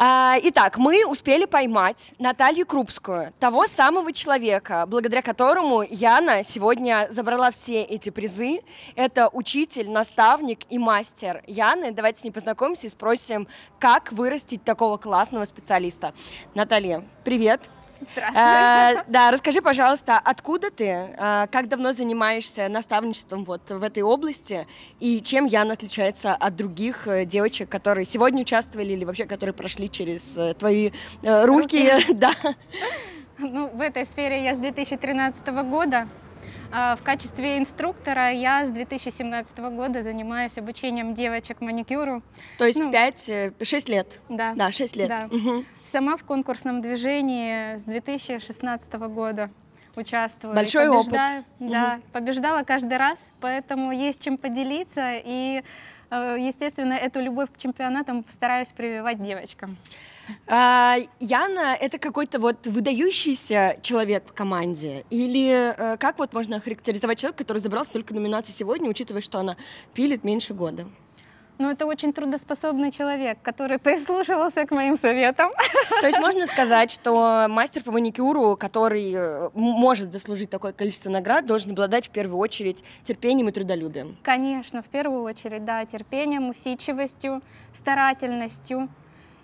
А, 0.00 0.36
Итак, 0.44 0.78
мы 0.78 1.04
успели 1.04 1.44
поймать 1.44 2.14
Наталью 2.20 2.64
Крупскую, 2.66 3.32
того 3.40 3.66
самого 3.66 4.12
человека, 4.12 4.84
благодаря 4.86 5.22
которому 5.22 5.82
Яна 5.82 6.44
сегодня 6.44 7.08
забрала 7.10 7.50
все 7.50 7.82
эти 7.82 8.10
призы. 8.10 8.60
Это 8.94 9.28
учитель, 9.32 9.90
наставник 9.90 10.60
и 10.70 10.78
мастер 10.78 11.42
Яны. 11.48 11.90
Давайте 11.90 12.20
с 12.20 12.24
ней 12.24 12.30
познакомимся 12.30 12.86
и 12.86 12.90
спросим, 12.90 13.48
как 13.80 14.12
вырастить 14.12 14.62
такого 14.62 14.98
классного 14.98 15.44
специалиста. 15.46 16.14
Наталья, 16.54 17.02
привет. 17.24 17.68
Здравствуй. 18.12 19.04
да, 19.12 19.30
расскажи, 19.30 19.60
пожалуйста, 19.60 20.20
откуда 20.22 20.70
ты, 20.70 21.14
а, 21.18 21.46
как 21.48 21.68
давно 21.68 21.92
занимаешься 21.92 22.68
наставничеством 22.68 23.44
вот 23.44 23.70
в 23.70 23.82
этой 23.82 24.02
области, 24.02 24.66
и 25.00 25.20
чем 25.20 25.46
Яна 25.46 25.74
отличается 25.74 26.34
от 26.34 26.56
других 26.56 27.06
э, 27.06 27.24
девочек, 27.24 27.68
которые 27.68 28.04
сегодня 28.04 28.42
участвовали 28.42 28.92
или 28.92 29.04
вообще 29.04 29.24
которые 29.24 29.54
прошли 29.54 29.90
через 29.90 30.36
э, 30.36 30.54
твои 30.54 30.90
э, 31.22 31.44
руки, 31.44 31.90
да. 32.14 32.32
Ну, 33.38 33.68
в 33.68 33.80
этой 33.80 34.04
сфере 34.04 34.42
я 34.42 34.54
с 34.54 34.58
2013 34.58 35.46
года. 35.64 36.08
А 36.70 36.96
В 36.96 37.02
качестве 37.02 37.58
инструктора 37.58 38.30
я 38.30 38.66
с 38.66 38.70
2017 38.70 39.58
года 39.58 40.02
занимаюсь 40.02 40.58
обучением 40.58 41.14
девочек 41.14 41.60
маникюру. 41.60 42.22
То 42.58 42.66
есть 42.66 42.78
Ну, 42.78 42.90
5-6 42.90 43.90
лет. 43.90 44.20
Да. 44.28 44.54
Да, 44.54 44.70
6 44.70 44.96
лет. 44.96 45.08
Да. 45.08 45.28
Мгм. 45.30 45.64
Сама 45.90 46.16
в 46.16 46.24
конкурсном 46.24 46.80
движении 46.82 47.76
с 47.78 47.84
2016 47.84 48.92
года 49.08 49.50
участвую. 49.96 50.52
и 50.52 50.56
Большой 50.56 50.88
опыт. 50.88 51.06
побеждаю. 51.06 51.44
Да, 51.60 51.92
Мгм. 51.94 52.02
побеждала 52.12 52.62
каждый 52.62 52.98
раз, 52.98 53.30
поэтому 53.40 53.90
есть 53.92 54.20
чем 54.22 54.36
поделиться. 54.36 55.12
И 55.16 55.62
э, 56.10 56.36
естественно, 56.40 56.92
эту 56.94 57.20
любовь 57.20 57.48
к 57.52 57.58
чемпионатам 57.58 58.24
стараюсь 58.28 58.68
прививать 58.68 59.22
девочкам. 59.22 59.76
А, 60.46 60.96
Яна— 61.20 61.74
это 61.80 61.98
какой-то 61.98 62.38
вот 62.38 62.66
выдающийся 62.66 63.76
человек 63.82 64.24
в 64.28 64.32
команде? 64.34 65.04
Или 65.10 65.74
э, 65.74 65.96
как 65.96 66.18
вот 66.18 66.32
можно 66.34 66.56
охарактеризовать 66.56 67.18
человека, 67.18 67.38
который 67.44 67.58
забрал 67.58 67.84
столько 67.86 68.12
номинаций 68.14 68.52
сегодня, 68.54 68.90
учитывая, 68.90 69.22
что 69.22 69.38
она 69.38 69.56
пилит 69.94 70.22
меньше 70.24 70.52
года? 70.54 70.86
Ну, 71.58 71.68
это 71.68 71.86
очень 71.86 72.12
трудоспособный 72.12 72.92
человек, 72.92 73.38
который 73.42 73.78
прислушивался 73.88 74.64
к 74.64 74.70
моим 74.70 74.96
советам. 74.96 75.50
То 76.00 76.06
есть 76.06 76.18
можно 76.18 76.46
сказать, 76.46 76.90
что 76.90 77.46
мастер 77.48 77.82
по 77.82 77.90
маникюру, 77.90 78.56
который 78.56 79.12
э, 79.12 79.50
может 79.54 80.12
заслужить 80.12 80.50
такое 80.50 80.72
количество 80.72 81.10
наград, 81.10 81.46
должен 81.46 81.72
обладать 81.72 82.06
в 82.06 82.10
первую 82.10 82.38
очередь 82.38 82.84
терпением 83.04 83.48
и 83.48 83.52
трудолюбием. 83.52 84.16
Конечно, 84.22 84.82
в 84.82 84.86
первую 84.86 85.22
очередь, 85.22 85.64
да, 85.64 85.84
терпением, 85.84 86.48
усидчивостью, 86.48 87.42
старательностью 87.74 88.88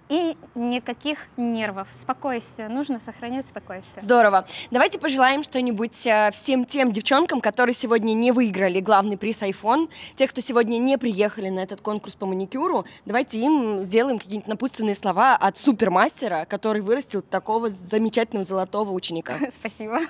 и 0.08 0.36
никаких 0.54 1.18
нервов. 1.36 1.88
Спокойствие. 1.92 2.68
Нужно 2.68 3.00
сохранять 3.00 3.46
спокойствие. 3.46 4.02
Здорово. 4.02 4.46
Давайте 4.70 4.98
пожелаем 4.98 5.42
что-нибудь 5.42 6.06
э, 6.06 6.30
всем 6.32 6.64
тем 6.64 6.92
девчонкам, 6.92 7.40
которые 7.40 7.74
сегодня 7.74 8.12
не 8.12 8.32
выиграли 8.32 8.80
главный 8.80 9.16
приз 9.16 9.42
iPhone, 9.42 9.90
те, 10.14 10.28
кто 10.28 10.40
сегодня 10.40 10.78
не 10.78 10.98
приехали 10.98 11.48
на 11.48 11.60
этот 11.60 11.80
конкурс 11.80 12.14
по 12.14 12.26
маникюру, 12.26 12.84
давайте 13.06 13.38
им 13.38 13.82
сделаем 13.82 14.18
какие-нибудь 14.18 14.48
напутственные 14.48 14.94
слова 14.94 15.36
от 15.36 15.56
супермастера, 15.56 16.44
который 16.44 16.82
вырастил 16.82 17.22
такого 17.22 17.70
замечательного 17.70 18.44
золотого 18.44 18.90
ученика. 18.90 19.38
Спасибо. 19.50 20.00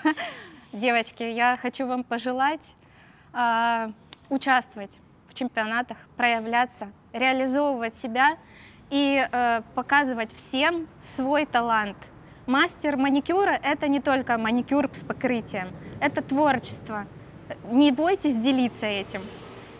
Девочки, 0.72 1.22
я 1.22 1.56
хочу 1.60 1.86
вам 1.86 2.02
пожелать 2.02 2.74
а, 3.32 3.92
участвовать 4.28 4.90
в 5.28 5.34
чемпионатах, 5.34 5.96
проявляться, 6.16 6.90
реализовывать 7.12 7.94
себя 7.94 8.36
и 8.90 9.26
э, 9.30 9.62
показывать 9.74 10.34
всем 10.34 10.86
свой 11.00 11.46
талант. 11.46 11.96
Мастер 12.46 12.96
маникюра— 12.96 13.58
это 13.62 13.88
не 13.88 14.00
только 14.00 14.36
маникюр 14.36 14.90
с 14.92 15.02
покрытием, 15.02 15.68
это 16.00 16.22
творчество. 16.22 17.06
Не 17.70 17.90
бойтесь 17.90 18.34
делиться 18.34 18.86
этим. 18.86 19.22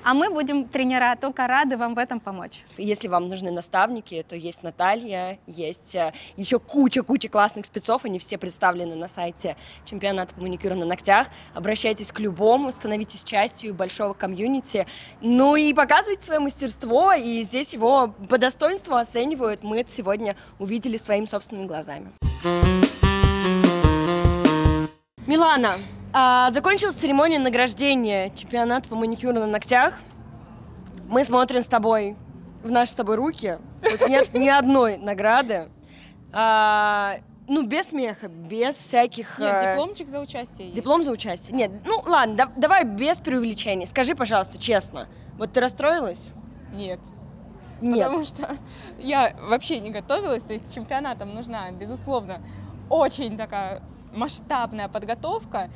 А 0.04 0.12
мы 0.12 0.28
будем, 0.28 0.68
тренера, 0.68 1.16
только 1.18 1.46
рады 1.46 1.78
вам 1.78 1.94
в 1.94 1.98
этом 1.98 2.20
помочь. 2.20 2.62
Если 2.76 3.08
вам 3.08 3.26
нужны 3.28 3.50
наставники, 3.50 4.22
то 4.28 4.36
есть 4.36 4.62
Наталья, 4.62 5.38
есть 5.46 5.94
э, 5.94 6.12
еще 6.36 6.58
куча-куча 6.58 7.30
классных 7.30 7.64
спецов, 7.64 8.04
они 8.04 8.18
все 8.18 8.36
представлены 8.36 8.96
на 8.96 9.08
сайте 9.08 9.56
чемпионата 9.86 10.34
по 10.34 10.42
маникюру 10.42 10.74
на 10.74 10.84
ногтях. 10.84 11.28
Обращайтесь 11.54 12.12
к 12.12 12.20
любому, 12.20 12.70
становитесь 12.70 13.24
частью 13.24 13.72
большого 13.72 14.12
комьюнити, 14.12 14.86
ну 15.22 15.56
и 15.56 15.72
показывайте 15.72 16.22
свое 16.22 16.40
мастерство, 16.40 17.14
и 17.14 17.42
здесь 17.42 17.72
его 17.72 18.08
по 18.28 18.36
достоинству 18.36 18.96
оценивают. 18.96 19.62
Мы 19.62 19.80
это 19.80 19.90
сегодня 19.90 20.36
увидели 20.58 20.98
своими 20.98 21.24
собственными 21.24 21.66
глазами. 21.66 22.12
Милана, 25.26 25.78
а, 26.16 26.50
закончилась 26.52 26.94
церемония 26.94 27.40
награждения 27.40 28.30
чемпионата 28.30 28.88
по 28.88 28.94
маникюру 28.94 29.40
на 29.40 29.46
ногтях. 29.46 29.94
Мы 31.08 31.24
смотрим 31.24 31.60
с 31.60 31.66
тобой 31.66 32.16
в 32.62 32.70
наши 32.70 32.92
с 32.92 32.94
тобой 32.94 33.16
руки. 33.16 33.58
Тут 33.82 34.08
нет 34.08 34.32
ни 34.32 34.48
одной 34.48 34.96
награды. 34.96 35.70
А, 36.32 37.16
ну, 37.48 37.66
без 37.66 37.88
смеха, 37.88 38.28
без 38.28 38.76
всяких... 38.76 39.40
Нет, 39.40 39.54
э, 39.60 39.72
дипломчик 39.72 40.08
за 40.08 40.20
участие 40.20 40.68
есть. 40.68 40.76
Диплом 40.76 41.02
за 41.02 41.10
участие. 41.10 41.56
Нет, 41.56 41.72
ну 41.84 42.00
ладно, 42.06 42.36
да- 42.36 42.52
давай 42.56 42.84
без 42.84 43.18
преувеличений. 43.18 43.84
Скажи, 43.84 44.14
пожалуйста, 44.14 44.56
честно, 44.56 45.08
вот 45.36 45.52
ты 45.52 45.60
расстроилась? 45.60 46.28
Нет. 46.72 47.00
Нет. 47.80 48.06
Потому 48.06 48.24
что 48.24 48.48
я 49.00 49.36
вообще 49.42 49.80
не 49.80 49.90
готовилась, 49.90 50.44
и 50.48 50.60
к 50.60 50.70
чемпионатам 50.70 51.34
нужна, 51.34 51.70
безусловно, 51.72 52.40
очень 52.88 53.36
такая 53.36 53.82
масштабная 54.14 54.88
подготовка. 54.88 55.70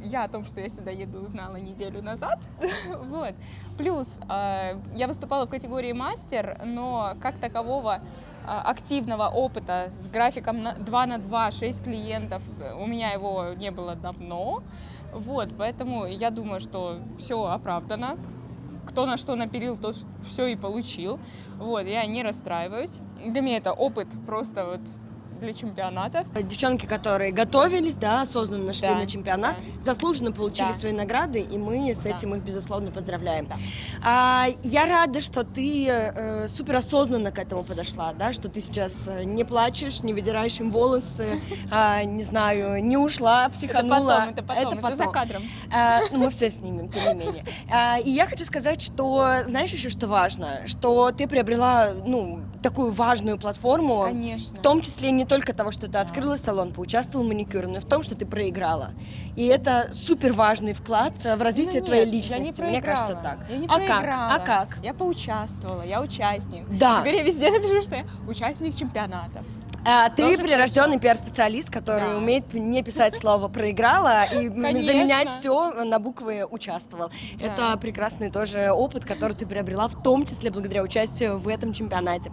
Я 0.00 0.24
о 0.24 0.28
том, 0.28 0.44
что 0.44 0.60
я 0.60 0.68
сюда 0.68 0.90
еду, 0.90 1.20
узнала 1.20 1.56
неделю 1.56 2.02
назад. 2.02 2.38
вот. 2.88 3.34
Плюс 3.76 4.06
э, 4.30 4.76
я 4.94 5.08
выступала 5.08 5.46
в 5.46 5.50
категории 5.50 5.92
мастер, 5.92 6.60
но 6.64 7.14
как 7.20 7.36
такового 7.38 7.96
э, 7.96 8.00
активного 8.46 9.28
опыта 9.28 9.90
с 10.00 10.08
графиком 10.08 10.62
на 10.62 10.74
2 10.74 11.06
на 11.06 11.18
2, 11.18 11.50
6 11.50 11.84
клиентов, 11.84 12.42
э, 12.60 12.74
у 12.74 12.86
меня 12.86 13.10
его 13.10 13.54
не 13.56 13.70
было 13.70 13.96
давно. 13.96 14.62
Вот, 15.12 15.48
поэтому 15.58 16.06
я 16.06 16.30
думаю, 16.30 16.60
что 16.60 17.00
все 17.18 17.46
оправдано 17.46 18.16
кто 18.88 19.04
на 19.04 19.18
что 19.18 19.36
напилил, 19.36 19.76
тот 19.76 19.96
все 20.26 20.46
и 20.46 20.56
получил. 20.56 21.20
Вот, 21.58 21.86
я 21.86 22.06
не 22.06 22.22
расстраиваюсь. 22.22 22.98
Для 23.24 23.42
меня 23.42 23.58
это 23.58 23.72
опыт 23.72 24.08
просто 24.26 24.64
вот 24.64 24.80
для 25.38 25.52
чемпионата. 25.52 26.24
Девчонки, 26.42 26.86
которые 26.86 27.32
готовились, 27.32 27.96
да, 27.96 28.22
осознанно 28.22 28.72
шли 28.72 28.88
Да, 28.88 28.94
на 28.96 29.06
чемпионат, 29.06 29.56
заслуженно 29.80 30.32
получили 30.32 30.72
Да. 30.72 30.78
свои 30.78 30.92
награды, 30.92 31.40
и 31.40 31.58
мы 31.58 31.92
с 31.94 31.98
Да. 32.00 32.10
этим 32.10 32.34
их, 32.34 32.42
безусловно, 32.42 32.90
поздравляем. 32.90 33.48
А, 34.04 34.46
я 34.62 34.86
рада, 34.86 35.20
что 35.20 35.44
ты 35.44 35.86
э, 35.88 36.48
супер 36.48 36.76
осознанно 36.76 37.30
к 37.30 37.38
этому 37.38 37.62
подошла, 37.62 38.12
да, 38.12 38.32
что 38.32 38.48
ты 38.48 38.60
сейчас 38.60 39.04
э, 39.06 39.24
не 39.24 39.44
плачешь, 39.44 40.00
не 40.00 40.12
выдираешь 40.12 40.58
им 40.60 40.70
волосы, 40.70 41.28
а, 41.70 42.02
не 42.04 42.22
знаю, 42.22 42.82
не 42.84 42.96
ушла, 42.96 43.48
психанула. 43.48 44.28
Это 44.30 44.42
потом, 44.42 44.62
это 44.62 44.76
потом, 44.76 44.86
это 44.86 44.96
за 44.96 45.06
кадром. 45.06 45.42
А, 45.72 46.00
ну, 46.10 46.18
мы 46.18 46.30
все 46.30 46.50
снимем, 46.50 46.88
тем 46.88 47.04
не 47.18 47.24
менее. 47.26 47.44
А, 47.70 47.98
и 47.98 48.10
я 48.10 48.26
хочу 48.26 48.44
сказать, 48.44 48.82
что, 48.82 49.28
знаешь 49.46 49.70
еще, 49.72 49.88
что 49.88 50.06
важно? 50.06 50.66
Что 50.66 51.10
ты 51.12 51.28
приобрела, 51.28 51.92
ну, 52.06 52.40
такую 52.62 52.92
важную 52.92 53.38
платформу. 53.38 54.02
Конечно. 54.04 54.56
В 54.56 54.62
том 54.62 54.80
числе 54.82 55.10
не 55.10 55.24
только 55.28 55.52
того, 55.54 55.70
что 55.70 55.88
ты 55.88 55.98
открыла 55.98 56.36
салон, 56.36 56.72
поучаствовала 56.72 57.24
в 57.24 57.28
маникюре, 57.28 57.66
но 57.68 57.76
и 57.76 57.80
в 57.80 57.84
том, 57.84 58.02
что 58.02 58.14
ты 58.14 58.26
проиграла. 58.26 58.90
И 59.36 59.46
это 59.46 59.88
супер 59.92 60.32
важный 60.32 60.72
вклад 60.72 61.12
э, 61.24 61.36
в 61.36 61.42
развитие 61.42 61.80
Ну, 61.80 61.86
твоей 61.86 62.04
нет, 62.04 62.14
личности. 62.14 62.60
Я 62.60 62.66
не 62.66 62.72
Мне 62.72 62.82
кажется, 62.82 63.14
так. 63.22 63.38
Я 63.48 63.56
не 63.58 63.66
а 63.66 63.78
как? 63.78 63.86
проиграла. 63.86 64.34
А 64.34 64.38
как? 64.40 64.78
Я 64.82 64.94
поучаствовала, 64.94 65.82
я 65.82 66.02
участник. 66.02 66.66
Да. 66.70 67.00
Теперь 67.00 67.16
я 67.16 67.22
везде 67.22 67.50
напишу, 67.50 67.82
что 67.82 67.96
я 67.96 68.04
участник 68.26 68.74
чемпионатов. 68.74 69.44
А, 69.84 70.10
ты 70.10 70.22
Тоже 70.22 70.38
прирожденный 70.42 70.98
пиар-специалист, 70.98 71.70
который 71.70 72.10
Да. 72.10 72.16
умеет 72.18 72.52
не 72.52 72.82
писать 72.82 73.16
слово 73.16 73.48
проиграла 73.48 74.24
и 74.24 74.48
м, 74.48 74.60
Конечно. 74.60 74.92
заменять 74.92 75.30
все 75.30 75.72
на 75.84 75.98
буквы 75.98 76.44
участвовал. 76.44 77.10
Это 77.40 77.76
прекрасный 77.78 78.30
тоже 78.30 78.70
опыт, 78.70 79.04
который 79.04 79.32
ты 79.32 79.46
приобрела, 79.46 79.88
в 79.88 80.02
том 80.02 80.26
числе 80.26 80.50
благодаря 80.50 80.82
участию 80.82 81.38
в 81.38 81.48
этом 81.48 81.72
чемпионате. 81.72 82.30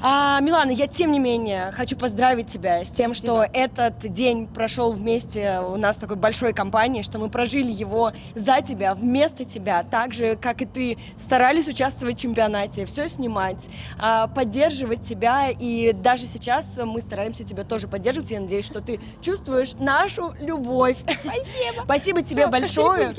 А, 0.00 0.40
Милана, 0.40 0.70
я 0.70 0.86
тем 0.86 1.12
не 1.12 1.18
менее 1.18 1.72
хочу 1.72 1.96
поздравить 1.96 2.48
тебя 2.48 2.84
с 2.84 2.90
тем, 2.90 3.14
что 3.14 3.44
этот 3.52 3.98
день 4.12 4.46
прошел 4.46 4.92
вместе 4.92 5.60
у 5.60 5.76
нас 5.76 5.96
в 5.96 6.00
такой 6.00 6.16
большой 6.16 6.52
компании, 6.52 7.02
что 7.02 7.18
мы 7.18 7.28
прожили 7.28 7.70
его 7.70 8.12
за 8.34 8.60
тебя, 8.62 8.94
вместо 8.94 9.44
тебя, 9.44 9.82
так 9.84 10.12
же, 10.12 10.36
как 10.36 10.62
и 10.62 10.66
ты 10.66 10.98
старались 11.16 11.68
участвовать 11.68 12.16
в 12.16 12.20
чемпионате, 12.20 12.86
все 12.86 13.08
снимать, 13.08 13.68
а, 14.00 14.26
поддерживать 14.28 15.02
тебя, 15.02 15.48
и 15.50 15.92
даже 15.92 16.26
сейчас 16.26 16.77
мы 16.86 17.00
стараемся 17.00 17.44
тебя 17.44 17.64
тоже 17.64 17.88
поддерживать, 17.88 18.30
я 18.30 18.40
надеюсь, 18.40 18.64
что 18.64 18.80
ты 18.80 19.00
чувствуешь 19.20 19.74
нашу 19.74 20.34
любовь. 20.40 20.96
Спасибо. 21.02 21.84
Спасибо 21.84 22.22
тебе 22.22 22.42
Всё, 22.42 22.50
большое. 22.50 23.14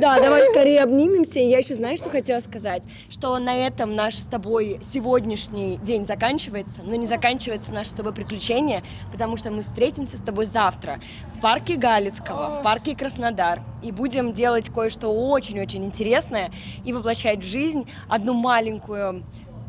Да, 0.00 0.20
давай 0.20 0.50
скорее 0.50 0.82
обнимемся. 0.82 1.40
Я 1.40 1.58
еще 1.58 1.74
знаешь, 1.74 1.98
что 1.98 2.10
хотела 2.10 2.40
сказать? 2.40 2.84
Что 3.08 3.38
на 3.38 3.54
этом 3.54 3.94
наш 3.94 4.16
с 4.16 4.26
тобой 4.26 4.80
сегодняшний 4.82 5.76
день 5.78 6.04
заканчивается, 6.04 6.82
но 6.82 6.94
не 6.94 7.06
заканчивается 7.06 7.72
наше 7.72 7.90
с 7.90 7.94
тобой 7.94 8.12
приключение, 8.12 8.82
потому 9.12 9.36
что 9.36 9.50
мы 9.50 9.62
встретимся 9.62 10.16
с 10.16 10.20
тобой 10.20 10.46
завтра 10.46 11.00
в 11.34 11.40
парке 11.40 11.76
Галицкого, 11.76 12.60
в 12.60 12.62
парке 12.62 12.96
Краснодар, 12.96 13.62
и 13.82 13.92
будем 13.92 14.32
делать 14.32 14.70
кое-что 14.70 15.08
очень-очень 15.08 15.84
интересное 15.84 16.50
и 16.84 16.92
воплощать 16.92 17.40
в 17.40 17.46
жизнь 17.46 17.86
одну 18.08 18.32
маленькую 18.32 19.24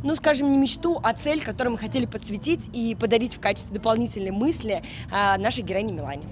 ну, 0.06 0.16
скажем, 0.16 0.52
не 0.52 0.58
мечту, 0.58 1.00
а 1.04 1.14
цель, 1.14 1.44
которую 1.44 1.74
мы 1.74 1.80
хотели 1.80 2.06
подсветить 2.06 2.70
и 2.74 2.96
подарить 2.96 3.36
в 3.36 3.40
качестве 3.42 3.74
дополнительной 3.74 4.30
мысли 4.30 4.84
а, 5.12 5.38
нашей 5.38 5.64
героине 5.64 5.94
Милане. 5.94 6.24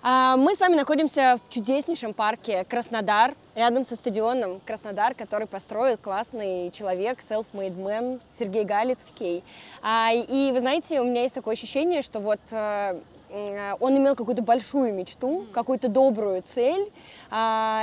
А, 0.00 0.36
Мы 0.36 0.54
с 0.54 0.60
вами 0.60 0.76
находимся 0.76 1.38
в 1.38 1.52
чудеснейшем 1.52 2.14
парке 2.14 2.64
Краснодар, 2.64 3.34
рядом 3.56 3.84
со 3.84 3.96
стадионом 3.96 4.60
Краснодар, 4.64 5.14
который 5.14 5.48
построил 5.48 5.96
классный 5.98 6.70
человек, 6.70 7.18
self-made 7.18 7.76
man 7.76 8.20
Сергей 8.30 8.62
Галицкий. 8.62 9.42
А, 9.82 10.12
И 10.12 10.52
вы 10.52 10.60
знаете, 10.60 11.00
у 11.00 11.04
меня 11.04 11.22
есть 11.22 11.34
такое 11.34 11.54
ощущение, 11.54 12.00
что 12.00 12.20
вот 12.20 12.40
э, 12.52 13.00
он 13.80 13.96
имел 13.96 14.14
какую-то 14.14 14.42
большую 14.42 14.94
мечту, 14.94 15.46
какую-то 15.52 15.88
добрую 15.88 16.42
цель, 16.42 16.92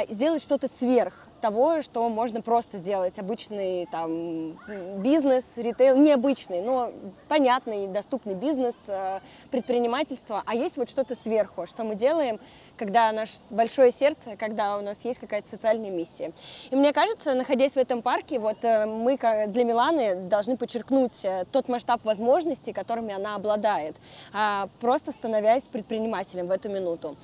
сделать 0.10 0.44
что-то 0.44 0.68
сверх 0.68 1.29
того, 1.40 1.82
что 1.82 2.08
можно 2.10 2.42
просто 2.42 2.78
сделать 2.78 3.20
обычный 3.20 3.88
там 3.92 4.60
бизнес, 5.02 5.58
ритейл, 5.58 5.98
необычный, 5.98 6.62
но 6.62 6.92
понятный, 7.28 7.88
доступный 7.88 8.36
бизнес, 8.36 8.76
э, 8.88 9.20
предпринимательство, 9.52 10.44
а 10.46 10.56
есть 10.56 10.78
вот 10.78 10.90
что-то 10.90 11.16
сверху, 11.16 11.66
что 11.66 11.84
мы 11.84 11.96
делаем, 11.96 12.40
когда 12.78 13.12
наше 13.12 13.34
большое 13.52 13.92
сердце, 13.92 14.36
когда 14.38 14.78
у 14.78 14.82
нас 14.82 15.04
есть 15.06 15.20
какая-то 15.20 15.48
социальная 15.48 15.90
миссия. 15.92 16.32
И 16.70 16.76
мне 16.76 16.94
кажется, 16.94 17.34
находясь 17.34 17.74
в 17.74 17.78
этом 17.78 18.02
парке, 18.02 18.40
вот 18.40 18.64
э, 18.64 18.86
мы 18.86 19.18
для 19.48 19.64
Миланы 19.64 20.16
должны 20.16 20.58
подчеркнуть 20.58 21.24
э, 21.24 21.46
тот 21.52 21.68
масштаб 21.68 22.04
возможностей, 22.06 22.74
которыми 22.74 23.14
она 23.14 23.36
обладает, 23.36 23.96
а, 24.34 24.70
просто 24.80 25.12
становясь 25.12 25.68
предпринимателем 25.68 26.48
в 26.48 26.52
эту 26.52 26.70
минуту. 26.70 27.18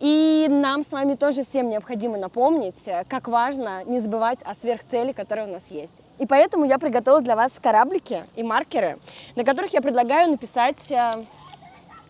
И 0.00 0.46
нам 0.48 0.84
с 0.84 0.92
вами 0.92 1.16
тоже 1.16 1.42
всем 1.42 1.70
необходимо 1.70 2.16
напомнить, 2.16 2.86
э, 2.86 3.04
как 3.08 3.26
важно 3.26 3.82
не 3.84 3.98
забывать 3.98 4.42
о 4.44 4.54
сверхцели, 4.54 5.12
которая 5.12 5.48
у 5.48 5.50
нас 5.50 5.72
есть. 5.72 6.02
И 6.18 6.26
поэтому 6.26 6.64
я 6.64 6.78
приготовила 6.78 7.20
для 7.20 7.34
вас 7.34 7.58
кораблики 7.58 8.24
и 8.36 8.44
маркеры, 8.44 8.98
на 9.34 9.44
которых 9.44 9.72
я 9.72 9.80
предлагаю 9.80 10.30
написать 10.30 10.90
э, 10.92 11.24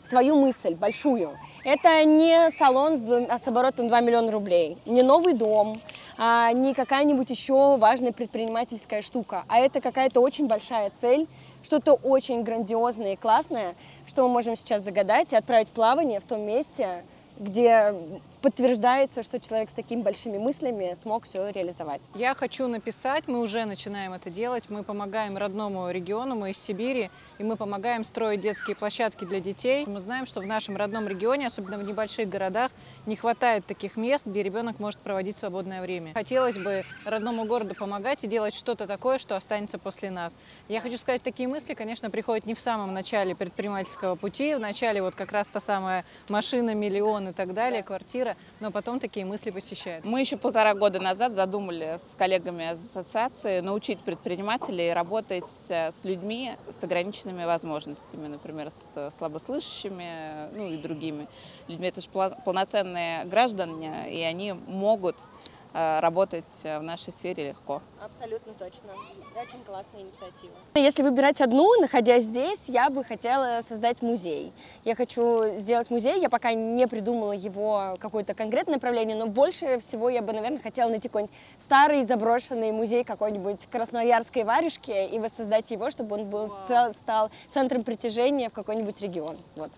свою 0.03 0.36
мысль 0.36 0.74
большую. 0.74 1.30
Это 1.64 2.05
не 2.05 2.51
салон 2.51 2.99
с, 2.99 3.01
двум, 3.01 3.26
с 3.30 3.49
оборотом 3.49 3.89
2 3.89 4.01
миллиона 4.01 4.32
рублей, 4.32 4.76
не 4.84 5.03
новый 5.03 5.32
дом, 5.32 5.80
а 6.18 6.53
не 6.53 6.74
какая-нибудь 6.74 7.30
еще 7.30 7.76
важная 7.78 8.12
предпринимательская 8.12 9.01
штука, 9.01 9.45
а 9.49 9.61
это 9.61 9.80
какая-то 9.80 10.20
очень 10.20 10.47
большая 10.47 10.91
цель, 10.91 11.26
что-то 11.62 11.95
очень 11.95 12.43
грандиозное 12.43 13.14
и 13.14 13.16
классное, 13.16 13.74
что 14.07 14.22
мы 14.22 14.28
можем 14.28 14.57
сейчас 14.57 14.82
загадать 14.82 15.32
и 15.32 15.36
отправить 15.36 15.68
плавание 15.68 16.20
в 16.20 16.24
том 16.24 16.43
месте, 16.43 17.05
где 17.39 17.95
подтверждается, 18.41 19.22
что 19.22 19.41
человек 19.41 19.70
с 19.70 19.72
такими 19.72 20.03
большими 20.03 20.39
мыслями 20.39 20.95
смог 20.95 21.24
все 21.24 21.51
реализовать. 21.51 22.03
Я 22.14 22.34
хочу 22.34 22.66
написать, 22.68 23.24
мы 23.26 23.41
уже 23.41 23.64
начинаем 23.64 24.12
это 24.12 24.30
делать, 24.30 24.70
мы 24.70 24.82
помогаем 24.82 25.36
родному 25.36 25.91
региону, 25.91 26.34
мы 26.34 26.51
из 26.51 26.59
Сибири, 26.59 27.11
и 27.39 27.45
мы 27.45 27.57
помогаем 27.57 28.05
строить 28.05 28.41
детские 28.41 28.76
площадки 28.76 29.24
для 29.24 29.41
детей. 29.41 29.84
Мы 29.86 30.01
знаем, 30.01 30.26
что 30.26 30.41
в 30.41 30.47
нашем 30.47 30.76
родном 30.76 31.09
регионе, 31.09 31.47
особенно 31.47 31.78
в 31.78 31.82
небольших 31.82 32.28
городах, 32.28 32.70
не 33.07 33.16
хватает 33.16 33.66
таких 33.66 33.97
мест, 33.97 34.26
где 34.26 34.43
ребенок 34.43 34.78
может 34.78 35.01
проводить 35.01 35.39
свободное 35.39 35.82
время. 35.82 36.12
Хотелось 36.14 36.59
бы 36.59 36.84
родному 37.05 37.45
городу 37.45 37.74
помогать 37.74 38.24
и 38.24 38.26
делать 38.26 38.55
что-то 38.55 38.86
такое, 38.86 39.18
что 39.18 39.36
останется 39.36 39.78
после 39.78 40.11
нас. 40.11 40.36
Я 40.68 40.80
хочу 40.80 40.99
сказать, 40.99 41.22
такие 41.22 41.49
мысли, 41.49 41.74
конечно, 41.74 42.11
приходят 42.11 42.47
не 42.47 42.55
в 42.55 42.61
самом 42.61 42.93
начале 42.93 43.34
предпринимательского 43.34 44.14
пути, 44.16 44.55
в 44.55 44.61
начале 44.61 45.03
вот 45.03 45.14
как 45.14 45.32
раз 45.32 45.49
та 45.49 45.61
самая 45.61 46.05
машина, 46.28 46.74
миллион 46.74 47.28
и 47.28 47.32
так 47.32 47.55
далее, 47.55 47.82
квартира, 47.82 48.28
мира, 48.29 48.37
но 48.61 48.70
потом 48.70 49.01
такие 49.01 49.24
мысли 49.24 49.51
посещают. 49.51 50.05
Мы 50.05 50.20
еще 50.20 50.37
полтора 50.37 50.74
года 50.74 51.01
назад 51.01 51.35
задумали 51.35 51.99
с 51.99 52.14
коллегами 52.16 52.72
из 52.72 52.85
ассоциации 52.85 53.61
научить 53.61 54.01
предпринимателей 54.01 54.93
работать 54.93 55.49
с 55.49 56.05
людьми 56.05 56.53
с 56.68 56.85
ограниченными 56.85 57.45
возможностями, 57.45 58.29
например, 58.29 58.70
с 58.70 59.11
слабослышащими, 59.11 60.51
ну 60.55 60.66
и 60.68 60.76
другими 60.76 61.26
людьми. 61.68 61.89
Это 61.89 62.01
же 62.01 62.09
полноценные 62.09 63.24
граждане, 63.24 64.11
и 64.11 64.22
они 64.22 64.53
могут 64.53 65.16
Э, 65.16 65.57
работать 65.73 66.49
в 66.64 66.81
нашей 66.81 67.12
сфере 67.12 67.49
легко. 67.49 67.83
Абсолютно 68.01 68.53
точно. 68.55 68.93
Очень 69.41 69.62
классная 69.64 70.01
инициатива. 70.01 70.53
Если 70.75 71.03
выбирать 71.03 71.41
одну, 71.41 71.81
находясь 71.81 72.25
здесь, 72.25 72.69
я 72.69 72.91
бы 72.91 73.05
хотела 73.05 73.61
создать 73.62 74.03
музей. 74.03 74.53
Я 74.85 74.97
хочу 74.97 75.57
сделать 75.57 75.91
музей, 75.91 76.21
я 76.21 76.29
пока 76.29 76.55
не 76.55 76.89
придумала 76.89 77.33
его 77.33 77.97
какое-то 78.01 78.35
конкретное 78.35 78.75
направление, 78.75 79.16
но 79.16 79.27
больше 79.27 79.79
всего 79.79 80.09
я 80.09 80.23
бы, 80.23 80.33
наверное, 80.33 80.59
хотела 80.59 80.89
найти 80.89 81.09
какой-нибудь 81.09 81.35
старый 81.59 82.05
заброшенный 82.05 82.73
музей 82.73 83.05
какой-нибудь 83.05 83.66
красноярской 83.66 84.45
варежки 84.45 85.07
и 85.07 85.19
воссоздать 85.19 85.71
его, 85.71 85.91
чтобы 85.91 86.16
он 86.16 86.25
был, 86.25 86.49
стал 86.49 87.31
центром 87.51 87.85
притяжения 87.85 88.51
в 88.51 88.53
какой-нибудь 88.53 89.01
регион. 89.01 89.39
Вот. 89.57 89.71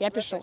Я 0.00 0.10
пишу. 0.10 0.42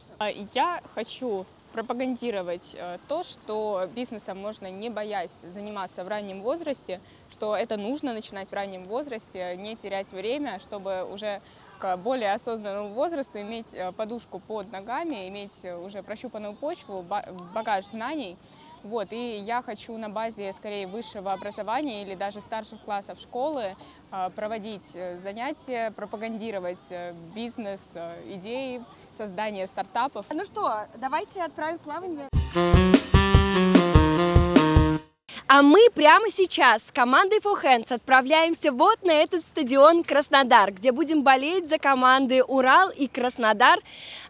Я 0.54 0.80
хочу 0.94 1.46
пропагандировать 1.72 2.76
э, 2.76 2.98
то, 3.08 3.24
что 3.24 3.88
бизнесом 3.96 4.40
можно, 4.40 4.70
не 4.70 4.90
боясь, 4.90 5.34
заниматься 5.54 6.04
в 6.04 6.08
раннем 6.08 6.42
возрасте, 6.42 7.00
что 7.32 7.56
это 7.56 7.78
нужно 7.78 8.14
начинать 8.14 8.50
в 8.50 8.54
раннем 8.54 8.86
возрасте, 8.86 9.56
не 9.58 9.76
терять 9.76 10.12
время, 10.12 10.60
чтобы 10.60 11.04
уже 11.04 11.42
к 11.80 11.96
более 11.98 12.34
осознанному 12.34 12.90
возрасту 12.90 13.40
иметь 13.40 13.74
э, 13.74 13.92
подушку 13.92 14.40
под 14.40 14.72
ногами, 14.72 15.28
иметь 15.30 15.64
уже 15.86 16.04
прощупанную 16.04 16.54
почву, 16.56 17.04
багаж 17.54 17.86
знаний. 17.86 18.38
Вот, 18.82 19.12
и 19.12 19.38
я 19.40 19.62
хочу 19.62 19.98
на 19.98 20.08
базе 20.10 20.54
скорее 20.54 20.88
высшего 20.88 21.34
образования 21.34 22.02
или 22.02 22.16
даже 22.16 22.40
старших 22.40 22.82
классов 22.82 23.20
школы 23.20 23.76
э, 24.12 24.30
проводить 24.36 24.88
занятия, 25.22 25.92
пропагандировать 25.92 26.80
бизнес, 27.36 27.82
идеи, 28.26 28.84
создания 29.20 29.68
стартапов. 29.68 30.26
Ну 30.32 30.46
что, 30.46 30.88
давайте 30.96 31.44
отправим 31.44 31.78
плавание. 31.78 32.30
А 35.52 35.62
мы 35.62 35.80
прямо 35.94 36.30
сейчас 36.30 36.86
с 36.86 36.92
командой 36.92 37.40
For 37.40 37.62
Hands 37.62 37.94
отправляемся 37.94 38.72
вот 38.72 39.04
на 39.04 39.12
этот 39.12 39.46
стадион 39.46 40.04
Краснодар, 40.04 40.72
где 40.72 40.92
будем 40.94 41.24
болеть 41.24 41.68
за 41.68 41.80
команды 41.80 42.44
Урал 42.44 42.92
и 42.92 43.08
Краснодар, 43.08 43.80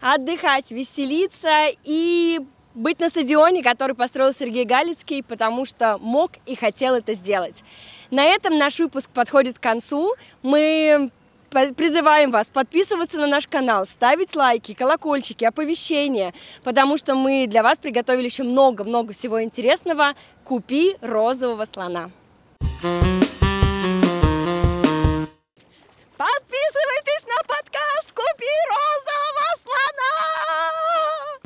отдыхать, 0.02 0.72
веселиться 0.72 1.68
и 1.84 2.40
быть 2.74 3.00
на 3.00 3.10
стадионе, 3.10 3.62
который 3.62 3.96
построил 3.96 4.34
Сергей 4.34 4.64
Галицкий, 4.64 5.22
потому 5.22 5.66
что 5.66 5.98
мог 6.00 6.32
и 6.48 6.56
хотел 6.56 6.96
это 6.96 7.14
сделать. 7.14 7.64
На 8.10 8.24
этом 8.24 8.58
наш 8.58 8.80
выпуск 8.80 9.12
подходит 9.12 9.60
к 9.60 9.62
концу. 9.62 10.16
Мы 10.42 11.12
призываем 11.50 12.32
вас 12.32 12.50
подписываться 12.50 13.20
на 13.20 13.28
наш 13.28 13.48
канал, 13.48 13.86
ставить 13.86 14.36
лайки, 14.36 14.74
колокольчики, 14.74 15.46
оповещения, 15.46 16.34
потому 16.64 16.98
что 16.98 17.16
мы 17.16 17.48
для 17.48 17.64
вас 17.64 17.78
приготовили 17.78 18.26
еще 18.26 18.44
много-много 18.44 19.14
всего 19.14 19.42
интересного. 19.44 20.14
Купи 20.44 20.96
розового 21.02 21.66
слона. 21.66 22.12
Подписывайтесь 26.18 27.26
на 27.28 27.44
подкаст 27.48 28.12
«Купи 28.14 28.46
розового 28.68 29.09